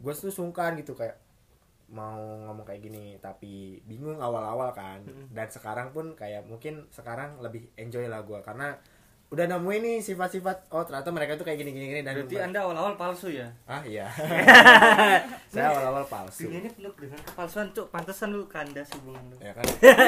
gue 0.00 0.12
tuh 0.16 0.32
sungkan 0.32 0.74
gitu 0.80 0.96
kayak 0.96 1.20
mau 1.94 2.18
ngomong 2.18 2.64
kayak 2.66 2.82
gini 2.82 3.14
tapi 3.20 3.78
bingung 3.84 4.18
awal-awal 4.18 4.72
kan. 4.72 5.04
Dan 5.30 5.46
sekarang 5.52 5.92
pun 5.92 6.16
kayak 6.16 6.48
mungkin 6.48 6.88
sekarang 6.90 7.38
lebih 7.44 7.68
enjoy 7.76 8.08
lah 8.08 8.24
gue 8.24 8.40
karena 8.42 8.74
udah 9.26 9.44
nemuin 9.46 9.80
nih 9.80 9.98
sifat-sifat 9.98 10.70
oh 10.70 10.84
ternyata 10.84 11.10
mereka 11.10 11.34
tuh 11.34 11.42
kayak 11.42 11.58
gini-gini 11.58 11.86
gini 11.90 12.00
dan 12.00 12.14
berarti 12.14 12.36
anda 12.38 12.60
awal-awal 12.62 12.94
palsu 12.94 13.28
ya 13.28 13.48
Ah 13.64 13.82
iya. 13.82 14.06
saya 15.52 15.70
awal-awal 15.70 16.04
palsu. 16.06 16.46
dunia 16.46 16.62
ini 16.62 16.70
penuh 16.70 16.92
dengan 16.94 17.18
kepalsuan 17.20 17.66
cuk 17.70 17.88
pantesan 17.88 18.30
lu 18.30 18.46
kandas 18.46 18.86
hubungan 18.94 19.22
lu 19.30 19.36
Ya 19.40 19.50
kan? 19.50 19.64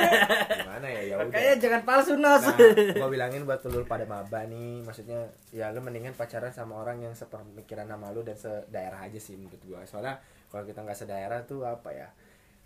Gimana 0.62 0.86
ya? 0.86 1.00
Ya 1.02 1.14
udah. 1.18 1.26
makanya 1.26 1.54
jangan 1.58 1.82
palsu 1.82 2.12
Nos 2.14 2.44
Nah, 2.46 2.54
gua 2.94 3.10
bilangin 3.10 3.42
buat 3.42 3.60
lu 3.66 3.82
pada 3.82 4.04
maba 4.04 4.46
nih, 4.46 4.84
maksudnya 4.84 5.26
ya 5.50 5.70
lu 5.70 5.80
mendingan 5.80 6.14
pacaran 6.14 6.50
sama 6.50 6.78
orang 6.78 7.02
yang 7.02 7.14
sepemikiran 7.14 7.88
sama 7.88 8.14
lu 8.14 8.22
dan 8.22 8.36
sedaerah 8.36 9.00
aja 9.02 9.18
sih 9.18 9.34
menurut 9.34 9.58
gua. 9.64 9.80
Soalnya 9.82 10.20
kalau 10.46 10.62
kita 10.62 10.82
nggak 10.82 10.94
sedaerah 10.96 11.42
tuh 11.42 11.66
apa 11.66 11.90
ya? 11.90 12.08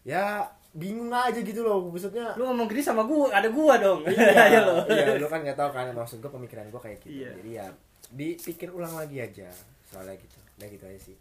Ya 0.06 0.48
bingung 0.70 1.10
aja 1.10 1.34
gitu 1.42 1.66
loh, 1.66 1.90
maksudnya. 1.90 2.30
lu 2.38 2.46
ngomong 2.46 2.70
gini 2.70 2.78
sama 2.78 3.02
gua 3.02 3.26
ada 3.34 3.50
gua 3.50 3.74
dong 3.74 4.06
Iya, 4.06 4.30
Ayo 4.46 4.58
lo 4.62 4.74
iya, 4.86 5.18
lu 5.18 5.26
kan 5.26 5.42
nggak 5.42 5.58
tahu 5.58 5.70
kan 5.74 5.90
maksud 5.90 6.22
gua 6.22 6.30
pemikiran 6.30 6.70
gua 6.70 6.78
kayak 6.78 7.02
gitu. 7.02 7.26
Iya. 7.26 7.30
Jadi 7.42 7.50
ya 7.58 7.66
dipikir 8.10 8.70
ulang 8.70 8.94
lagi 8.94 9.18
aja 9.18 9.50
soalnya 9.90 10.14
gitu. 10.14 10.38
Udah 10.58 10.68
gitu 10.70 10.84
aja 10.86 11.00
sih. 11.10 11.16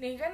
Nih 0.00 0.16
kan 0.16 0.32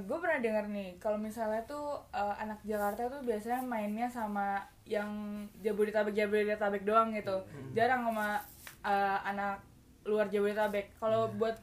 gue 0.00 0.16
pernah 0.16 0.40
dengar 0.40 0.64
nih 0.70 0.96
kalau 0.96 1.20
misalnya 1.20 1.60
tuh 1.68 2.00
eh, 2.14 2.34
anak 2.40 2.62
Jakarta 2.64 3.10
tuh 3.12 3.20
biasanya 3.20 3.60
mainnya 3.60 4.08
sama 4.08 4.64
yang 4.88 5.44
Jabodetabek 5.60 6.16
Jabodetabek 6.16 6.88
doang 6.88 7.12
gitu. 7.12 7.42
Jarang 7.76 8.08
sama 8.08 8.40
eh, 8.86 9.18
anak 9.28 9.60
luar 10.08 10.30
Jabodetabek. 10.32 10.96
Kalau 10.96 11.28
buat 11.36 11.58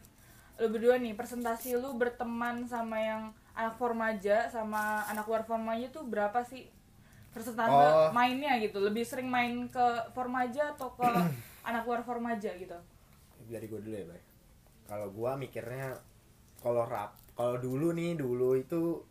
lu 0.61 0.69
berdua 0.69 1.01
nih 1.01 1.17
presentasi 1.17 1.73
lu 1.79 1.97
berteman 1.97 2.69
sama 2.69 3.01
yang 3.01 3.33
anak 3.57 3.75
formaja 3.75 4.47
sama 4.47 5.03
anak 5.07 5.27
luar 5.27 5.43
formaja 5.43 5.91
tuh 5.91 6.07
berapa 6.07 6.41
sih 6.45 6.69
persentase 7.31 7.71
Oh. 7.71 8.11
mainnya 8.11 8.59
gitu? 8.59 8.79
Lebih 8.83 9.03
sering 9.07 9.31
main 9.31 9.67
ke 9.71 9.87
formaja 10.11 10.75
atau 10.75 10.91
ke 10.95 11.07
anak 11.69 11.83
luar 11.87 12.01
formaja 12.03 12.51
gitu? 12.55 12.75
dari 13.51 13.67
gue 13.67 13.81
dulu 13.83 13.95
ya 13.95 14.07
bay 14.07 14.21
kalau 14.87 15.11
gue 15.11 15.31
mikirnya 15.43 15.91
kalau 16.63 16.87
rap 16.87 17.19
kalau 17.35 17.59
dulu 17.59 17.91
nih 17.91 18.15
dulu 18.15 18.55
itu 18.55 19.03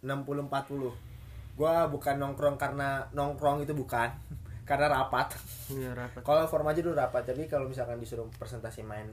60 0.00 0.48
40 0.48 1.56
gue 1.56 1.74
bukan 1.92 2.14
nongkrong 2.16 2.56
karena 2.56 3.04
nongkrong 3.12 3.64
itu 3.64 3.76
bukan 3.76 4.08
karena 4.68 4.88
rapat 4.88 5.36
iya 5.72 5.92
rapat 5.92 6.24
kalau 6.24 6.48
formaja 6.48 6.80
dulu 6.80 6.96
rapat 6.96 7.28
tapi 7.28 7.44
kalau 7.44 7.68
misalkan 7.68 8.00
disuruh 8.00 8.26
presentasi 8.40 8.80
main 8.82 9.06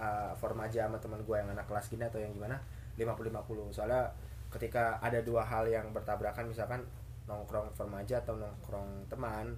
uh, 0.00 0.32
formaja 0.40 0.88
sama 0.88 0.96
teman 0.96 1.20
gue 1.20 1.36
yang 1.36 1.52
anak 1.52 1.68
kelas 1.68 1.92
gini 1.92 2.04
atau 2.08 2.18
yang 2.20 2.32
gimana 2.32 2.56
50 2.96 3.30
50 3.30 3.72
soalnya 3.72 4.08
ketika 4.48 4.96
ada 4.98 5.20
dua 5.20 5.44
hal 5.44 5.68
yang 5.68 5.92
bertabrakan 5.92 6.48
misalkan 6.48 6.80
nongkrong 7.26 7.68
formaja 7.74 8.22
atau 8.22 8.38
nongkrong 8.38 9.10
teman 9.10 9.52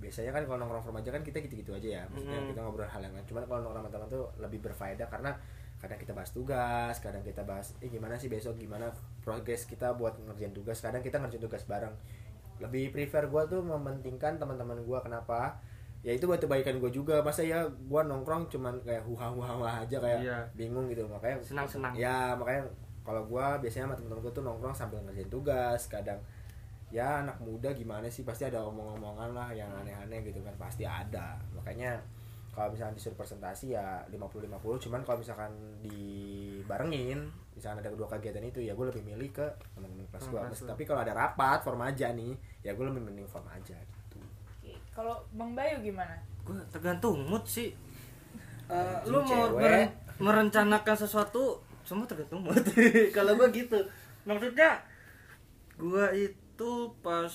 biasanya 0.00 0.32
kan 0.32 0.48
kalau 0.48 0.64
nongkrong 0.64 0.80
formaja 0.82 1.12
kan 1.12 1.20
kita 1.20 1.44
gitu-gitu 1.44 1.76
aja 1.76 2.00
ya. 2.00 2.02
Maksudnya 2.08 2.40
Mhm. 2.40 2.48
kita 2.52 2.60
ngobrol 2.64 2.88
hal 2.88 3.04
yang 3.04 3.12
lain. 3.12 3.26
Cuman 3.28 3.44
kalau 3.44 3.60
nongkrong 3.60 3.84
sama 3.84 3.92
teman 3.92 4.08
tuh 4.08 4.24
lebih 4.40 4.60
berfaedah 4.64 5.08
karena 5.08 5.36
kadang 5.76 5.96
kita 5.96 6.12
bahas 6.12 6.28
tugas 6.32 6.94
kadang 7.00 7.24
kita 7.24 7.40
bahas 7.44 7.72
eh 7.80 7.88
gimana 7.88 8.16
sih 8.16 8.28
besok? 8.28 8.56
Gimana 8.56 8.88
progres 9.20 9.64
kita 9.64 9.92
buat 9.92 10.16
ngerjain 10.16 10.52
tugas? 10.52 10.80
Kadang 10.80 11.00
kita 11.00 11.20
ngerjain 11.20 11.40
tugas 11.40 11.64
bareng. 11.64 11.92
Lebih 12.60 12.92
prefer 12.92 13.28
gue 13.28 13.42
tuh 13.48 13.60
mementingkan 13.60 14.36
teman-teman 14.36 14.80
gue 14.80 14.98
kenapa 15.00 15.60
ya 16.00 16.12
itu 16.12 16.24
buat 16.24 16.38
kebaikan 16.38 16.78
gue 16.78 16.90
juga. 16.90 17.20
Masa 17.20 17.40
ya 17.40 17.62
gue 17.64 18.00
nongkrong 18.02 18.48
cuman 18.48 18.80
kayak 18.80 19.04
huha 19.04 19.28
huha 19.28 19.52
huha 19.60 19.72
aja 19.84 19.96
kayak 19.98 20.20
Iya. 20.24 20.38
bingung 20.54 20.88
gitu. 20.88 21.04
Makanya 21.04 21.40
senang-senang. 21.40 21.92
Ya 21.92 22.32
makanya 22.34 22.64
kalau 23.00 23.24
gue 23.24 23.46
biasanya 23.60 23.88
sama 23.88 23.94
temen-temen 23.96 24.22
gue 24.22 24.32
tuh 24.32 24.44
nongkrong 24.44 24.72
sambil 24.72 24.98
ngerjain 25.04 25.28
tugas. 25.28 25.86
Kadang 25.86 26.20
ya 26.90 27.22
anak 27.22 27.36
muda 27.38 27.70
gimana 27.70 28.08
sih? 28.08 28.24
Pasti 28.24 28.48
ada 28.48 28.64
omong-omongan 28.64 29.30
lah 29.30 29.48
yang 29.52 29.68
aneh-aneh 29.70 30.24
gitu 30.24 30.40
kan. 30.40 30.56
Pasti 30.56 30.88
ada. 30.88 31.36
Makanya 31.52 32.00
kalau 32.50 32.74
misalkan 32.74 32.98
disuruh 32.98 33.14
presentasi 33.14 33.78
ya 33.78 34.02
50-50 34.10 34.50
cuman 34.82 35.00
kalau 35.06 35.22
misalkan 35.22 35.54
dibarengin 35.86 37.30
misalkan 37.54 37.78
ada 37.78 37.90
kedua 37.94 38.10
kegiatan 38.10 38.42
itu 38.42 38.58
ya 38.58 38.74
gue 38.74 38.86
lebih 38.90 39.06
milih 39.06 39.30
ke 39.30 39.46
teman-teman 39.70 40.02
kelas 40.10 40.26
gue 40.26 40.40
tapi 40.66 40.82
kalau 40.82 41.00
ada 41.00 41.14
rapat 41.14 41.62
formaja 41.62 42.10
nih 42.10 42.34
ya 42.66 42.74
gue 42.74 42.82
lebih 42.82 43.06
mending 43.06 43.28
formaja 43.30 43.76
gitu 43.76 43.98
Oke, 43.99 43.99
Kalau 45.00 45.16
Bang 45.32 45.56
Bayu 45.56 45.80
gimana? 45.80 46.12
gua 46.44 46.60
tergantung 46.68 47.24
mood 47.24 47.40
sih. 47.48 47.72
Eh, 48.68 48.76
Anjing, 48.76 49.08
lu 49.08 49.18
mau 49.24 49.48
meren- 49.56 49.96
merencanakan 50.20 50.92
sesuatu 50.94 51.56
semua 51.80 52.04
tergantung 52.04 52.44
mood. 52.44 52.60
Kalau 53.16 53.32
gua 53.32 53.48
gitu. 53.48 53.80
Maksudnya 54.28 54.76
gua 55.80 56.12
itu 56.12 56.72
pas 57.00 57.32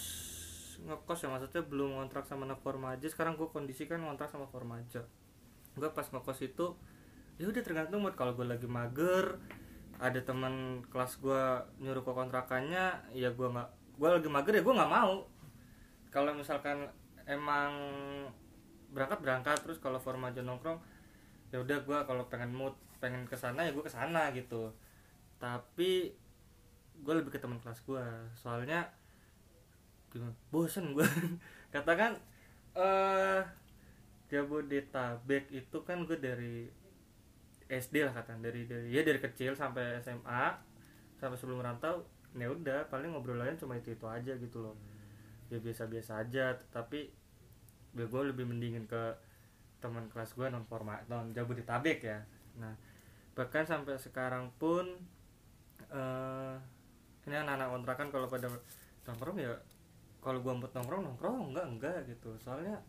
ngekos 0.77 1.25
ya 1.25 1.33
maksudnya 1.33 1.65
belum 1.65 1.97
ngontrak 1.97 2.29
sama 2.29 2.45
anak 2.45 2.61
formaja 2.61 3.09
sekarang 3.09 3.33
gua 3.33 3.49
kondisi 3.49 3.89
kan 3.89 3.97
ngontrak 3.97 4.29
sama 4.29 4.45
formaja 4.45 5.01
gua 5.73 5.89
pas 5.89 6.05
ngekos 6.05 6.45
itu 6.45 6.77
ya 7.41 7.49
udah 7.49 7.63
tergantung 7.65 8.05
mood. 8.05 8.13
Kalau 8.13 8.37
gua 8.37 8.45
lagi 8.45 8.69
mager 8.69 9.41
ada 9.97 10.21
teman 10.21 10.85
kelas 10.93 11.17
gua 11.17 11.65
nyuruh 11.81 12.05
ke 12.05 12.11
kontrakannya 12.13 12.93
ya 13.09 13.33
gua 13.33 13.49
nggak 13.49 13.69
gua 13.97 14.09
lagi 14.21 14.29
mager 14.29 14.53
ya 14.53 14.61
gua 14.61 14.75
nggak 14.83 14.93
mau. 14.93 15.25
Kalau 16.13 16.31
misalkan 16.31 16.85
emang 17.25 17.73
berangkat 18.93 19.19
berangkat. 19.21 19.57
Terus 19.61 19.77
kalau 19.81 19.99
formaja 20.01 20.41
nongkrong 20.41 20.79
ya 21.53 21.61
udah 21.61 21.77
gua 21.85 22.03
kalau 22.09 22.25
pengen 22.31 22.53
mood 22.53 22.73
pengen 22.97 23.27
ke 23.29 23.37
sana 23.37 23.65
ya 23.65 23.71
gua 23.75 23.85
ke 23.85 23.93
sana 23.93 24.31
gitu. 24.33 24.71
Tapi 25.37 26.15
gue 26.95 27.13
lebih 27.13 27.35
ke 27.35 27.39
teman 27.41 27.59
kelas 27.59 27.83
gua. 27.83 28.05
Soalnya 28.39 28.87
bosen 30.49 30.95
gua. 30.95 31.05
Katakan 31.75 32.15
eh 32.75 33.43
Jabodetabek 34.25 35.53
itu 35.53 35.77
kan 35.85 36.01
gue 36.03 36.17
dari 36.17 36.65
SD 37.69 38.05
lah 38.05 38.13
katakan 38.13 38.41
dari 38.41 38.65
dari 38.65 38.89
ya 38.93 39.01
dari 39.01 39.17
kecil 39.21 39.53
sampai 39.57 40.01
SMA 40.01 40.45
sampai 41.17 41.37
sebelum 41.37 41.61
merantau 41.61 42.05
ya 42.35 42.51
udah 42.51 42.89
paling 42.91 43.13
ngobrolnya 43.13 43.55
cuma 43.57 43.77
itu 43.79 43.95
itu 43.95 44.05
aja 44.05 44.33
gitu 44.37 44.61
loh 44.61 44.75
ya 45.53 45.61
biasa-biasa 45.61 46.25
aja 46.25 46.57
tapi 46.73 47.09
ya 47.95 48.05
gue 48.05 48.21
lebih 48.27 48.45
mendingin 48.49 48.89
ke 48.89 49.13
teman 49.79 50.09
kelas 50.09 50.33
gue 50.33 50.49
non 50.49 50.65
format 50.65 51.05
non 51.05 51.29
Jabodetabek 51.31 51.99
ya. 52.01 52.19
Nah 52.57 52.73
bahkan 53.35 53.67
sampai 53.67 53.99
sekarang 53.99 54.49
pun 54.55 54.87
eh 55.91 56.55
ini 57.25 57.35
anak-anak 57.35 57.67
kontrakan 57.73 58.07
kalau 58.13 58.27
pada 58.29 58.47
nongkrong 59.05 59.37
ya 59.41 59.51
kalau 60.21 60.41
gua 60.41 60.57
mood 60.57 60.71
nongkrong 60.73 61.01
nongkrong 61.05 61.53
enggak 61.53 61.65
enggak 61.69 61.97
gitu. 62.09 62.33
Soalnya 62.41 62.81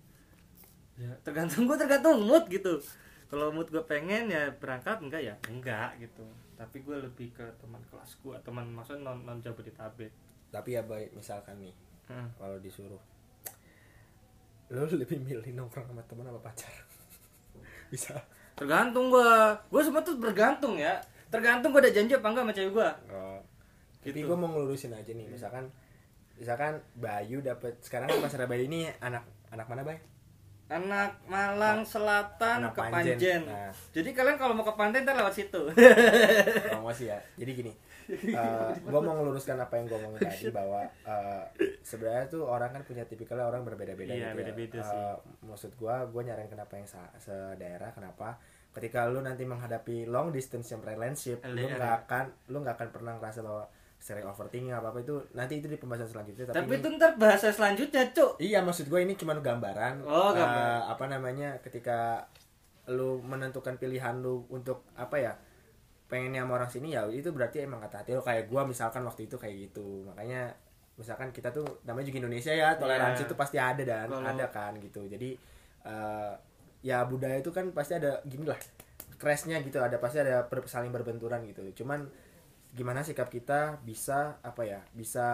ya 0.97 1.13
tergantung 1.21 1.69
gua 1.69 1.77
tergantung 1.77 2.25
mood 2.25 2.49
gitu. 2.49 2.81
Kalau 3.27 3.51
mood 3.51 3.67
gue 3.75 3.83
pengen 3.91 4.31
ya 4.31 4.55
berangkat 4.55 5.03
enggak 5.03 5.21
ya 5.21 5.35
enggak 5.51 5.99
gitu. 5.99 6.25
Tapi 6.55 6.81
gue 6.81 6.97
lebih 7.05 7.35
ke 7.35 7.45
teman 7.59 7.83
kelas 7.91 8.17
gua 8.23 8.39
teman 8.41 8.71
maksudnya 8.71 9.13
non 9.13 9.27
non 9.27 9.43
jabodetabek. 9.43 10.15
Tapi 10.49 10.69
ya 10.79 10.83
baik 10.87 11.13
misalkan 11.13 11.59
nih 11.61 11.75
Hmm. 12.07 12.29
kalau 12.39 12.57
disuruh 12.63 13.03
lu 14.67 14.83
lebih 14.83 15.19
milih 15.23 15.47
nongkrong 15.55 15.87
sama 15.87 16.03
teman 16.07 16.27
apa 16.27 16.41
pacar 16.43 16.71
bisa 17.93 18.15
tergantung 18.55 19.11
gua 19.11 19.55
gua 19.71 19.83
semua 19.83 20.03
tuh 20.03 20.19
bergantung 20.19 20.75
ya 20.75 20.99
tergantung 21.31 21.71
gua 21.71 21.83
ada 21.83 21.95
janji 21.95 22.15
apa 22.15 22.27
enggak 22.31 22.45
sama 22.47 22.55
cewek 22.55 22.73
gua 22.75 22.91
oh. 23.11 23.39
tapi 24.03 24.23
Gitu. 24.23 24.27
gue 24.31 24.37
mau 24.39 24.47
ngelurusin 24.55 24.95
aja 24.95 25.11
nih 25.11 25.27
misalkan 25.27 25.67
misalkan 26.39 26.79
Bayu 26.95 27.43
dapat 27.43 27.75
sekarang 27.83 28.07
kan 28.07 28.23
pacar 28.23 28.47
Bayu 28.47 28.71
ini 28.71 28.87
anak 29.03 29.27
anak 29.51 29.67
mana 29.67 29.83
Bay? 29.83 29.99
anak 30.67 31.23
Malang 31.31 31.87
Selatan 31.87 32.59
Anak 32.59 32.75
ke 32.75 32.83
Panjen. 32.91 33.15
Panjen. 33.15 33.43
Nah. 33.47 33.71
Jadi 33.95 34.11
kalian 34.11 34.35
kalau 34.35 34.51
mau 34.51 34.67
ke 34.67 34.75
Pantai 34.75 35.07
ntar 35.07 35.15
lewat 35.15 35.31
situ. 35.39 35.63
promosi 36.75 37.07
ya 37.07 37.19
jadi 37.39 37.51
gini 37.55 37.73
gue 38.79 39.01
mau 39.01 39.15
ngeluruskan 39.15 39.57
apa 39.59 39.75
yang 39.75 39.87
gue 39.87 39.99
ngomongin 39.99 40.23
tadi 40.25 40.49
bahwa 40.59 40.81
eh, 40.83 41.43
sebenarnya 41.81 42.27
tuh 42.29 42.43
orang 42.43 42.71
kan 42.71 42.83
punya 42.83 43.03
tipikalnya 43.03 43.45
orang 43.45 43.63
berbeda-beda 43.63 44.09
Iya, 44.09 44.31
gitu 44.31 44.39
beda-beda 44.39 44.77
ya. 44.77 44.85
sih. 44.85 44.99
Eh, 44.99 45.17
maksud 45.45 45.71
gue 45.73 45.95
gue 46.07 46.23
nyaranin 46.23 46.49
kenapa 46.49 46.73
yang 46.75 46.87
sedaerah 47.17 47.91
kenapa 47.91 48.39
ketika 48.73 49.05
lu 49.05 49.21
nanti 49.21 49.43
menghadapi 49.43 50.05
long 50.05 50.29
distance 50.29 50.69
yang 50.69 50.81
relationship 50.81 51.41
lu 51.45 51.65
LDR. 51.65 51.75
nggak 51.75 51.95
akan 52.03 52.25
lu 52.47 52.61
nggak 52.61 52.77
akan 52.77 52.89
pernah 52.91 53.13
ngerasa 53.17 53.41
bahwa 53.41 53.65
sering 53.97 54.23
overthinking 54.23 54.71
apa 54.71 54.93
apa 54.93 55.01
itu 55.01 55.17
nanti 55.33 55.57
itu 55.57 55.67
di 55.67 55.75
pembahasan 55.75 56.07
selanjutnya 56.07 56.45
tapi, 56.47 56.57
Tapi 56.59 56.69
ini- 56.69 56.79
itu 56.79 56.89
ntar 56.95 57.13
bahasa 57.17 57.49
selanjutnya, 57.49 58.03
Cuk. 58.13 58.37
Iya 58.39 58.61
maksud 58.61 58.87
gue 58.87 59.01
ini 59.01 59.15
cuma 59.15 59.33
gambaran. 59.35 60.05
Oh, 60.05 60.31
Eh, 60.31 60.37
gambaran. 60.37 60.81
apa 60.87 61.05
namanya 61.07 61.49
ketika 61.59 62.29
lu 62.87 63.19
menentukan 63.19 63.75
pilihan 63.75 64.15
lu 64.17 64.45
untuk 64.47 64.85
apa 64.95 65.17
ya 65.17 65.33
pengennya 66.07 66.43
sama 66.43 66.53
orang 66.57 66.71
sini 66.71 66.95
ya 66.95 67.03
itu 67.09 67.29
berarti 67.31 67.63
emang 67.63 67.83
kata 67.83 68.03
hati 68.03 68.11
lu 68.13 68.23
kayak 68.23 68.47
gue 68.47 68.63
misalkan 68.65 69.03
waktu 69.03 69.27
itu 69.27 69.37
kayak 69.37 69.57
gitu. 69.67 70.07
Makanya 70.07 70.55
misalkan 70.97 71.29
kita 71.29 71.51
tuh 71.51 71.67
namanya 71.83 72.07
juga 72.07 72.19
Indonesia 72.23 72.51
ya 72.51 72.73
toleransi 72.75 73.23
Iya. 73.23 73.29
itu 73.29 73.35
pasti 73.35 73.57
ada 73.59 73.83
dan 73.83 74.07
Kalau- 74.09 74.23
ada 74.25 74.47
kan 74.49 74.73
gitu. 74.79 75.03
Jadi 75.05 75.35
eh, 75.83 76.33
ya 76.83 77.03
budaya 77.05 77.37
itu 77.37 77.51
kan 77.51 77.71
pasti 77.71 77.95
ada 77.95 78.23
gini 78.23 78.43
lah 78.43 78.59
crashnya 79.17 79.59
gitu 79.61 79.79
ada 79.79 79.97
pasti 79.97 80.19
ada 80.19 80.45
ber- 80.45 80.67
saling 80.67 80.91
berbenturan 80.91 81.43
gitu. 81.45 81.63
Cuman 81.77 82.07
gimana 82.71 83.01
sikap 83.01 83.27
kita 83.27 83.81
bisa 83.81 84.37
apa 84.41 84.61
ya 84.61 84.85
bisa 84.93 85.25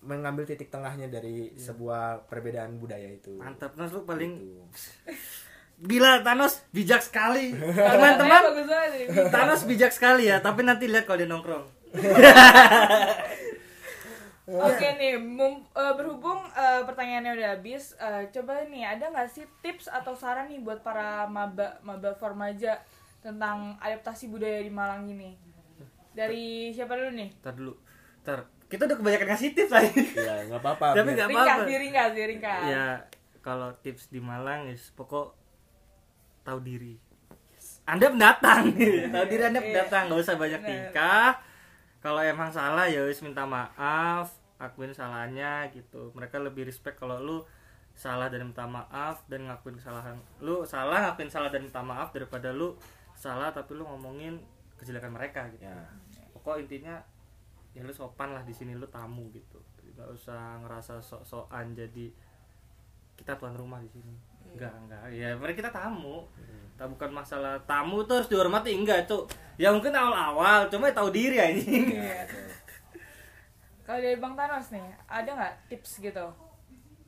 mengambil 0.00 0.46
titik 0.46 0.70
tengahnya 0.70 1.10
dari 1.10 1.50
sebuah 1.56 2.30
perbedaan 2.30 2.78
budaya 2.78 3.10
itu. 3.10 3.36
Mantap, 3.36 3.74
Thanos 3.74 3.92
lu 3.92 4.02
paling 4.02 4.32
Gitu. 4.32 4.62
gila 5.82 6.22
Thanos 6.22 6.62
bijak 6.70 7.02
sekali. 7.02 7.50
Teman-teman. 7.92 8.42
Thanos 9.28 9.66
bijak 9.66 9.90
sekali 9.90 10.26
ya, 10.26 10.38
tapi 10.38 10.62
nanti 10.62 10.86
lihat 10.86 11.04
kalau 11.04 11.18
dia 11.18 11.26
nongkrong. 11.26 11.66
Oke 14.42 14.86
nih, 14.98 15.14
mum- 15.16 15.62
eh, 15.70 15.94
berhubung 15.94 16.42
eh, 16.50 16.82
pertanyaannya 16.82 17.32
udah 17.32 17.48
habis, 17.54 17.94
eh, 17.94 18.26
coba 18.28 18.66
nih 18.66 18.82
ada 18.84 19.06
nggak 19.08 19.30
sih 19.30 19.46
tips 19.60 19.86
atau 19.86 20.18
saran 20.18 20.50
nih 20.50 20.58
buat 20.58 20.82
para 20.82 21.24
maba 21.26 21.78
maba 21.80 22.10
formaja 22.12 22.82
tentang 23.22 23.78
adaptasi 23.78 24.26
budaya 24.26 24.58
di 24.58 24.68
Malang 24.68 25.06
ini? 25.06 25.38
Dari 26.10 26.74
siapa 26.74 26.98
dulu 26.98 27.14
nih? 27.14 27.30
Ntar 27.38 27.54
dulu. 27.54 27.74
Ntar 28.22 28.38
kita 28.66 28.82
udah 28.84 28.98
kebanyakan 28.98 29.28
ngasih 29.30 29.48
tips 29.54 29.70
lagi. 29.70 30.02
ya 30.10 30.34
nggak 30.44 30.58
apa-apa 30.58 30.86
Tapi 30.90 31.10
nggak 31.14 31.28
Ringkas, 31.28 31.46
apa-apa. 31.46 31.70
diringkas, 31.70 32.10
diringkas. 32.12 32.62
Ya, 32.66 32.86
kalau 33.40 33.70
tips 33.78 34.10
di 34.10 34.18
Malang 34.18 34.66
is 34.66 34.90
pokok 34.92 35.38
tahu 36.42 36.58
diri. 36.62 36.94
Anda 37.82 38.14
pendatang, 38.14 38.74
tahu 39.14 39.24
diri 39.26 39.42
Anda 39.42 39.58
Iya. 39.58 39.66
pendatang, 39.66 40.02
nggak 40.10 40.20
usah 40.22 40.36
banyak 40.38 40.62
tingkah. 40.62 41.30
Kalau 42.02 42.18
emang 42.22 42.50
salah 42.50 42.86
ya 42.90 43.02
wis 43.06 43.22
minta 43.22 43.46
maaf, 43.46 44.34
akuin 44.58 44.90
salahnya 44.94 45.70
gitu. 45.70 46.10
Mereka 46.14 46.38
lebih 46.42 46.66
respect 46.66 46.98
kalau 46.98 47.18
lu 47.18 47.38
salah 47.94 48.26
dan 48.26 48.46
minta 48.48 48.66
maaf 48.66 49.22
dan 49.30 49.46
ngakuin 49.46 49.78
kesalahan. 49.78 50.18
Lu 50.42 50.66
salah 50.66 51.10
ngakuin 51.10 51.30
salah 51.30 51.50
dan 51.50 51.62
minta 51.66 51.82
maaf 51.82 52.10
daripada 52.10 52.50
lu 52.50 52.74
salah 53.14 53.54
tapi 53.54 53.78
lu 53.78 53.86
ngomongin 53.86 54.42
kejelekan 54.78 55.14
mereka 55.14 55.46
gitu. 55.54 55.62
ya 55.62 55.78
Pokok 56.34 56.58
intinya 56.58 56.98
ya 57.70 57.86
lu 57.86 57.94
sopan 57.94 58.34
lah 58.34 58.42
di 58.42 58.54
sini 58.54 58.74
lu 58.74 58.86
tamu 58.90 59.30
gitu. 59.30 59.62
Gak 59.94 60.08
usah 60.08 60.58
ngerasa 60.64 60.98
sok-sokan 61.04 61.76
jadi 61.76 62.10
kita 63.14 63.38
tuan 63.38 63.54
rumah 63.54 63.78
di 63.78 63.90
sini. 63.92 64.31
Enggak, 64.54 64.74
enggak. 64.86 65.02
Ya 65.12 65.28
mereka 65.36 65.64
kita 65.64 65.72
tamu. 65.72 66.28
Tak 66.76 66.88
bukan 66.88 67.10
masalah 67.12 67.60
tamu 67.68 68.02
tuh 68.04 68.20
harus 68.20 68.30
dihormati 68.30 68.72
enggak, 68.72 69.04
Cuk. 69.06 69.28
Ya 69.60 69.70
mungkin 69.70 69.92
awal-awal 69.92 70.66
cuma 70.72 70.88
ya 70.88 70.94
tahu 70.96 71.08
diri 71.12 71.36
anjing. 71.38 72.00
Iya. 72.00 72.24
Kalau 73.86 73.98
dari 73.98 74.16
Bang 74.16 74.38
Thanos 74.38 74.70
nih, 74.70 74.94
ada 75.10 75.30
nggak 75.34 75.54
tips 75.68 76.00
gitu? 76.00 76.26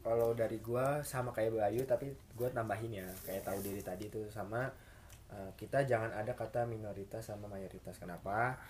kalau 0.04 0.36
dari 0.36 0.60
gua 0.60 1.00
sama 1.00 1.32
kayak 1.32 1.56
Bayu 1.56 1.82
tapi 1.88 2.12
gua 2.36 2.52
tambahin 2.52 3.00
ya 3.00 3.08
kayak 3.24 3.48
tahu 3.48 3.58
diri 3.64 3.80
tadi 3.80 4.12
tuh 4.12 4.28
sama 4.28 4.68
eh, 5.32 5.50
kita 5.56 5.88
jangan 5.88 6.12
ada 6.12 6.36
kata 6.36 6.68
minoritas 6.68 7.24
sama 7.24 7.48
mayoritas 7.48 7.96
kenapa 7.96 8.60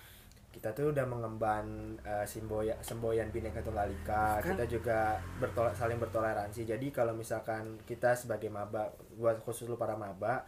kita 0.54 0.70
tuh 0.70 0.94
udah 0.94 1.02
mengemban 1.02 1.98
eh, 2.06 2.22
simboya 2.30 2.78
semboyan 2.78 3.34
bineka 3.34 3.58
tunggal 3.58 3.90
ika. 3.90 4.38
Kan- 4.38 4.54
kita 4.54 4.64
juga 4.70 5.18
bertol- 5.42 5.74
saling 5.74 5.98
bertoleransi. 5.98 6.62
Jadi 6.62 6.94
kalau 6.94 7.10
misalkan 7.18 7.82
kita 7.82 8.14
sebagai 8.14 8.46
maba 8.54 8.94
buat 9.18 9.42
khusus 9.42 9.66
lu 9.66 9.74
para 9.74 9.98
maba 9.98 10.46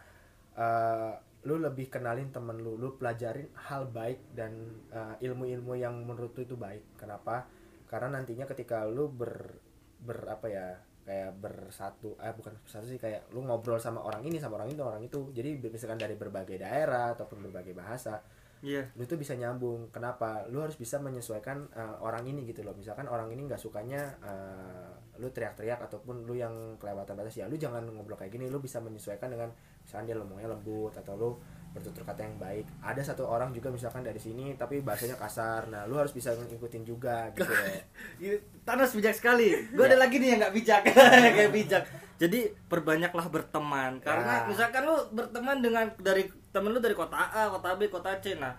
eh, 0.55 1.11
lu 1.43 1.59
lebih 1.59 1.91
kenalin 1.91 2.31
temen 2.31 2.59
lu 2.63 2.79
lu 2.79 2.95
pelajarin 2.95 3.51
hal 3.67 3.91
baik 3.91 4.31
dan 4.31 4.55
eh, 4.95 5.15
ilmu-ilmu 5.27 5.75
yang 5.75 5.99
menurut 6.07 6.31
lu 6.39 6.47
itu 6.47 6.55
baik. 6.55 6.95
Kenapa? 6.95 7.43
Karena 7.91 8.15
nantinya 8.15 8.47
ketika 8.47 8.87
lu 8.87 9.11
ber 9.11 9.59
ber 9.99 10.23
apa 10.31 10.47
ya 10.47 10.67
kayak 11.07 11.39
bersatu 11.39 12.19
eh 12.19 12.35
bukan 12.35 12.51
bersatu 12.63 12.83
sih 12.83 12.99
kayak 12.99 13.31
lu 13.31 13.39
ngobrol 13.43 13.79
sama 13.79 14.03
orang 14.03 14.23
ini 14.27 14.39
sama 14.39 14.55
orang 14.59 14.71
itu 14.71 14.83
orang 14.83 15.03
itu. 15.03 15.19
Jadi 15.35 15.59
misalkan 15.67 15.99
dari 15.99 16.15
berbagai 16.15 16.55
daerah 16.59 17.11
ataupun 17.15 17.43
berbagai 17.47 17.75
bahasa 17.75 18.23
Iya. 18.59 18.89
lu 18.93 19.03
tuh 19.03 19.15
bisa 19.15 19.33
nyambung 19.33 19.89
kenapa 19.89 20.45
lu 20.47 20.59
harus 20.59 20.73
bisa 20.73 20.97
menyesuaikan 20.97 21.69
eh, 21.71 21.95
orang 21.99 22.25
ini 22.25 22.41
gitu 22.43 22.61
loh 22.61 22.73
misalkan 22.73 23.05
orang 23.05 23.29
ini 23.29 23.45
nggak 23.45 23.57
sukanya 23.57 24.01
eh, 24.19 24.89
lu 25.17 25.29
teriak-teriak 25.29 25.81
ataupun 25.81 26.23
lu 26.23 26.33
yang 26.33 26.53
kelewatan 26.77 27.13
batas 27.13 27.33
ya 27.35 27.45
lu 27.45 27.55
jangan 27.55 27.85
ngobrol 27.85 28.15
kayak 28.15 28.29
gini 28.29 28.47
lu 28.47 28.57
bisa 28.57 28.77
menyesuaikan 28.77 29.29
dengan 29.29 29.49
misalkan 29.81 30.05
dia 30.05 30.15
ngomongnya 30.15 30.49
lembut 30.49 30.93
atau 30.93 31.13
lu 31.13 31.29
bertutur 31.67 32.01
kata 32.01 32.25
yang 32.25 32.37
baik 32.37 32.65
ada 32.81 33.01
satu 33.01 33.25
orang 33.25 33.53
juga 33.53 33.69
misalkan 33.69 34.01
dari 34.01 34.17
sini 34.17 34.53
tapi 34.53 34.81
bahasanya 34.81 35.13
kasar 35.15 35.69
nah 35.69 35.85
lu 35.85 35.93
harus 35.93 36.09
bisa 36.09 36.33
ngikutin 36.33 36.81
juga 36.81 37.29
gitu. 37.33 37.45
Thanos 38.65 38.91
bijak 38.91 39.13
sekali. 39.13 39.53
Gue 39.71 39.85
Ya. 39.85 39.93
ada 39.93 39.97
lagi 39.99 40.17
nih 40.17 40.35
yang 40.35 40.39
nggak 40.41 40.55
bijak, 40.55 40.81
kayak 41.37 41.53
bijak. 41.53 41.83
Jadi 42.17 42.39
perbanyaklah 42.67 43.29
berteman. 43.29 44.01
Karena 44.01 44.43
Ya. 44.43 44.47
misalkan 44.49 44.81
lu 44.83 44.95
berteman 45.13 45.61
dengan 45.61 45.85
dari 45.97 46.25
temen 46.57 46.73
lu 46.73 46.81
dari 46.81 46.97
kota 46.97 47.29
A, 47.29 47.53
kota 47.53 47.77
B, 47.77 47.85
kota 47.93 48.17
C. 48.17 48.33
Nah, 48.41 48.57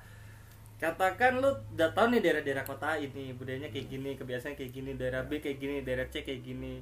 katakan 0.79 1.43
lu 1.43 1.51
udah 1.75 1.91
tahu 1.91 2.15
nih 2.15 2.23
daerah-daerah 2.23 2.63
kota 2.63 2.95
A 2.95 3.03
ini 3.03 3.35
budayanya 3.35 3.75
kayak 3.75 3.91
gini, 3.91 4.15
kebiasaan 4.15 4.55
kayak 4.55 4.71
gini, 4.71 4.95
daerah 4.95 5.27
B 5.27 5.43
kayak 5.43 5.59
gini, 5.59 5.83
daerah 5.83 6.07
C 6.07 6.23
kayak 6.23 6.47
gini. 6.47 6.79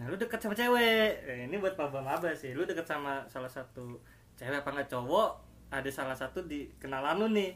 Nah, 0.00 0.08
lu 0.08 0.16
deket 0.16 0.40
sama 0.40 0.56
cewek. 0.56 1.28
Eh, 1.28 1.44
ini 1.44 1.60
buat 1.60 1.76
maba-maba 1.76 2.32
sih. 2.32 2.56
Lu 2.56 2.64
deket 2.64 2.88
sama 2.88 3.28
salah 3.28 3.52
satu 3.52 4.00
cewek 4.40 4.64
apa 4.64 4.68
nggak 4.72 4.88
cowok, 4.88 5.30
ada 5.68 5.90
salah 5.92 6.16
satu 6.16 6.40
di 6.48 6.72
kenalan 6.80 7.20
lu 7.20 7.28
nih. 7.36 7.52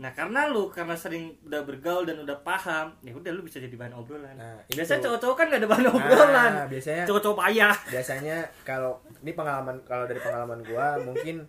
Nah, 0.00 0.10
karena 0.10 0.48
lu 0.48 0.66
karena 0.66 0.96
sering 0.96 1.36
udah 1.42 1.60
bergaul 1.60 2.02
dan 2.02 2.16
udah 2.18 2.40
paham, 2.40 2.96
ya 3.00 3.12
udah 3.12 3.30
lu 3.30 3.44
bisa 3.44 3.60
jadi 3.60 3.70
bahan 3.70 3.92
obrolan. 3.92 4.32
Nah, 4.32 4.56
itu. 4.64 4.80
Biasanya 4.80 5.00
cowok-cowok 5.04 5.36
kan 5.36 5.46
gak 5.46 5.60
ada 5.60 5.68
bahan 5.68 5.86
obrolan. 5.86 6.50
Nah, 6.54 6.66
biasanya 6.66 7.04
Cowok-cowok 7.04 7.36
payah. 7.38 7.76
biasanya 7.86 8.36
kalau 8.62 8.92
ini 9.18 9.32
pengalaman 9.32 9.76
kalau 9.84 10.04
dari 10.04 10.16
pengalaman 10.18 10.64
gua 10.64 10.96
mungkin 10.98 11.44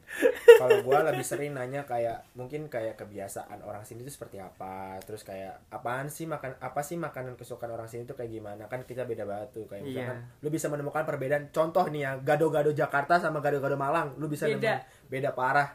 kalau 0.57 0.83
gua 0.83 0.99
lebih 1.05 1.23
sering 1.23 1.53
nanya 1.53 1.85
kayak 1.85 2.27
mungkin 2.33 2.67
kayak 2.67 2.97
kebiasaan 2.97 3.61
orang 3.61 3.81
sini 3.81 4.03
itu 4.03 4.11
seperti 4.11 4.37
apa 4.37 4.99
terus 5.01 5.23
kayak 5.23 5.55
apaan 5.69 6.07
sih 6.07 6.27
makan 6.27 6.51
apa 6.59 6.81
sih 6.81 6.97
makanan 6.97 7.33
kesukaan 7.33 7.71
orang 7.71 7.87
sini 7.87 8.03
itu 8.03 8.11
kayak 8.11 8.27
gimana 8.29 8.67
kan 8.67 8.83
kita 8.83 9.03
beda 9.03 9.23
banget 9.23 9.49
tuh 9.53 9.63
kayak 9.65 9.83
misalkan 9.85 10.17
Iya. 10.17 10.41
lu 10.41 10.49
bisa 10.49 10.67
menemukan 10.67 11.03
perbedaan 11.03 11.47
contoh 11.49 11.87
nih 11.87 12.01
ya 12.01 12.11
gado-gado 12.19 12.71
Jakarta 12.71 13.15
sama 13.15 13.39
gado-gado 13.39 13.75
Malang 13.75 14.17
lu 14.17 14.27
bisa 14.27 14.43
Beda. 14.45 14.75
nemuin 14.75 15.07
beda 15.07 15.29
parah 15.31 15.69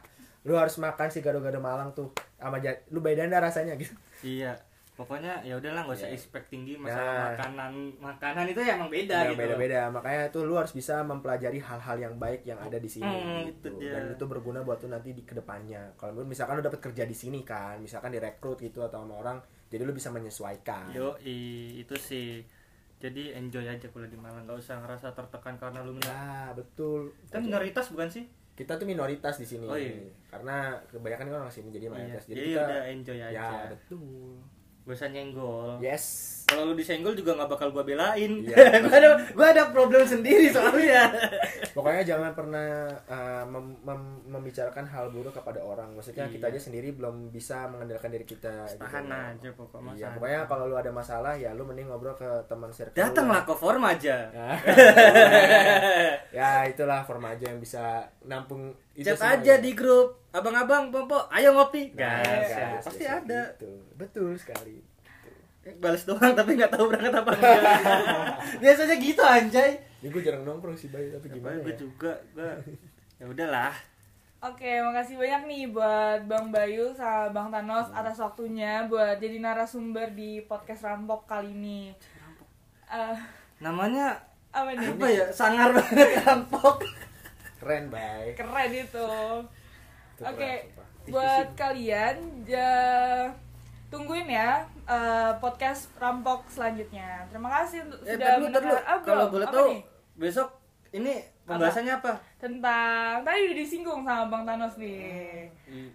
lu 0.47 0.55
harus 0.55 0.79
makan 0.79 1.11
si 1.11 1.19
gado-gado 1.19 1.59
Malang 1.59 1.91
tuh 1.91 2.09
sama 2.39 2.57
lu 2.89 2.99
bedain 3.01 3.27
dah 3.27 3.43
rasanya 3.43 3.75
gitu 3.75 3.93
Iya. 4.23 4.55
pokoknya 4.95 5.45
ya 5.45 5.53
udahlah 5.53 5.85
nggak 5.85 5.99
usah 5.99 6.09
Ya. 6.09 6.17
expect 6.17 6.49
tinggi 6.49 6.73
masalah 6.73 7.05
Nah. 7.05 7.25
makanan 7.37 7.73
makanan 8.01 8.45
itu 8.49 8.61
ya 8.63 8.73
emang 8.75 8.89
beda 8.89 9.13
Ya, 9.13 9.29
gitu 9.29 9.37
beda-beda 9.37 9.81
makanya 9.91 10.23
tuh 10.31 10.43
lu 10.43 10.57
harus 10.57 10.73
bisa 10.73 11.03
mempelajari 11.03 11.59
hal-hal 11.59 11.97
yang 12.01 12.15
baik 12.17 12.41
yang 12.43 12.57
ada 12.57 12.79
di 12.79 12.89
sini 12.89 13.05
Hmm, 13.05 13.45
gitu. 13.45 13.69
itu 13.69 13.85
dia. 13.85 13.93
dan 13.93 14.03
itu 14.11 14.25
berguna 14.25 14.63
buat 14.63 14.81
lu 14.81 14.89
nanti 14.89 15.13
di 15.13 15.21
ke 15.21 15.35
depannya 15.35 15.93
kalau 15.95 16.25
misalkan 16.25 16.57
lu 16.57 16.65
dapat 16.65 16.81
kerja 16.81 17.05
di 17.05 17.13
sini 17.13 17.43
kan 17.43 17.77
misalkan 17.77 18.09
direkrut 18.09 18.57
gitu 18.57 18.81
atau 18.81 19.03
sama 19.03 19.21
orang 19.21 19.37
jadi 19.69 19.83
lu 19.83 19.93
bisa 19.93 20.09
menyesuaikan 20.09 20.89
yo 20.91 21.13
itu 21.21 21.93
sih 21.93 22.41
jadi 22.97 23.37
enjoy 23.37 23.69
aja 23.69 23.93
kuliah 23.93 24.09
di 24.09 24.17
Malang 24.17 24.49
nggak 24.49 24.57
usah 24.57 24.81
ngerasa 24.81 25.13
tertekan 25.13 25.61
karena 25.61 25.85
lu 25.85 25.93
nah 26.01 26.57
betul 26.57 27.13
kan 27.29 27.45
minoritas 27.45 27.93
bukan 27.93 28.09
sih 28.09 28.25
kita 28.57 28.81
tuh 28.81 28.89
minoritas 28.89 29.37
di 29.37 29.47
sini. 29.47 29.69
Oh, 29.69 29.77
iya. 29.77 30.09
karena 30.33 30.75
kebanyakan 30.89 31.27
kan 31.29 31.37
orang 31.45 31.53
sini 31.53 31.69
jadi 31.71 31.87
iya. 31.87 31.93
mayoritas 31.93 32.25
jadi 32.25 32.35
jadi 32.35 32.49
kita. 32.49 32.65
udah 32.65 32.81
enjoy 32.89 33.19
aja. 33.21 33.31
ya 33.37 33.49
betul 33.71 34.35
gak 34.87 34.95
usah 34.95 35.11
nyenggol 35.11 35.77
yes 35.79 36.33
kalau 36.47 36.63
lu 36.63 36.79
disenggol 36.79 37.11
juga 37.11 37.35
nggak 37.35 37.51
bakal 37.51 37.69
gua 37.69 37.83
belain 37.83 38.39
Iya. 38.39 38.55
gua 38.81 38.95
ada 38.95 39.09
gua 39.35 39.47
ada 39.51 39.63
problem 39.69 39.99
sendiri 40.01 40.47
soalnya 40.47 41.11
pokoknya 41.75 42.07
jangan 42.07 42.31
pernah 42.33 42.87
uh, 43.05 43.43
mem- 43.45 43.83
mem- 43.83 44.23
membicarakan 44.25 44.87
hal 44.87 45.11
buruk 45.11 45.35
kepada 45.35 45.59
orang 45.59 45.91
maksudnya 45.91 46.31
kita 46.31 46.47
Iya. 46.47 46.55
aja 46.55 46.61
sendiri 46.63 46.95
belum 46.95 47.29
bisa 47.29 47.67
mengandalkan 47.67 48.09
diri 48.09 48.23
kita 48.25 48.63
gitu. 48.65 48.79
tahan 48.79 49.11
aja 49.11 49.49
pokok 49.53 49.75
Iya, 49.77 49.87
masalah 50.07 50.15
pokoknya 50.15 50.41
kalau 50.47 50.65
lu 50.65 50.77
ada 50.77 50.93
masalah 50.95 51.33
ya 51.35 51.51
lu 51.51 51.67
mending 51.67 51.91
ngobrol 51.91 52.15
ke 52.15 52.31
teman 52.47 52.71
circle. 52.71 52.95
datanglah 52.95 53.43
ke 53.43 53.51
form 53.53 53.83
aja 53.83 54.17
Ya. 56.31 56.63
itulah 56.65 57.03
form 57.03 57.27
aja 57.27 57.49
yang 57.49 57.59
bisa 57.59 58.07
nampung 58.23 58.71
chat 59.03 59.21
aja 59.21 59.55
di 59.61 59.73
grup. 59.77 60.23
Abang-abang 60.33 60.93
pompo 60.93 61.17
ayo 61.33 61.57
ngopi. 61.57 61.97
Gas, 61.97 62.25
gas, 62.53 62.83
pasti 62.85 63.05
ada. 63.09 63.57
gitu. 63.57 63.73
betul 63.97 64.37
sekali 64.37 64.85
Eh, 65.67 65.75
balas 65.83 66.07
doang 66.07 66.31
tapi 66.31 66.55
nggak 66.55 66.79
tahu 66.79 66.87
berangkat 66.87 67.11
apa 67.11 67.31
enggak. 67.35 67.63
Biasanya 68.63 68.97
gitu 69.03 69.23
anjay. 69.27 69.75
Ya 69.99 70.09
gue 70.15 70.23
jarang 70.23 70.47
nongkrong 70.47 70.79
sih 70.79 70.87
bayi 70.95 71.11
tapi 71.11 71.27
gimana 71.27 71.59
gue 71.59 71.75
ya? 71.75 71.79
juga 71.83 72.15
ya 73.19 73.27
udahlah. 73.27 73.75
Oke, 74.47 74.79
makasih 74.79 75.19
banyak 75.19 75.43
nih 75.51 75.65
buat 75.75 76.23
Bang 76.31 76.55
Bayu 76.55 76.95
sama 76.95 77.35
Bang 77.35 77.51
Thanos 77.51 77.91
atas 77.91 78.15
waktunya 78.23 78.87
buat 78.87 79.19
jadi 79.19 79.43
narasumber 79.43 80.15
di 80.15 80.39
podcast 80.47 80.87
Rampok 80.87 81.27
kali 81.27 81.51
ini. 81.51 81.91
Eh, 82.87 83.17
namanya 83.59 84.23
apa 84.55 84.71
nih? 84.71 84.87
apa 84.87 85.07
ya? 85.11 85.27
Sangar 85.35 85.75
banget 85.75 86.23
rampok 86.23 86.87
keren 87.57 87.85
bay 87.87 88.33
Keren 88.33 88.71
itu. 88.71 89.09
Oke, 90.19 90.51
sumpah. 90.67 90.87
buat 91.07 91.49
kalian 91.55 92.17
ja- 92.43 93.29
tungguin 93.87 94.27
ya 94.27 94.61
eh, 94.85 95.33
podcast 95.39 95.93
Rampok 95.95 96.45
selanjutnya. 96.47 97.25
Terima 97.27 97.49
kasih 97.53 97.85
untuk 97.85 98.01
eh 98.03 98.15
sudah 98.15 98.29
dulu. 98.35 98.45
mendengar- 98.47 98.85
Ah, 98.85 98.99
kalau 99.01 99.27
boleh 99.29 99.45
Apa 99.45 99.55
tahu 99.55 99.69
nih? 99.71 99.81
besok 100.17 100.49
ini 100.91 101.15
pembahasannya 101.43 101.95
apa, 101.95 102.13
tentang 102.37 103.21
tadi 103.21 103.41
udah 103.45 103.57
disinggung 103.57 104.03
sama 104.03 104.25
Bang 104.27 104.43
Thanos 104.43 104.75
nih. 104.77 105.47
I- 105.67 105.95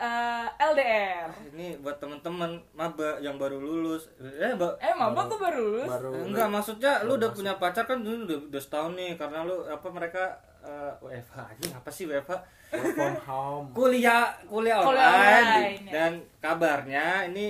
Eh, 0.00 0.46
LDR. 0.58 1.28
ini 1.52 1.76
buat 1.76 1.92
teman-teman 1.94 2.48
maba 2.72 3.20
yang 3.20 3.36
baru 3.36 3.60
lulus 3.60 4.08
eh 4.16 4.48
mbak 4.50 4.80
Eh, 4.80 4.96
mabok 4.96 5.28
tuh 5.28 5.36
baru 5.38 5.60
lulus. 5.76 5.84
baru 5.86 6.24
enggak 6.24 6.48
maksudnya 6.48 7.04
lu 7.04 7.14
udah 7.14 7.28
punya 7.28 7.52
pacar 7.54 7.84
kan 7.84 8.00
dulu 8.00 8.24
udah, 8.24 8.38
udah 8.48 8.56
setahun 8.58 8.96
nih 8.96 9.12
karena 9.14 9.44
lu 9.44 9.60
apa 9.62 9.84
mereka 9.86 10.40
eh, 10.62 10.92
WFH 11.00 11.36
aja 11.38 11.66
apa 11.74 11.88
sih 11.88 12.04
WFH 12.04 12.32
work 12.70 12.88
from 12.92 13.16
home 13.22 13.66
kuliah 13.70 14.30
kuliah 14.44 14.78
Kuliah 14.78 15.08
online, 15.08 15.44
online, 15.44 15.82
ya. 15.82 15.90
dan 15.90 16.12
kabarnya 16.38 17.06
ini 17.26 17.46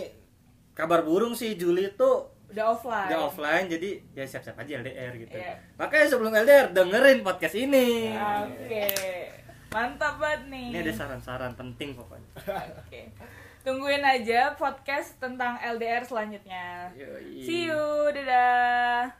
kabar 0.73 1.01
burung 1.01 1.33
sih 1.33 1.55
Juli 1.55 1.93
tuh 1.95 2.27
Udah 2.49 2.67
offline. 2.69 3.07
udah 3.07 3.21
offline 3.25 3.67
jadi 3.67 3.91
ya 4.11 4.25
siap-siap 4.25 4.57
aja 4.57 4.81
LDR 4.81 5.13
gitu 5.17 5.35
Iya. 5.35 5.55
makanya 5.77 6.07
sebelum 6.09 6.33
LDR 6.33 6.67
dengerin 6.71 7.21
podcast 7.21 7.55
ini 7.55 8.11
Oke. 8.17 8.87
Mantap 9.71 10.19
banget 10.19 10.51
nih. 10.51 10.67
ini 10.69 10.79
ada 10.81 10.91
saran-saran 10.93 11.55
penting 11.55 11.95
pokoknya 11.95 12.27
Oke. 12.81 13.07
Tungguin 13.61 14.01
aja 14.01 14.57
podcast 14.57 15.21
tentang 15.21 15.61
LDR 15.61 16.01
selanjutnya. 16.01 16.89
Yoi. 16.97 17.45
See 17.45 17.69
you. 17.69 17.77
Dadah. 18.09 19.20